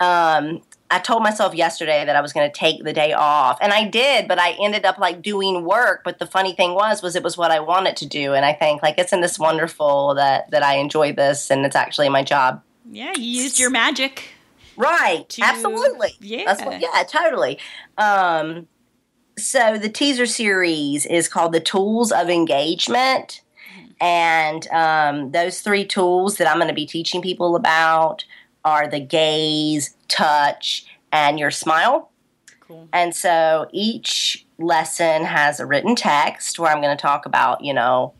um, 0.00 0.60
I 0.90 0.98
told 0.98 1.22
myself 1.22 1.54
yesterday 1.54 2.04
that 2.04 2.16
I 2.16 2.20
was 2.20 2.32
going 2.32 2.50
to 2.50 2.58
take 2.58 2.82
the 2.82 2.92
day 2.92 3.12
off, 3.12 3.58
and 3.60 3.72
I 3.72 3.88
did. 3.88 4.26
But 4.26 4.38
I 4.38 4.52
ended 4.60 4.84
up 4.84 4.98
like 4.98 5.22
doing 5.22 5.64
work. 5.64 6.02
But 6.04 6.18
the 6.18 6.26
funny 6.26 6.54
thing 6.54 6.74
was, 6.74 7.02
was 7.02 7.16
it 7.16 7.22
was 7.22 7.36
what 7.36 7.50
I 7.50 7.60
wanted 7.60 7.96
to 7.98 8.06
do, 8.06 8.34
and 8.34 8.44
I 8.44 8.52
think 8.52 8.82
like 8.82 8.98
it's 8.98 9.12
in 9.12 9.20
this 9.20 9.38
wonderful 9.38 10.14
that 10.14 10.50
that 10.50 10.62
I 10.62 10.76
enjoy 10.76 11.12
this, 11.12 11.50
and 11.50 11.66
it's 11.66 11.76
actually 11.76 12.08
my 12.08 12.22
job. 12.22 12.62
Yeah, 12.90 13.12
you 13.16 13.42
used 13.42 13.58
your 13.58 13.70
magic. 13.70 14.30
Right. 14.76 15.28
To- 15.30 15.42
Absolutely. 15.42 16.14
yeah. 16.20 16.44
That's 16.46 16.64
what, 16.64 16.80
yeah, 16.80 17.02
totally. 17.02 17.58
Um, 17.98 18.68
so 19.36 19.76
the 19.76 19.88
teaser 19.88 20.24
series 20.26 21.04
is 21.04 21.28
called 21.28 21.52
The 21.52 21.60
Tools 21.60 22.12
of 22.12 22.30
Engagement. 22.30 23.42
And 24.00 24.68
um, 24.68 25.32
those 25.32 25.60
three 25.60 25.84
tools 25.84 26.36
that 26.36 26.48
I'm 26.48 26.58
going 26.58 26.68
to 26.68 26.74
be 26.74 26.86
teaching 26.86 27.20
people 27.20 27.56
about 27.56 28.24
are 28.68 28.86
the 28.86 29.00
gaze, 29.00 29.96
touch, 30.08 30.84
and 31.10 31.38
your 31.38 31.50
smile. 31.50 32.10
Cool. 32.60 32.86
And 32.92 33.14
so 33.14 33.68
each 33.72 34.46
lesson 34.58 35.24
has 35.24 35.58
a 35.58 35.64
written 35.64 35.96
text 35.96 36.58
where 36.58 36.70
I'm 36.70 36.82
going 36.82 36.94
to 36.94 37.00
talk 37.00 37.24
about, 37.24 37.64
you 37.64 37.72
know, 37.72 38.12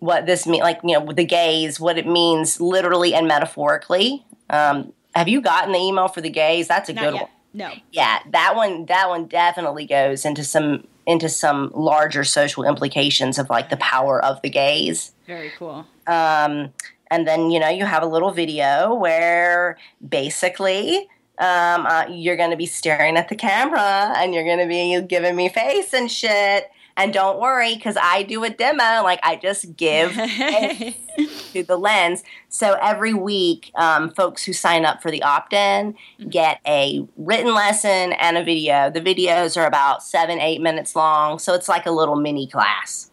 what 0.00 0.26
this 0.26 0.44
mean, 0.46 0.60
like 0.62 0.80
you 0.82 0.98
know, 0.98 1.12
the 1.12 1.24
gaze, 1.24 1.78
what 1.78 1.96
it 1.96 2.06
means 2.06 2.60
literally 2.60 3.14
and 3.14 3.28
metaphorically. 3.28 4.26
Um, 4.50 4.92
have 5.14 5.28
you 5.28 5.40
gotten 5.40 5.72
the 5.72 5.78
email 5.78 6.08
for 6.08 6.20
the 6.20 6.30
gaze? 6.30 6.66
That's 6.66 6.88
a 6.88 6.92
Not 6.92 7.04
good 7.04 7.14
yet. 7.14 7.22
one. 7.22 7.30
No. 7.54 7.72
Yeah, 7.92 8.18
that 8.30 8.56
one. 8.56 8.86
That 8.86 9.08
one 9.08 9.26
definitely 9.26 9.86
goes 9.86 10.24
into 10.24 10.42
some 10.42 10.88
into 11.06 11.28
some 11.28 11.70
larger 11.74 12.24
social 12.24 12.64
implications 12.64 13.38
of 13.38 13.48
like 13.50 13.68
the 13.68 13.76
power 13.76 14.24
of 14.24 14.42
the 14.42 14.50
gaze. 14.50 15.12
Very 15.26 15.52
cool. 15.58 15.86
Um, 16.08 16.72
and 17.12 17.28
then 17.28 17.50
you 17.50 17.60
know 17.60 17.68
you 17.68 17.84
have 17.84 18.02
a 18.02 18.06
little 18.06 18.32
video 18.32 18.94
where 18.94 19.76
basically 20.06 21.08
um, 21.38 21.86
uh, 21.86 22.06
you're 22.08 22.36
going 22.36 22.50
to 22.50 22.56
be 22.56 22.66
staring 22.66 23.16
at 23.16 23.28
the 23.28 23.36
camera 23.36 24.14
and 24.16 24.34
you're 24.34 24.44
going 24.44 24.58
to 24.58 24.66
be 24.66 25.00
giving 25.06 25.36
me 25.36 25.48
face 25.48 25.92
and 25.92 26.10
shit. 26.10 26.70
And 26.94 27.12
don't 27.12 27.40
worry, 27.40 27.74
because 27.74 27.96
I 28.00 28.22
do 28.22 28.44
a 28.44 28.50
demo. 28.50 29.02
Like 29.02 29.18
I 29.22 29.36
just 29.36 29.76
give 29.76 30.12
to 31.52 31.62
the 31.62 31.76
lens. 31.76 32.22
So 32.48 32.76
every 32.82 33.14
week, 33.14 33.72
um, 33.76 34.10
folks 34.10 34.44
who 34.44 34.52
sign 34.52 34.84
up 34.84 35.00
for 35.00 35.10
the 35.10 35.22
opt-in 35.22 35.94
get 36.28 36.60
a 36.66 37.06
written 37.16 37.54
lesson 37.54 38.12
and 38.12 38.36
a 38.36 38.44
video. 38.44 38.90
The 38.90 39.00
videos 39.00 39.56
are 39.56 39.66
about 39.66 40.02
seven, 40.02 40.38
eight 40.38 40.60
minutes 40.60 40.94
long, 40.94 41.38
so 41.38 41.54
it's 41.54 41.68
like 41.68 41.86
a 41.86 41.90
little 41.90 42.16
mini 42.16 42.46
class. 42.46 43.11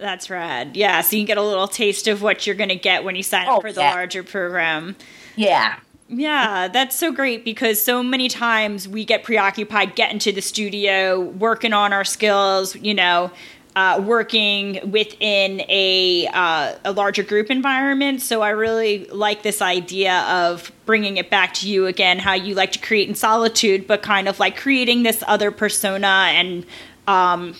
That's 0.00 0.30
rad. 0.30 0.76
Yeah, 0.76 1.02
so 1.02 1.14
you 1.16 1.20
can 1.22 1.26
get 1.26 1.38
a 1.38 1.42
little 1.42 1.68
taste 1.68 2.08
of 2.08 2.22
what 2.22 2.46
you're 2.46 2.56
going 2.56 2.70
to 2.70 2.76
get 2.76 3.04
when 3.04 3.16
you 3.16 3.22
sign 3.22 3.46
up 3.46 3.58
Oh, 3.58 3.60
for 3.60 3.70
the 3.72 3.82
yeah. 3.82 3.92
larger 3.94 4.22
program. 4.22 4.96
Yeah. 5.36 5.76
Yeah, 6.08 6.66
that's 6.68 6.96
so 6.96 7.12
great 7.12 7.44
because 7.44 7.80
so 7.80 8.02
many 8.02 8.28
times 8.28 8.88
we 8.88 9.04
get 9.04 9.22
preoccupied 9.22 9.94
getting 9.94 10.18
to 10.20 10.32
the 10.32 10.40
studio, 10.40 11.20
working 11.20 11.72
on 11.72 11.92
our 11.92 12.04
skills, 12.04 12.74
you 12.74 12.94
know, 12.94 13.30
uh, 13.76 14.02
working 14.04 14.90
within 14.90 15.60
a 15.68 16.26
uh, 16.32 16.74
a 16.84 16.90
larger 16.90 17.22
group 17.22 17.48
environment. 17.48 18.22
So 18.22 18.42
I 18.42 18.50
really 18.50 19.04
like 19.06 19.42
this 19.42 19.62
idea 19.62 20.22
of 20.22 20.72
bringing 20.84 21.16
it 21.18 21.30
back 21.30 21.54
to 21.54 21.68
you 21.68 21.86
again, 21.86 22.18
how 22.18 22.34
you 22.34 22.56
like 22.56 22.72
to 22.72 22.80
create 22.80 23.08
in 23.08 23.14
solitude, 23.14 23.86
but 23.86 24.02
kind 24.02 24.28
of 24.28 24.40
like 24.40 24.56
creating 24.56 25.04
this 25.04 25.22
other 25.28 25.52
persona 25.52 26.30
and 26.32 26.66
um, 27.06 27.54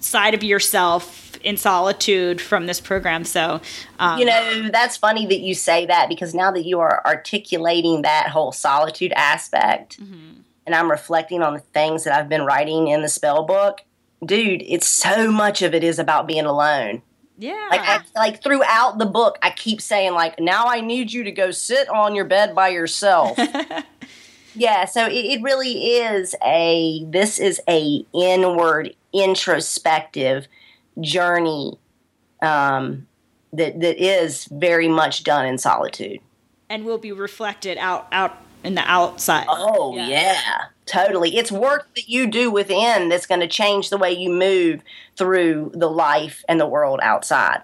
side 0.00 0.34
of 0.34 0.44
yourself 0.44 1.25
in 1.46 1.56
solitude 1.56 2.40
from 2.40 2.66
this 2.66 2.80
program. 2.80 3.24
So 3.24 3.60
um, 4.00 4.18
You 4.18 4.26
know, 4.26 4.68
that's 4.72 4.96
funny 4.96 5.26
that 5.26 5.40
you 5.40 5.54
say 5.54 5.86
that 5.86 6.08
because 6.08 6.34
now 6.34 6.50
that 6.50 6.66
you 6.66 6.80
are 6.80 7.00
articulating 7.06 8.02
that 8.02 8.28
whole 8.28 8.50
solitude 8.50 9.12
aspect, 9.14 9.96
and 10.66 10.74
I'm 10.74 10.90
reflecting 10.90 11.42
on 11.42 11.54
the 11.54 11.60
things 11.60 12.02
that 12.02 12.18
I've 12.18 12.28
been 12.28 12.42
writing 12.42 12.88
in 12.88 13.02
the 13.02 13.08
spell 13.08 13.44
book, 13.44 13.82
dude, 14.24 14.62
it's 14.66 14.88
so 14.88 15.30
much 15.30 15.62
of 15.62 15.72
it 15.72 15.84
is 15.84 16.00
about 16.00 16.26
being 16.26 16.46
alone. 16.46 17.02
yeah, 17.38 17.68
Like, 17.70 17.80
I, 17.80 18.00
like 18.16 18.42
throughout 18.42 18.98
the 18.98 19.06
book, 19.06 19.38
I 19.40 19.50
keep 19.50 19.80
saying 19.80 20.14
like, 20.14 20.40
now 20.40 20.66
I 20.66 20.80
need 20.80 21.12
you 21.12 21.22
to 21.22 21.30
go 21.30 21.52
sit 21.52 21.88
on 21.88 22.16
your 22.16 22.24
bed 22.24 22.56
by 22.56 22.70
yourself. 22.70 23.38
yeah, 24.56 24.84
so 24.84 25.06
it, 25.06 25.12
it 25.12 25.42
really 25.42 25.94
is 25.98 26.34
a. 26.44 27.04
This 27.04 27.38
is 27.38 27.60
a 27.68 28.04
inward, 28.12 28.96
introspective 29.12 30.48
journey 31.00 31.78
um, 32.42 33.06
that 33.52 33.80
that 33.80 34.02
is 34.02 34.46
very 34.46 34.88
much 34.88 35.24
done 35.24 35.46
in 35.46 35.58
solitude. 35.58 36.20
and 36.68 36.84
will 36.84 36.98
be 36.98 37.12
reflected 37.12 37.78
out 37.78 38.08
out 38.12 38.36
in 38.64 38.74
the 38.74 38.82
outside. 38.82 39.46
Oh 39.48 39.96
yeah. 39.96 40.64
totally. 40.86 41.36
It's 41.36 41.52
work 41.52 41.88
that 41.94 42.08
you 42.08 42.26
do 42.26 42.50
within 42.50 43.08
that's 43.08 43.26
going 43.26 43.40
to 43.40 43.48
change 43.48 43.90
the 43.90 43.98
way 43.98 44.12
you 44.12 44.30
move 44.30 44.82
through 45.16 45.70
the 45.74 45.88
life 45.88 46.44
and 46.48 46.60
the 46.60 46.66
world 46.66 47.00
outside. 47.02 47.62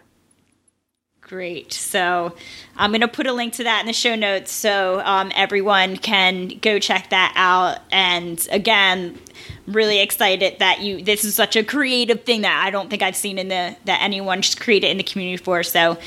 Great. 1.21 1.73
So 1.73 2.35
I'm 2.77 2.91
going 2.91 3.01
to 3.01 3.09
put 3.09 3.27
a 3.27 3.33
link 3.33 3.55
to 3.55 3.65
that 3.65 3.81
in 3.81 3.87
the 3.87 3.93
show 3.93 4.15
notes 4.15 4.53
so 4.53 5.01
um, 5.01 5.33
everyone 5.35 5.97
can 5.97 6.49
go 6.61 6.79
check 6.79 7.09
that 7.11 7.33
out. 7.37 7.79
And 7.91 8.47
again, 8.51 9.19
really 9.67 10.01
excited 10.01 10.59
that 10.59 10.81
you. 10.81 11.03
This 11.03 11.25
is 11.25 11.35
such 11.35 11.57
a 11.57 11.63
creative 11.63 12.25
thing 12.25 12.43
that 12.43 12.65
I 12.65 12.71
don't 12.71 12.91
think 12.91 13.03
I've 13.03 13.17
seen 13.17 13.39
in 13.39 13.49
the 13.49 13.77
that 13.85 14.03
anyone's 14.03 14.55
created 14.55 14.91
in 14.91 14.97
the 14.97 15.05
community 15.05 15.37
before. 15.37 15.63
So. 15.63 15.99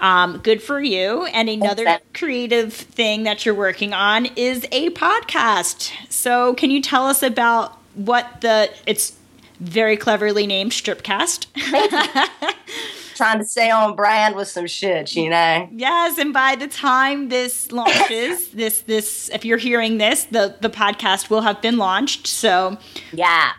Um, 0.00 0.38
good 0.38 0.62
for 0.62 0.80
you. 0.80 1.24
And 1.24 1.48
another 1.48 1.98
creative 2.14 2.72
thing 2.72 3.24
that 3.24 3.44
you're 3.44 3.52
working 3.52 3.92
on 3.92 4.26
is 4.36 4.64
a 4.70 4.90
podcast. 4.90 5.90
So, 6.08 6.54
can 6.54 6.70
you 6.70 6.80
tell 6.80 7.08
us 7.08 7.20
about 7.20 7.76
what 7.96 8.40
the 8.40 8.70
it's 8.86 9.18
very 9.58 9.96
cleverly 9.96 10.46
named 10.46 10.70
Stripcast? 10.70 11.46
Trying 13.18 13.40
to 13.40 13.44
stay 13.44 13.68
on 13.68 13.96
brand 13.96 14.36
with 14.36 14.46
some 14.46 14.68
shit, 14.68 15.16
you 15.16 15.28
know. 15.28 15.68
Yes, 15.72 16.18
and 16.18 16.32
by 16.32 16.54
the 16.54 16.68
time 16.68 17.30
this 17.30 17.72
launches, 17.72 18.50
this 18.52 18.82
this 18.82 19.28
if 19.30 19.44
you're 19.44 19.58
hearing 19.58 19.98
this, 19.98 20.22
the 20.22 20.54
the 20.60 20.70
podcast 20.70 21.28
will 21.28 21.40
have 21.40 21.60
been 21.60 21.78
launched. 21.78 22.28
So 22.28 22.78
Yeah, 23.12 23.54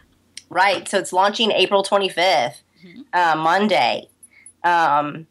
right. 0.49 0.87
So 0.87 0.97
it's 0.97 1.11
launching 1.11 1.51
April 1.51 1.83
25th, 1.83 2.61
uh, 3.11 3.35
Monday. 3.35 4.07
Um, 4.63 5.27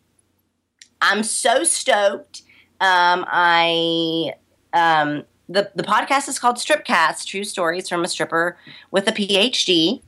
I'm 1.00 1.22
so 1.22 1.64
stoked. 1.64 2.42
Um, 2.82 3.24
I 3.28 4.34
um, 4.74 5.24
the 5.48 5.70
the 5.74 5.84
podcast 5.84 6.28
is 6.28 6.38
called 6.38 6.56
Stripcast: 6.56 7.24
True 7.24 7.44
Stories 7.44 7.88
from 7.88 8.04
a 8.04 8.08
Stripper 8.08 8.58
with 8.90 9.08
a 9.08 9.12
PhD. 9.12 10.02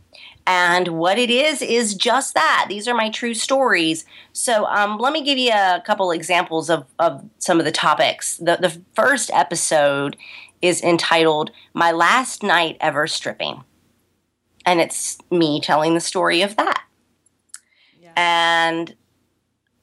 And 0.47 0.89
what 0.89 1.19
it 1.19 1.31
is 1.31 1.63
is 1.63 1.95
just 1.95 2.35
that. 2.35 2.67
These 2.69 2.89
are 2.89 2.95
my 2.95 3.11
true 3.11 3.35
stories. 3.35 4.05
So 4.33 4.67
um, 4.67 4.99
let 4.99 5.13
me 5.13 5.23
give 5.23 5.39
you 5.39 5.53
a 5.53 5.83
couple 5.85 6.11
examples 6.11 6.71
of, 6.71 6.87
of 6.99 7.25
some 7.39 7.59
of 7.59 7.65
the 7.65 7.73
topics. 7.73 8.37
The, 8.39 8.59
the 8.61 8.81
first 8.95 9.31
episode 9.33 10.17
is 10.61 10.83
entitled 10.83 11.51
My 11.73 11.93
Last 11.93 12.43
Night 12.43 12.77
Ever 12.81 13.07
Stripping 13.07 13.65
and 14.67 14.81
it's 14.81 15.19
me 15.31 15.61
telling 15.61 15.95
the 15.95 16.01
story 16.01 16.43
of 16.43 16.57
that. 16.57 16.85
And 18.17 18.95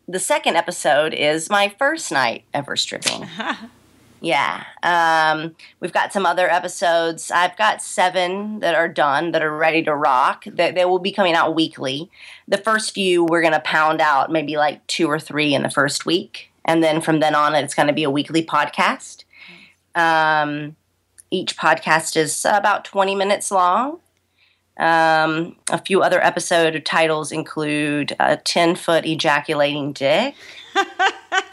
the 0.07 0.19
second 0.19 0.55
episode 0.55 1.13
is 1.13 1.49
my 1.49 1.69
first 1.77 2.11
night 2.11 2.45
ever 2.53 2.75
stripping. 2.75 3.27
yeah. 4.21 4.65
Um, 4.83 5.55
we've 5.79 5.93
got 5.93 6.11
some 6.11 6.25
other 6.25 6.49
episodes. 6.49 7.29
I've 7.31 7.57
got 7.57 7.81
seven 7.81 8.59
that 8.59 8.75
are 8.75 8.87
done 8.87 9.31
that 9.31 9.43
are 9.43 9.55
ready 9.55 9.83
to 9.83 9.95
rock. 9.95 10.45
They, 10.45 10.71
they 10.71 10.85
will 10.85 10.99
be 10.99 11.11
coming 11.11 11.33
out 11.33 11.55
weekly. 11.55 12.09
The 12.47 12.57
first 12.57 12.93
few, 12.93 13.23
we're 13.23 13.41
going 13.41 13.53
to 13.53 13.59
pound 13.59 14.01
out 14.01 14.31
maybe 14.31 14.57
like 14.57 14.85
two 14.87 15.07
or 15.07 15.19
three 15.19 15.53
in 15.53 15.63
the 15.63 15.69
first 15.69 16.05
week. 16.05 16.51
And 16.65 16.83
then 16.83 17.01
from 17.01 17.19
then 17.19 17.35
on, 17.35 17.55
it's 17.55 17.75
going 17.75 17.87
to 17.87 17.93
be 17.93 18.03
a 18.03 18.09
weekly 18.09 18.43
podcast. 18.43 19.23
Um, 19.95 20.75
each 21.31 21.57
podcast 21.57 22.17
is 22.17 22.45
about 22.45 22.85
20 22.85 23.15
minutes 23.15 23.51
long. 23.51 23.99
Um, 24.77 25.55
a 25.71 25.81
few 25.83 26.03
other 26.03 26.23
episode 26.23 26.85
titles 26.85 27.31
include 27.31 28.15
a 28.19 28.37
10 28.37 28.75
foot 28.75 29.05
ejaculating 29.05 29.93
dick. 29.93 30.35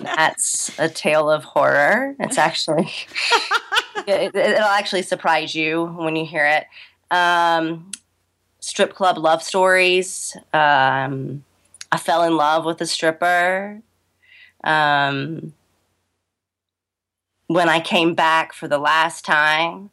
That's 0.00 0.78
a 0.78 0.88
tale 0.88 1.30
of 1.30 1.44
horror. 1.44 2.14
It's 2.20 2.38
actually, 2.38 2.90
it, 4.06 4.34
it'll 4.34 4.62
actually 4.62 5.02
surprise 5.02 5.54
you 5.54 5.86
when 5.86 6.16
you 6.16 6.26
hear 6.26 6.46
it. 6.46 6.66
Um, 7.14 7.90
strip 8.60 8.94
club 8.94 9.18
love 9.18 9.42
stories. 9.42 10.36
Um, 10.52 11.44
I 11.92 11.98
fell 11.98 12.22
in 12.24 12.36
love 12.36 12.64
with 12.64 12.80
a 12.80 12.86
stripper. 12.86 13.80
Um, 14.62 15.52
when 17.46 17.68
I 17.68 17.80
came 17.80 18.14
back 18.14 18.52
for 18.52 18.68
the 18.68 18.78
last 18.78 19.24
time. 19.24 19.90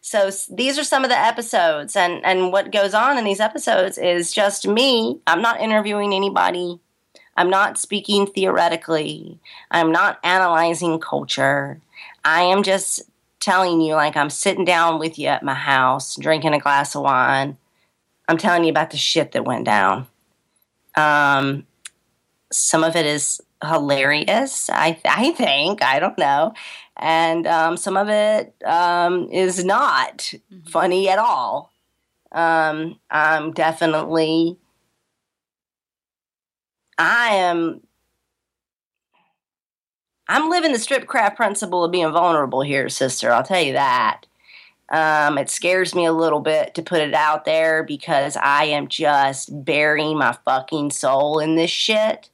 So 0.00 0.30
these 0.50 0.78
are 0.78 0.84
some 0.84 1.04
of 1.04 1.10
the 1.10 1.18
episodes, 1.18 1.96
and 1.96 2.24
and 2.24 2.52
what 2.52 2.72
goes 2.72 2.94
on 2.94 3.18
in 3.18 3.24
these 3.24 3.40
episodes 3.40 3.98
is 3.98 4.32
just 4.32 4.66
me. 4.66 5.20
I'm 5.26 5.42
not 5.42 5.60
interviewing 5.60 6.12
anybody. 6.12 6.80
I'm 7.36 7.50
not 7.50 7.78
speaking 7.78 8.26
theoretically. 8.26 9.38
I'm 9.70 9.90
not 9.90 10.18
analyzing 10.22 10.98
culture. 11.00 11.80
I 12.24 12.42
am 12.42 12.62
just 12.62 13.02
telling 13.40 13.80
you, 13.80 13.94
like 13.94 14.16
I'm 14.16 14.30
sitting 14.30 14.64
down 14.64 14.98
with 14.98 15.18
you 15.18 15.28
at 15.28 15.42
my 15.42 15.54
house, 15.54 16.16
drinking 16.16 16.54
a 16.54 16.60
glass 16.60 16.94
of 16.94 17.02
wine. 17.02 17.56
I'm 18.28 18.38
telling 18.38 18.64
you 18.64 18.70
about 18.70 18.90
the 18.90 18.96
shit 18.96 19.32
that 19.32 19.44
went 19.44 19.64
down. 19.64 20.06
Um, 20.94 21.66
some 22.52 22.84
of 22.84 22.96
it 22.96 23.06
is 23.06 23.40
hilarious. 23.64 24.68
I 24.70 25.00
I 25.04 25.32
think 25.32 25.82
I 25.82 25.98
don't 25.98 26.18
know, 26.18 26.54
and 26.96 27.46
um, 27.46 27.76
some 27.76 27.96
of 27.96 28.08
it 28.08 28.54
um, 28.64 29.28
is 29.30 29.64
not 29.64 30.32
funny 30.66 31.08
at 31.08 31.18
all. 31.18 31.72
Um, 32.30 32.98
I'm 33.10 33.52
definitely. 33.52 34.58
I 37.02 37.34
am. 37.34 37.80
I'm 40.28 40.48
living 40.48 40.72
the 40.72 40.78
strip 40.78 41.06
craft 41.06 41.36
principle 41.36 41.84
of 41.84 41.90
being 41.90 42.12
vulnerable 42.12 42.62
here, 42.62 42.88
sister. 42.88 43.32
I'll 43.32 43.42
tell 43.42 43.60
you 43.60 43.72
that. 43.72 44.24
Um, 44.88 45.36
it 45.36 45.50
scares 45.50 45.94
me 45.94 46.04
a 46.04 46.12
little 46.12 46.40
bit 46.40 46.74
to 46.74 46.82
put 46.82 47.00
it 47.00 47.14
out 47.14 47.44
there 47.44 47.82
because 47.82 48.36
I 48.36 48.64
am 48.64 48.88
just 48.88 49.64
burying 49.64 50.16
my 50.18 50.36
fucking 50.44 50.90
soul 50.90 51.38
in 51.38 51.56
this 51.56 51.70
shit. 51.70 52.30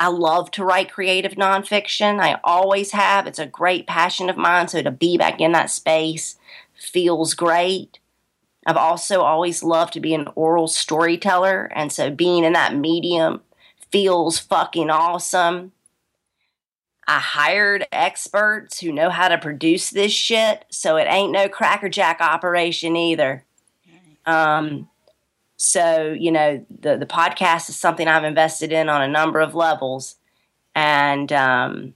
I 0.00 0.08
love 0.08 0.50
to 0.52 0.64
write 0.64 0.90
creative 0.90 1.32
nonfiction. 1.32 2.18
I 2.18 2.40
always 2.42 2.92
have. 2.92 3.26
It's 3.26 3.38
a 3.38 3.46
great 3.46 3.86
passion 3.86 4.30
of 4.30 4.36
mine. 4.36 4.68
So 4.68 4.82
to 4.82 4.90
be 4.90 5.18
back 5.18 5.40
in 5.40 5.52
that 5.52 5.70
space 5.70 6.36
feels 6.74 7.34
great. 7.34 7.98
I've 8.66 8.76
also 8.76 9.22
always 9.22 9.62
loved 9.62 9.92
to 9.94 10.00
be 10.00 10.14
an 10.14 10.28
oral 10.34 10.68
storyteller. 10.68 11.70
And 11.74 11.92
so 11.92 12.10
being 12.10 12.44
in 12.44 12.52
that 12.52 12.76
medium 12.76 13.40
feels 13.90 14.38
fucking 14.38 14.90
awesome. 14.90 15.72
I 17.06 17.18
hired 17.18 17.86
experts 17.90 18.80
who 18.80 18.92
know 18.92 19.10
how 19.10 19.28
to 19.28 19.36
produce 19.36 19.90
this 19.90 20.12
shit, 20.12 20.64
so 20.70 20.96
it 20.96 21.06
ain't 21.08 21.32
no 21.32 21.48
crackerjack 21.48 22.20
operation 22.20 22.96
either. 22.96 23.44
Um, 24.24 24.88
so 25.56 26.16
you 26.18 26.30
know 26.30 26.64
the 26.80 26.96
the 26.96 27.06
podcast 27.06 27.68
is 27.68 27.76
something 27.76 28.06
I've 28.06 28.24
invested 28.24 28.72
in 28.72 28.88
on 28.88 29.02
a 29.02 29.08
number 29.08 29.40
of 29.40 29.54
levels, 29.54 30.16
and 30.74 31.32
um, 31.32 31.94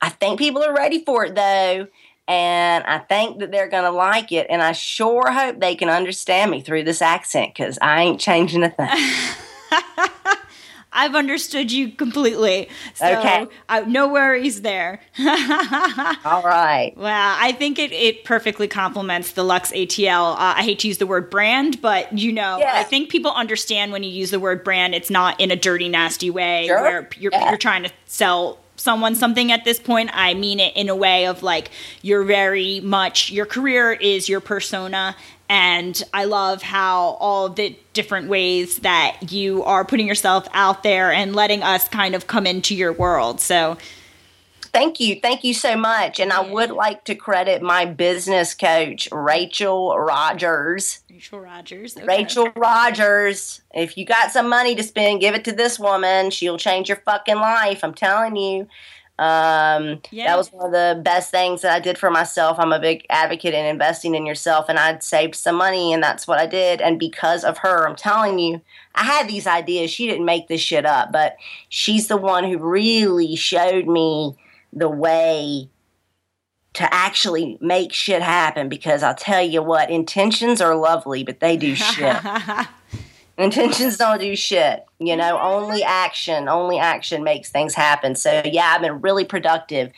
I 0.00 0.10
think 0.10 0.38
people 0.38 0.62
are 0.62 0.74
ready 0.74 1.04
for 1.04 1.24
it 1.24 1.34
though, 1.34 1.86
and 2.28 2.84
I 2.84 2.98
think 2.98 3.40
that 3.40 3.50
they're 3.50 3.68
gonna 3.68 3.90
like 3.90 4.30
it, 4.30 4.46
and 4.50 4.62
I 4.62 4.72
sure 4.72 5.30
hope 5.32 5.58
they 5.60 5.74
can 5.74 5.88
understand 5.88 6.50
me 6.50 6.60
through 6.60 6.84
this 6.84 7.02
accent 7.02 7.54
because 7.54 7.78
I 7.82 8.02
ain't 8.02 8.20
changing 8.20 8.62
a 8.62 8.70
thing. 8.70 8.88
I've 10.90 11.14
understood 11.14 11.70
you 11.70 11.90
completely. 11.92 12.68
So 12.94 13.06
Okay. 13.18 13.46
uh, 13.68 13.84
no 13.86 14.08
worries 14.08 14.62
there. 14.62 15.00
All 15.20 16.42
right. 16.42 16.92
Wow, 16.96 17.36
I 17.38 17.52
think 17.52 17.78
it, 17.78 17.92
it 17.92 18.24
perfectly 18.24 18.66
complements 18.68 19.32
the 19.32 19.44
Lux 19.44 19.70
ATL. 19.72 20.32
Uh, 20.32 20.54
I 20.56 20.62
hate 20.62 20.78
to 20.80 20.88
use 20.88 20.96
the 20.98 21.06
word 21.06 21.28
brand, 21.30 21.80
but 21.82 22.16
you 22.16 22.32
know, 22.32 22.58
Yeah. 22.58 22.72
I 22.74 22.84
think 22.84 23.10
people 23.10 23.30
understand 23.32 23.92
when 23.92 24.02
you 24.02 24.10
use 24.10 24.30
the 24.30 24.40
word 24.40 24.64
brand, 24.64 24.94
it's 24.94 25.10
not 25.10 25.38
in 25.38 25.50
a 25.50 25.56
dirty, 25.56 25.88
nasty 25.90 26.30
way 26.30 26.66
Sure. 26.66 26.80
where 26.82 27.08
you're, 27.18 27.32
Yeah. 27.32 27.50
you're 27.50 27.58
trying 27.58 27.82
to 27.84 27.90
sell 28.06 28.58
someone 28.78 29.14
something 29.14 29.52
at 29.52 29.64
this 29.64 29.78
point. 29.78 30.10
I 30.12 30.34
mean 30.34 30.60
it 30.60 30.76
in 30.76 30.88
a 30.88 30.96
way 30.96 31.26
of 31.26 31.42
like, 31.42 31.70
you're 32.02 32.24
very 32.24 32.80
much, 32.80 33.30
your 33.30 33.46
career 33.46 33.92
is 33.92 34.28
your 34.28 34.40
persona. 34.40 35.16
And 35.50 36.02
I 36.12 36.24
love 36.24 36.62
how 36.62 37.16
all 37.20 37.48
the 37.48 37.76
different 37.94 38.28
ways 38.28 38.78
that 38.80 39.32
you 39.32 39.64
are 39.64 39.84
putting 39.84 40.06
yourself 40.06 40.46
out 40.52 40.82
there 40.82 41.10
and 41.10 41.34
letting 41.34 41.62
us 41.62 41.88
kind 41.88 42.14
of 42.14 42.26
come 42.26 42.46
into 42.46 42.74
your 42.74 42.92
world. 42.92 43.40
So, 43.40 43.78
Thank 44.72 45.00
you. 45.00 45.20
Thank 45.20 45.44
you 45.44 45.54
so 45.54 45.76
much. 45.76 46.20
And 46.20 46.32
I 46.32 46.40
would 46.40 46.70
like 46.70 47.04
to 47.04 47.14
credit 47.14 47.62
my 47.62 47.84
business 47.84 48.54
coach, 48.54 49.08
Rachel 49.12 49.98
Rogers. 49.98 51.00
Rachel 51.10 51.40
Rogers. 51.40 51.96
okay. 51.96 52.06
Rachel 52.06 52.50
Rogers, 52.54 53.60
if 53.74 53.98
you 53.98 54.04
got 54.04 54.30
some 54.30 54.48
money 54.48 54.74
to 54.74 54.82
spend, 54.82 55.20
give 55.20 55.34
it 55.34 55.44
to 55.46 55.52
this 55.52 55.78
woman. 55.78 56.30
She'll 56.30 56.58
change 56.58 56.88
your 56.88 56.98
fucking 56.98 57.36
life. 57.36 57.82
I'm 57.82 57.94
telling 57.94 58.36
you. 58.36 58.68
Um, 59.18 60.00
Yeah. 60.12 60.28
That 60.28 60.38
was 60.38 60.52
one 60.52 60.66
of 60.66 60.72
the 60.72 61.00
best 61.02 61.32
things 61.32 61.62
that 61.62 61.72
I 61.74 61.80
did 61.80 61.98
for 61.98 62.08
myself. 62.10 62.56
I'm 62.60 62.72
a 62.72 62.78
big 62.78 63.04
advocate 63.10 63.52
in 63.52 63.66
investing 63.66 64.14
in 64.14 64.26
yourself, 64.26 64.66
and 64.68 64.78
I'd 64.78 65.02
saved 65.02 65.34
some 65.34 65.56
money, 65.56 65.92
and 65.92 66.00
that's 66.00 66.28
what 66.28 66.38
I 66.38 66.46
did. 66.46 66.80
And 66.80 67.00
because 67.00 67.42
of 67.42 67.58
her, 67.58 67.88
I'm 67.88 67.96
telling 67.96 68.38
you, 68.38 68.60
I 68.94 69.02
had 69.02 69.28
these 69.28 69.46
ideas. 69.46 69.90
She 69.90 70.06
didn't 70.06 70.24
make 70.24 70.46
this 70.46 70.60
shit 70.60 70.86
up, 70.86 71.10
but 71.10 71.36
she's 71.68 72.06
the 72.06 72.16
one 72.16 72.44
who 72.44 72.58
really 72.58 73.34
showed 73.34 73.88
me 73.88 74.36
the 74.72 74.88
way 74.88 75.70
to 76.74 76.94
actually 76.94 77.58
make 77.60 77.92
shit 77.92 78.22
happen 78.22 78.68
because 78.68 79.02
I'll 79.02 79.14
tell 79.14 79.42
you 79.42 79.62
what, 79.62 79.90
intentions 79.90 80.60
are 80.60 80.76
lovely, 80.76 81.24
but 81.24 81.40
they 81.40 81.56
do 81.56 81.74
shit. 81.74 82.16
intentions 83.38 83.96
don't 83.96 84.20
do 84.20 84.36
shit. 84.36 84.84
You 84.98 85.16
know, 85.16 85.38
only 85.40 85.82
action, 85.82 86.48
only 86.48 86.78
action 86.78 87.24
makes 87.24 87.50
things 87.50 87.74
happen. 87.74 88.14
So, 88.14 88.42
yeah, 88.44 88.74
I've 88.74 88.82
been 88.82 89.00
really 89.00 89.24
productive. 89.24 89.90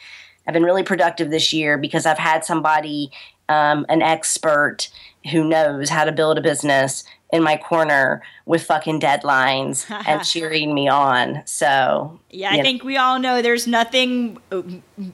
I've 0.47 0.55
been 0.55 0.63
really 0.63 0.83
productive 0.83 1.31
this 1.31 1.53
year 1.53 1.77
because 1.77 2.07
I've 2.07 2.19
had 2.19 2.45
somebody, 2.45 3.11
um, 3.49 3.85
an 3.89 4.01
expert 4.01 4.89
who 5.31 5.45
knows 5.45 5.91
how 5.91 6.05
to 6.05 6.13
build 6.13 6.39
a 6.39 6.41
business 6.41 7.05
in 7.33 7.43
my 7.43 7.57
corner 7.57 8.23
with 8.45 8.63
fucking 8.65 8.99
deadlines 9.01 9.89
and 10.07 10.25
cheering 10.25 10.75
me 10.75 10.89
on. 10.89 11.43
So, 11.47 12.19
Yeah, 12.31 12.51
I 12.51 12.57
know. 12.57 12.63
think 12.63 12.83
we 12.83 12.97
all 12.97 13.19
know 13.21 13.41
there's 13.41 13.67
nothing 13.69 14.39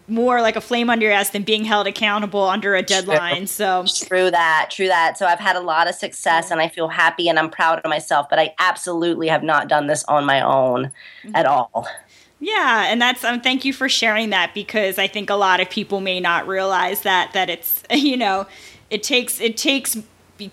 more 0.08 0.40
like 0.40 0.56
a 0.56 0.60
flame 0.60 0.88
under 0.88 1.04
your 1.04 1.12
ass 1.14 1.30
than 1.30 1.42
being 1.42 1.64
held 1.64 1.86
accountable 1.86 2.44
under 2.44 2.74
a 2.74 2.82
deadline. 2.82 3.46
So, 3.46 3.84
True 4.06 4.30
that, 4.30 4.68
true 4.70 4.88
that. 4.88 5.18
So 5.18 5.26
I've 5.26 5.38
had 5.40 5.56
a 5.56 5.60
lot 5.60 5.88
of 5.88 5.94
success 5.94 6.50
and 6.50 6.60
I 6.60 6.68
feel 6.68 6.88
happy 6.88 7.28
and 7.28 7.38
I'm 7.38 7.50
proud 7.50 7.80
of 7.80 7.88
myself, 7.90 8.28
but 8.30 8.38
I 8.38 8.54
absolutely 8.58 9.28
have 9.28 9.42
not 9.42 9.68
done 9.68 9.86
this 9.86 10.02
on 10.04 10.24
my 10.24 10.40
own 10.40 10.92
at 11.34 11.44
all. 11.44 11.86
yeah, 12.40 12.84
and 12.88 13.00
that's 13.00 13.24
um, 13.24 13.40
thank 13.40 13.64
you 13.64 13.72
for 13.72 13.88
sharing 13.88 14.30
that 14.30 14.54
because 14.54 14.98
I 14.98 15.06
think 15.06 15.28
a 15.30 15.34
lot 15.34 15.60
of 15.60 15.68
people 15.70 16.00
may 16.00 16.20
not 16.20 16.46
realize 16.46 17.02
that 17.02 17.32
that 17.34 17.50
it's 17.50 17.82
you 17.90 18.16
know 18.16 18.46
it 18.90 19.02
takes 19.02 19.40
it 19.40 19.56
takes 19.56 19.96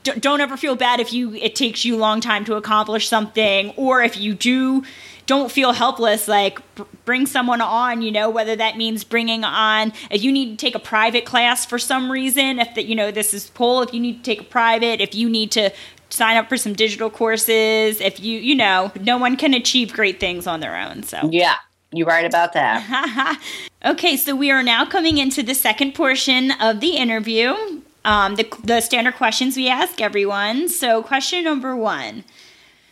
don't 0.04 0.22
don't 0.22 0.42
ever 0.42 0.58
feel 0.58 0.76
bad 0.76 1.00
if 1.00 1.14
you 1.14 1.34
it 1.36 1.56
takes 1.56 1.84
you 1.86 1.96
a 1.96 1.98
long 1.98 2.22
time 2.22 2.46
to 2.46 2.56
accomplish 2.56 3.08
something 3.08 3.72
or 3.76 4.02
if 4.02 4.18
you 4.18 4.34
do 4.34 4.84
don't 5.26 5.52
feel 5.52 5.72
helpless 5.72 6.28
like 6.28 6.60
br- 6.76 6.84
bring 7.06 7.26
someone 7.26 7.62
on 7.62 8.02
you 8.02 8.12
know 8.12 8.30
whether 8.30 8.56
that 8.56 8.78
means 8.78 9.04
bringing 9.04 9.44
on 9.44 9.92
if 10.10 10.24
you 10.24 10.32
need 10.32 10.52
to 10.52 10.66
take 10.66 10.76
a 10.76 10.80
private 10.80 11.26
class 11.26 11.66
for 11.66 11.80
some 11.80 12.12
reason 12.12 12.60
if 12.60 12.74
that 12.76 12.86
you 12.86 12.96
know 12.96 13.12
this 13.12 13.34
is 13.34 13.50
pole 13.52 13.82
if 13.82 13.94
you 13.94 14.00
need 14.00 14.18
to 14.18 14.24
take 14.24 14.42
a 14.42 14.50
private 14.50 15.02
if 15.02 15.14
you 15.14 15.30
need 15.30 15.52
to 15.52 15.70
sign 16.10 16.38
up 16.38 16.48
for 16.48 16.58
some 16.58 16.74
digital 16.74 17.10
courses 17.10 18.00
if 18.00 18.20
you 18.20 18.40
you 18.40 18.56
know 18.56 18.92
no 19.02 19.18
one 19.18 19.36
can 19.36 19.54
achieve 19.54 19.92
great 19.94 20.20
things 20.20 20.48
on 20.48 20.60
their 20.60 20.76
own 20.76 21.04
so 21.04 21.30
Yeah, 21.32 21.56
you're 21.92 22.08
right 22.08 22.26
about 22.26 22.54
that. 22.54 23.40
Okay, 23.86 24.16
so 24.16 24.34
we 24.34 24.50
are 24.50 24.64
now 24.64 24.86
coming 24.86 25.18
into 25.18 25.44
the 25.44 25.54
second 25.54 25.94
portion 25.94 26.52
of 26.52 26.80
the 26.80 26.96
interview. 26.96 27.82
Um, 28.06 28.36
the, 28.36 28.48
the 28.64 28.82
standard 28.82 29.16
questions 29.16 29.56
we 29.56 29.70
ask 29.70 30.02
everyone. 30.02 30.70
So, 30.70 31.02
question 31.02 31.44
number 31.44 31.76
one 31.76 32.24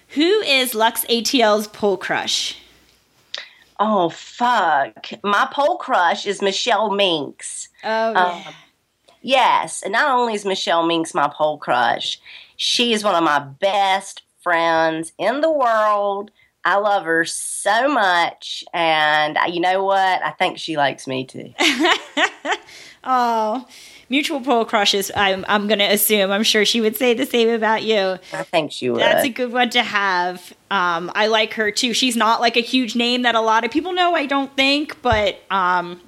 Who 0.10 0.42
is 0.42 0.74
Lux 0.74 1.06
ATL's 1.06 1.68
pole 1.68 1.98
crush? 1.98 2.58
Oh, 3.80 4.10
fuck. 4.10 5.10
My 5.24 5.50
pole 5.52 5.78
crush 5.78 6.28
is 6.28 6.42
Michelle 6.42 6.92
Minks. 6.92 7.70
Oh, 7.84 8.14
yeah. 8.14 8.54
Yes, 9.24 9.84
and 9.84 9.92
not 9.94 10.10
only 10.10 10.34
is 10.34 10.46
Michelle 10.46 10.86
Minks 10.86 11.14
my 11.14 11.32
pole 11.34 11.58
crush, 11.58 12.20
she 12.58 12.94
is 12.94 13.04
one 13.04 13.16
of 13.16 13.24
my 13.24 13.40
best 13.40 14.24
friends 14.42 15.14
in 15.18 15.42
the 15.42 15.52
world. 15.52 16.32
I 16.64 16.78
love 16.78 17.06
her 17.06 17.26
so 17.26 17.92
much, 17.92 18.64
and 18.74 19.38
uh, 19.38 19.46
you 19.48 19.60
know 19.60 19.84
what? 19.84 20.24
I 20.24 20.32
think 20.32 20.58
she 20.58 20.78
likes 20.78 21.08
me 21.08 21.26
too. 21.26 21.54
Oh, 23.04 23.68
mutual 24.10 24.42
pole 24.42 24.64
crushes, 24.66 25.10
I'm, 25.16 25.44
I'm 25.48 25.68
going 25.68 25.80
to 25.80 25.86
assume. 25.92 26.30
I'm 26.32 26.44
sure 26.44 26.66
she 26.66 26.82
would 26.82 26.96
say 26.96 27.14
the 27.14 27.26
same 27.26 27.50
about 27.50 27.84
you. 27.84 28.18
I 28.34 28.44
think 28.44 28.72
she 28.72 28.90
would. 28.90 29.02
That's 29.02 29.26
a 29.26 29.30
good 29.30 29.52
one 29.52 29.70
to 29.72 29.82
have. 29.84 30.54
Um, 30.70 31.12
I 31.16 31.28
like 31.28 31.54
her 31.56 31.72
too. 31.72 31.94
She's 31.94 32.16
not 32.16 32.42
like 32.42 32.58
a 32.58 32.62
huge 32.62 32.96
name 32.96 33.24
that 33.24 33.34
a 33.36 33.42
lot 33.42 33.66
of 33.66 33.72
people 33.72 33.94
know, 33.94 34.14
I 34.16 34.26
don't 34.28 34.56
think, 34.56 35.02
but 35.02 35.40
um, 35.50 36.00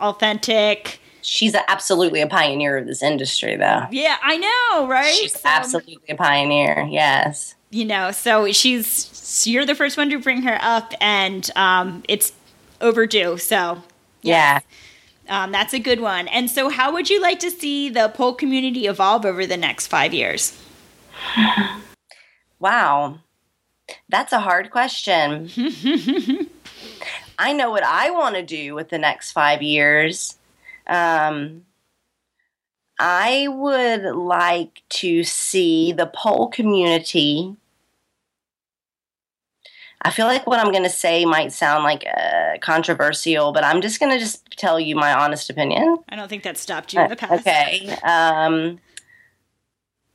authentic. 0.00 1.00
She's 1.22 1.54
a, 1.54 1.70
absolutely 1.70 2.20
a 2.22 2.26
pioneer 2.26 2.78
of 2.78 2.86
this 2.86 3.02
industry, 3.02 3.56
though. 3.56 3.86
Yeah, 3.90 4.16
I 4.22 4.36
know, 4.38 4.88
right? 4.88 5.14
She's 5.14 5.34
So- 5.38 5.48
absolutely 5.48 5.98
a 6.08 6.14
pioneer. 6.16 6.86
Yes. 6.90 7.54
you 7.72 7.84
know 7.84 8.10
so 8.10 8.50
she's 8.50 9.46
you're 9.46 9.64
the 9.64 9.76
first 9.76 9.96
one 9.96 10.10
to 10.10 10.18
bring 10.18 10.42
her 10.42 10.58
up 10.60 10.92
and 11.00 11.48
um, 11.54 12.02
it's 12.08 12.32
overdue 12.80 13.38
so 13.38 13.80
Yeah. 14.22 14.58
Um, 15.30 15.50
that's 15.52 15.72
a 15.72 15.78
good 15.78 16.00
one 16.00 16.28
and 16.28 16.50
so 16.50 16.68
how 16.68 16.92
would 16.92 17.08
you 17.08 17.20
like 17.20 17.38
to 17.38 17.50
see 17.50 17.88
the 17.88 18.08
pole 18.10 18.34
community 18.34 18.86
evolve 18.86 19.24
over 19.24 19.46
the 19.46 19.56
next 19.56 19.86
five 19.86 20.12
years 20.12 20.60
Wow. 22.60 23.20
That's 24.08 24.32
a 24.32 24.38
hard 24.38 24.70
question. 24.70 25.50
I 27.38 27.54
know 27.54 27.70
what 27.70 27.82
I 27.82 28.10
want 28.10 28.36
to 28.36 28.42
do 28.42 28.74
with 28.74 28.90
the 28.90 28.98
next 28.98 29.32
five 29.32 29.62
years. 29.62 30.36
Um, 30.86 31.64
I 32.98 33.48
would 33.48 34.14
like 34.14 34.82
to 34.90 35.24
see 35.24 35.92
the 35.92 36.06
pole 36.06 36.48
community. 36.48 37.56
I 40.02 40.10
feel 40.10 40.26
like 40.26 40.46
what 40.46 40.58
I'm 40.58 40.72
going 40.72 40.84
to 40.84 40.88
say 40.90 41.24
might 41.24 41.52
sound 41.52 41.84
like 41.84 42.04
uh, 42.06 42.58
controversial, 42.60 43.52
but 43.52 43.64
I'm 43.64 43.82
just 43.82 44.00
going 44.00 44.12
to 44.12 44.18
just 44.18 44.44
tell 44.56 44.80
you 44.80 44.96
my 44.96 45.12
honest 45.12 45.50
opinion. 45.50 45.98
I 46.08 46.16
don't 46.16 46.28
think 46.28 46.42
that 46.44 46.56
stopped 46.56 46.94
you 46.94 47.00
in 47.00 47.10
the 47.10 47.16
past. 47.16 47.46
Okay. 47.46 47.90
Um, 48.02 48.80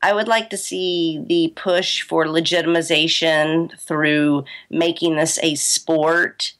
I 0.02 0.14
would 0.14 0.28
like 0.28 0.50
to 0.52 0.58
see 0.58 1.24
the 1.28 1.54
push 1.56 2.02
for 2.02 2.26
legitimization 2.26 3.80
through 3.80 4.46
making 4.70 5.16
this 5.16 5.40
a 5.42 5.56
sport, 5.56 6.54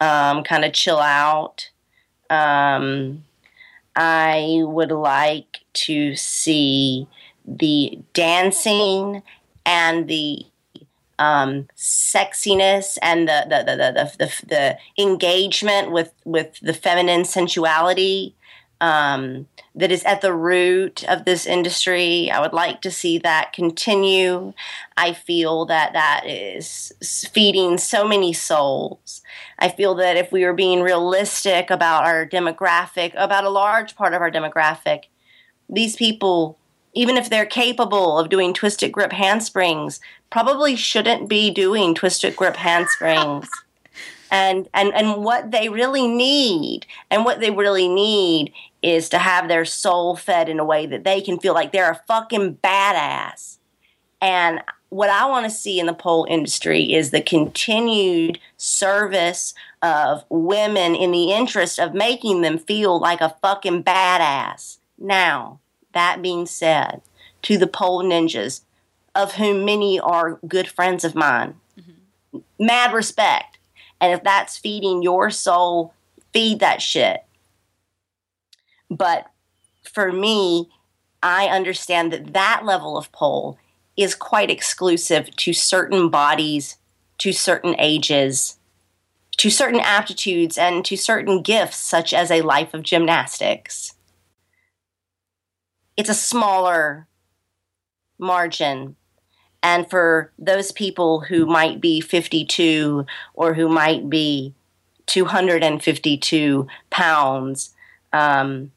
um, 0.00 0.42
kind 0.44 0.64
of 0.64 0.72
chill 0.72 0.98
out. 0.98 1.70
Um, 2.28 3.24
I 3.94 4.60
would 4.62 4.90
like 4.90 5.60
to 5.74 6.14
see 6.16 7.06
the 7.46 7.98
dancing 8.12 9.22
and 9.64 10.08
the 10.08 10.44
um, 11.18 11.68
sexiness 11.76 12.98
and 13.02 13.28
the 13.28 13.46
the, 13.48 13.64
the, 13.64 13.76
the, 13.76 14.16
the, 14.18 14.46
the 14.46 15.02
engagement 15.02 15.90
with, 15.90 16.12
with 16.24 16.58
the 16.60 16.74
feminine 16.74 17.24
sensuality 17.24 18.34
um, 18.80 19.46
that 19.74 19.90
is 19.90 20.04
at 20.04 20.20
the 20.20 20.34
root 20.34 21.04
of 21.08 21.24
this 21.24 21.46
industry. 21.46 22.30
I 22.30 22.40
would 22.40 22.52
like 22.52 22.80
to 22.82 22.90
see 22.90 23.18
that 23.18 23.52
continue. 23.52 24.52
I 24.96 25.12
feel 25.12 25.64
that 25.66 25.92
that 25.92 26.24
is 26.26 26.92
feeding 27.32 27.78
so 27.78 28.06
many 28.06 28.32
souls. 28.32 29.22
I 29.58 29.68
feel 29.68 29.94
that 29.96 30.16
if 30.16 30.32
we 30.32 30.44
were 30.44 30.52
being 30.52 30.80
realistic 30.80 31.70
about 31.70 32.04
our 32.04 32.26
demographic, 32.26 33.12
about 33.16 33.44
a 33.44 33.50
large 33.50 33.96
part 33.96 34.14
of 34.14 34.20
our 34.20 34.30
demographic, 34.30 35.04
these 35.68 35.96
people, 35.96 36.58
even 36.92 37.16
if 37.16 37.28
they're 37.28 37.46
capable 37.46 38.18
of 38.18 38.28
doing 38.28 38.52
twisted 38.52 38.92
grip 38.92 39.12
handsprings, 39.12 40.00
probably 40.30 40.76
shouldn't 40.76 41.28
be 41.28 41.50
doing 41.50 41.94
twisted 41.94 42.36
grip 42.36 42.56
handsprings. 42.56 43.48
and 44.30 44.68
and 44.74 44.92
and 44.94 45.22
what 45.22 45.52
they 45.52 45.68
really 45.68 46.08
need 46.08 46.84
and 47.10 47.24
what 47.24 47.40
they 47.40 47.50
really 47.50 47.88
need 47.88 48.52
is 48.82 49.08
to 49.08 49.18
have 49.18 49.48
their 49.48 49.64
soul 49.64 50.16
fed 50.16 50.48
in 50.48 50.58
a 50.58 50.64
way 50.64 50.84
that 50.84 51.04
they 51.04 51.20
can 51.20 51.38
feel 51.38 51.54
like 51.54 51.72
they're 51.72 51.90
a 51.90 52.02
fucking 52.08 52.56
badass 52.56 53.58
and 54.20 54.60
what 54.88 55.10
I 55.10 55.26
want 55.26 55.44
to 55.44 55.50
see 55.50 55.78
in 55.78 55.86
the 55.86 55.94
pole 55.94 56.26
industry 56.28 56.94
is 56.94 57.10
the 57.10 57.20
continued 57.20 58.38
service 58.56 59.54
of 59.82 60.24
women 60.28 60.94
in 60.94 61.10
the 61.10 61.32
interest 61.32 61.78
of 61.78 61.94
making 61.94 62.40
them 62.40 62.58
feel 62.58 62.98
like 62.98 63.20
a 63.20 63.36
fucking 63.42 63.84
badass. 63.84 64.78
Now, 64.98 65.60
that 65.92 66.22
being 66.22 66.46
said, 66.46 67.02
to 67.42 67.58
the 67.58 67.66
pole 67.66 68.02
ninjas, 68.02 68.62
of 69.16 69.34
whom 69.34 69.64
many 69.64 69.98
are 69.98 70.38
good 70.46 70.68
friends 70.68 71.04
of 71.04 71.14
mine, 71.14 71.54
mm-hmm. 71.78 72.38
mad 72.58 72.92
respect. 72.92 73.58
And 74.00 74.12
if 74.12 74.22
that's 74.22 74.58
feeding 74.58 75.02
your 75.02 75.30
soul, 75.30 75.94
feed 76.32 76.60
that 76.60 76.82
shit. 76.82 77.24
But 78.90 79.30
for 79.82 80.12
me, 80.12 80.68
I 81.22 81.46
understand 81.46 82.12
that 82.12 82.34
that 82.34 82.64
level 82.64 82.98
of 82.98 83.10
pole 83.10 83.58
is 83.96 84.14
quite 84.14 84.50
exclusive 84.50 85.34
to 85.36 85.52
certain 85.52 86.10
bodies, 86.10 86.76
to 87.18 87.32
certain 87.32 87.74
ages, 87.78 88.58
to 89.38 89.50
certain 89.50 89.80
aptitudes, 89.80 90.58
and 90.58 90.84
to 90.84 90.96
certain 90.96 91.42
gifts, 91.42 91.78
such 91.78 92.12
as 92.12 92.30
a 92.30 92.42
life 92.42 92.74
of 92.74 92.82
gymnastics. 92.82 93.94
It's 95.96 96.10
a 96.10 96.14
smaller 96.14 97.06
margin. 98.18 98.96
And 99.66 99.90
for 99.90 100.30
those 100.38 100.70
people 100.70 101.18
who 101.18 101.44
might 101.44 101.80
be 101.80 102.00
52 102.00 103.04
or 103.34 103.52
who 103.52 103.68
might 103.68 104.08
be 104.08 104.54
252 105.06 106.68
pounds, 106.90 107.74
um, 108.12 108.70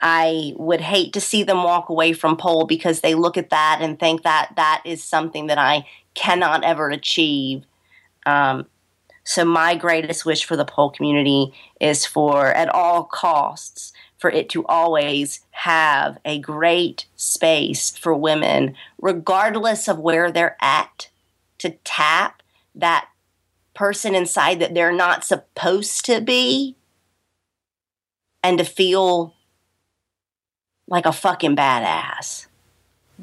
I 0.00 0.52
would 0.54 0.80
hate 0.80 1.12
to 1.14 1.20
see 1.20 1.42
them 1.42 1.64
walk 1.64 1.88
away 1.88 2.12
from 2.12 2.36
pole 2.36 2.66
because 2.66 3.00
they 3.00 3.16
look 3.16 3.36
at 3.36 3.50
that 3.50 3.80
and 3.80 3.98
think 3.98 4.22
that 4.22 4.52
that 4.54 4.80
is 4.84 5.02
something 5.02 5.48
that 5.48 5.58
I 5.58 5.88
cannot 6.14 6.62
ever 6.62 6.88
achieve. 6.88 7.64
Um, 8.24 8.66
so 9.24 9.44
my 9.44 9.74
greatest 9.74 10.24
wish 10.24 10.44
for 10.44 10.54
the 10.54 10.64
pole 10.64 10.90
community 10.90 11.52
is 11.80 12.06
for, 12.06 12.46
at 12.46 12.68
all 12.68 13.02
costs, 13.02 13.92
for 14.18 14.30
it 14.30 14.48
to 14.50 14.64
always 14.66 15.40
have 15.58 16.18
a 16.24 16.38
great 16.38 17.06
space 17.16 17.90
for 17.90 18.14
women, 18.14 18.76
regardless 19.00 19.88
of 19.88 19.98
where 19.98 20.30
they're 20.30 20.56
at, 20.60 21.08
to 21.58 21.70
tap 21.82 22.44
that 22.76 23.08
person 23.74 24.14
inside 24.14 24.60
that 24.60 24.72
they're 24.72 24.92
not 24.92 25.24
supposed 25.24 26.04
to 26.04 26.20
be 26.20 26.76
and 28.42 28.58
to 28.58 28.64
feel 28.64 29.34
like 30.86 31.06
a 31.06 31.12
fucking 31.12 31.56
badass. 31.56 32.46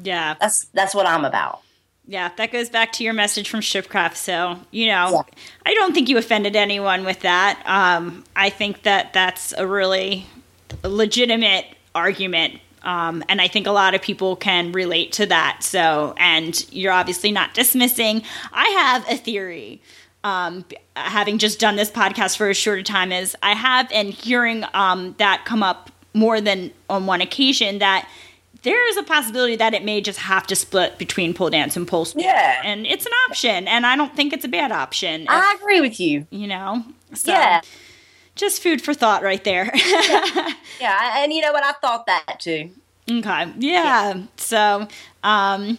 Yeah. 0.02 0.34
That's 0.38 0.66
that's 0.74 0.94
what 0.94 1.06
I'm 1.06 1.24
about. 1.24 1.62
Yeah, 2.06 2.30
that 2.36 2.52
goes 2.52 2.68
back 2.68 2.92
to 2.92 3.04
your 3.04 3.14
message 3.14 3.48
from 3.48 3.60
Stripcraft. 3.60 4.14
So, 4.14 4.58
you 4.70 4.88
know, 4.88 5.10
yeah. 5.10 5.22
I 5.64 5.72
don't 5.72 5.94
think 5.94 6.10
you 6.10 6.18
offended 6.18 6.54
anyone 6.54 7.04
with 7.04 7.20
that. 7.20 7.62
Um, 7.64 8.24
I 8.36 8.50
think 8.50 8.82
that 8.82 9.14
that's 9.14 9.54
a 9.56 9.66
really 9.66 10.26
legitimate 10.84 11.75
argument. 11.96 12.60
Um, 12.82 13.24
and 13.28 13.40
I 13.40 13.48
think 13.48 13.66
a 13.66 13.72
lot 13.72 13.94
of 13.94 14.02
people 14.02 14.36
can 14.36 14.70
relate 14.70 15.10
to 15.12 15.26
that. 15.26 15.62
So, 15.62 16.14
and 16.18 16.64
you're 16.72 16.92
obviously 16.92 17.32
not 17.32 17.52
dismissing. 17.52 18.22
I 18.52 18.68
have 18.68 19.10
a 19.10 19.16
theory. 19.16 19.82
Um, 20.22 20.64
having 20.94 21.38
just 21.38 21.58
done 21.58 21.76
this 21.76 21.90
podcast 21.90 22.36
for 22.36 22.48
a 22.48 22.54
shorter 22.54 22.82
time, 22.82 23.12
is 23.12 23.36
I 23.42 23.54
have 23.54 23.90
and 23.92 24.10
hearing 24.10 24.64
um, 24.74 25.14
that 25.18 25.44
come 25.44 25.62
up 25.62 25.90
more 26.14 26.40
than 26.40 26.72
on 26.88 27.06
one 27.06 27.20
occasion 27.20 27.78
that 27.78 28.08
there 28.62 28.88
is 28.88 28.96
a 28.96 29.02
possibility 29.04 29.54
that 29.54 29.74
it 29.74 29.84
may 29.84 30.00
just 30.00 30.18
have 30.18 30.46
to 30.48 30.56
split 30.56 30.98
between 30.98 31.32
pole 31.34 31.50
dance 31.50 31.76
and 31.76 31.86
pole 31.86 32.04
sport. 32.04 32.24
Yeah. 32.24 32.60
And 32.64 32.86
it's 32.86 33.06
an 33.06 33.12
option. 33.28 33.68
And 33.68 33.86
I 33.86 33.94
don't 33.96 34.16
think 34.16 34.32
it's 34.32 34.44
a 34.44 34.48
bad 34.48 34.72
option. 34.72 35.22
If, 35.22 35.30
I 35.30 35.54
agree 35.60 35.80
with 35.80 36.00
you. 36.00 36.26
You 36.30 36.48
know? 36.48 36.84
So, 37.14 37.30
yeah. 37.30 37.60
Just 38.36 38.62
food 38.62 38.80
for 38.80 38.94
thought 38.94 39.22
right 39.22 39.42
there. 39.42 39.70
yeah. 39.74 40.52
yeah. 40.80 41.22
And 41.22 41.32
you 41.32 41.40
know 41.40 41.52
what? 41.52 41.64
I 41.64 41.72
thought 41.72 42.06
that 42.06 42.38
too. 42.38 42.70
Okay. 43.10 43.52
Yeah. 43.58 43.60
yeah. 44.14 44.22
So, 44.36 44.88
um, 45.22 45.78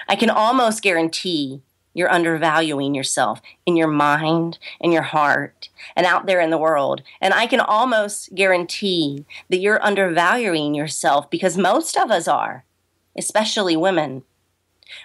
I 0.09 0.15
can 0.15 0.31
almost 0.31 0.83
guarantee 0.83 1.63
you're 1.95 2.13
undervaluing 2.13 2.95
yourself 2.95 3.41
in 3.67 3.77
your 3.77 3.89
mind, 3.89 4.59
in 4.81 4.93
your 4.93 5.03
heart, 5.03 5.69
and 5.97 6.07
out 6.07 6.27
there 6.27 6.41
in 6.41 6.51
the 6.51 6.59
world. 6.59 7.03
And 7.21 7.35
I 7.35 7.47
can 7.47 7.61
almost 7.61 8.35
guarantee 8.35 9.25
that 9.49 9.59
you're 9.59 9.85
undervaluing 9.85 10.75
yourself 10.75 11.31
because 11.31 11.57
most 11.57 11.97
of 11.97 12.11
us 12.11 12.29
are, 12.29 12.65
especially 13.17 13.77
women. 13.77 14.23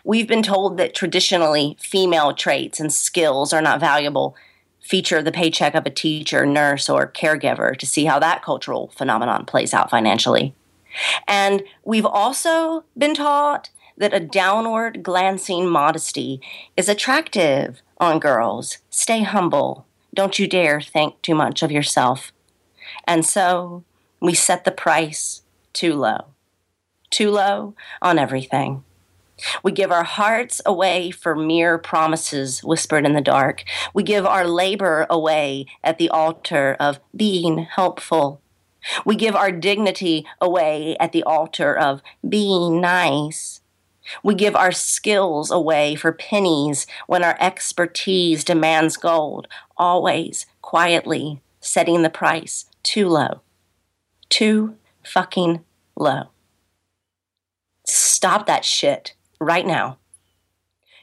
We've 0.03 0.27
been 0.27 0.43
told 0.43 0.77
that 0.77 0.95
traditionally 0.95 1.77
female 1.79 2.33
traits 2.33 2.79
and 2.79 2.93
skills 2.93 3.53
are 3.53 3.61
not 3.61 3.79
valuable. 3.79 4.35
Feature 4.81 5.23
the 5.23 5.31
paycheck 5.31 5.73
of 5.73 5.85
a 5.85 5.91
teacher, 5.91 6.45
nurse, 6.45 6.89
or 6.89 7.11
caregiver 7.11 7.75
to 7.77 7.85
see 7.85 8.05
how 8.05 8.19
that 8.19 8.43
cultural 8.43 8.91
phenomenon 8.95 9.45
plays 9.45 9.73
out 9.73 9.89
financially. 9.89 10.53
And 11.27 11.63
we've 11.83 12.05
also 12.05 12.85
been 12.97 13.15
taught 13.15 13.69
that 13.97 14.13
a 14.13 14.19
downward 14.19 15.03
glancing 15.03 15.67
modesty 15.69 16.41
is 16.75 16.89
attractive 16.89 17.81
on 17.97 18.19
girls. 18.19 18.79
Stay 18.89 19.23
humble. 19.23 19.85
Don't 20.13 20.39
you 20.39 20.47
dare 20.47 20.81
think 20.81 21.21
too 21.21 21.35
much 21.35 21.63
of 21.63 21.71
yourself. 21.71 22.31
And 23.05 23.25
so 23.25 23.83
we 24.21 24.33
set 24.33 24.63
the 24.63 24.71
price 24.71 25.41
too 25.73 25.93
low. 25.93 26.25
Too 27.09 27.31
low 27.31 27.75
on 28.01 28.17
everything. 28.17 28.83
We 29.63 29.71
give 29.71 29.91
our 29.91 30.03
hearts 30.03 30.61
away 30.65 31.11
for 31.11 31.35
mere 31.35 31.77
promises 31.77 32.63
whispered 32.63 33.05
in 33.05 33.13
the 33.13 33.21
dark. 33.21 33.63
We 33.93 34.03
give 34.03 34.25
our 34.25 34.47
labor 34.47 35.05
away 35.09 35.65
at 35.83 35.97
the 35.97 36.09
altar 36.09 36.77
of 36.79 36.99
being 37.15 37.59
helpful. 37.59 38.41
We 39.05 39.15
give 39.15 39.35
our 39.35 39.51
dignity 39.51 40.25
away 40.39 40.95
at 40.99 41.11
the 41.11 41.23
altar 41.23 41.75
of 41.75 42.01
being 42.27 42.79
nice. 42.79 43.61
We 44.23 44.35
give 44.35 44.55
our 44.55 44.71
skills 44.71 45.51
away 45.51 45.95
for 45.95 46.11
pennies 46.11 46.87
when 47.07 47.23
our 47.23 47.37
expertise 47.39 48.43
demands 48.43 48.97
gold, 48.97 49.47
always 49.77 50.45
quietly 50.61 51.41
setting 51.59 52.01
the 52.01 52.09
price 52.09 52.65
too 52.83 53.07
low. 53.07 53.41
Too 54.29 54.75
fucking 55.03 55.63
low. 55.95 56.29
Stop 57.87 58.47
that 58.47 58.65
shit 58.65 59.13
right 59.39 59.65
now. 59.65 59.97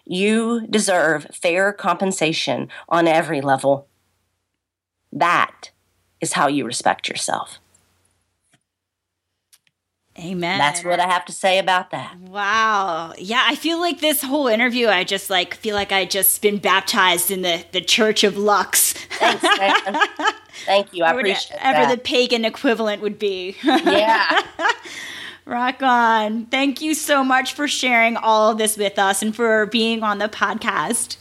You 0.05 0.67
deserve 0.69 1.29
fair 1.33 1.73
compensation 1.73 2.69
on 2.89 3.07
every 3.07 3.41
level. 3.41 3.87
That 5.13 5.71
is 6.21 6.33
how 6.33 6.49
you 6.49 6.65
respect 6.65 7.09
yourself. 7.09 7.59
Amen. 10.23 10.59
That's 10.59 10.85
what 10.85 11.01
I 11.01 11.07
have 11.09 11.25
to 11.27 11.33
say 11.33 11.59
about 11.59 11.91
that. 11.91 12.17
Wow. 12.21 13.13
Yeah, 13.19 13.43
I 13.47 13.57
feel 13.57 13.81
like 13.81 14.01
this 14.01 14.23
whole 14.23 14.47
interview, 14.47 14.89
I 14.89 15.05
just 15.05 15.31
like 15.31 15.55
feel 15.55 15.75
like 15.75 15.91
I 15.93 16.05
just 16.05 16.41
been 16.43 16.59
baptized 16.59 17.31
in 17.31 17.43
the 17.43 17.65
the 17.73 17.81
Church 17.81 18.23
of 18.25 18.37
Lux. 18.37 18.93
Thanks, 18.93 19.43
man. 19.43 19.99
Thank 20.67 20.93
you. 20.95 21.05
I 21.05 21.11
appreciate 21.13 21.57
Whatever 21.59 21.87
that. 21.87 21.91
the 21.97 22.03
pagan 22.03 22.45
equivalent 22.45 23.03
would 23.03 23.19
be. 23.19 23.57
yeah. 23.65 24.41
Rock 25.45 25.83
on. 25.83 26.47
Thank 26.47 26.81
you 26.81 26.95
so 26.95 27.25
much 27.25 27.55
for 27.55 27.67
sharing 27.67 28.17
all 28.17 28.53
of 28.53 28.59
this 28.59 28.77
with 28.77 28.97
us 28.99 29.23
and 29.23 29.35
for 29.35 29.67
being 29.67 30.05
on 30.05 30.19
the 30.19 30.29
podcast. 30.29 31.17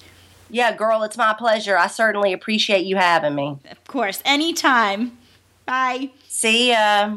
Yeah, 0.52 0.76
girl, 0.76 1.02
it's 1.04 1.18
my 1.18 1.34
pleasure. 1.34 1.76
I 1.78 1.88
certainly 1.88 2.32
appreciate 2.34 2.86
you 2.86 2.98
having 2.98 3.34
me. 3.34 3.58
Of 3.72 3.84
course, 3.88 4.22
anytime. 4.26 5.18
Bye. 5.66 6.12
See 6.28 6.70
ya. 6.72 7.16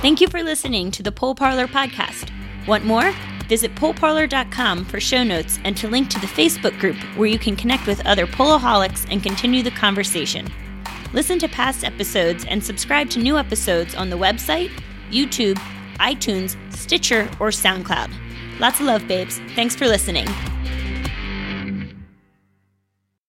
Thank 0.00 0.22
you 0.22 0.28
for 0.28 0.42
listening 0.42 0.90
to 0.92 1.02
the 1.02 1.12
Pole 1.12 1.34
Parlor 1.34 1.66
podcast. 1.66 2.30
Want 2.66 2.86
more? 2.86 3.12
Visit 3.48 3.74
poleparlor.com 3.74 4.86
for 4.86 4.98
show 4.98 5.22
notes 5.22 5.58
and 5.62 5.76
to 5.76 5.88
link 5.88 6.08
to 6.08 6.18
the 6.18 6.26
Facebook 6.26 6.78
group 6.80 6.96
where 7.18 7.28
you 7.28 7.38
can 7.38 7.54
connect 7.54 7.86
with 7.86 8.06
other 8.06 8.26
poleaholics 8.26 9.06
and 9.10 9.22
continue 9.22 9.62
the 9.62 9.70
conversation. 9.72 10.48
Listen 11.12 11.38
to 11.38 11.48
past 11.48 11.84
episodes 11.84 12.46
and 12.46 12.64
subscribe 12.64 13.10
to 13.10 13.18
new 13.18 13.36
episodes 13.36 13.94
on 13.94 14.08
the 14.08 14.16
website, 14.16 14.70
YouTube, 15.10 15.58
iTunes, 15.98 16.56
Stitcher, 16.72 17.28
or 17.38 17.50
SoundCloud. 17.50 18.10
Lots 18.58 18.80
of 18.80 18.86
love, 18.86 19.06
babes. 19.06 19.38
Thanks 19.54 19.76
for 19.76 19.86
listening. 19.86 20.26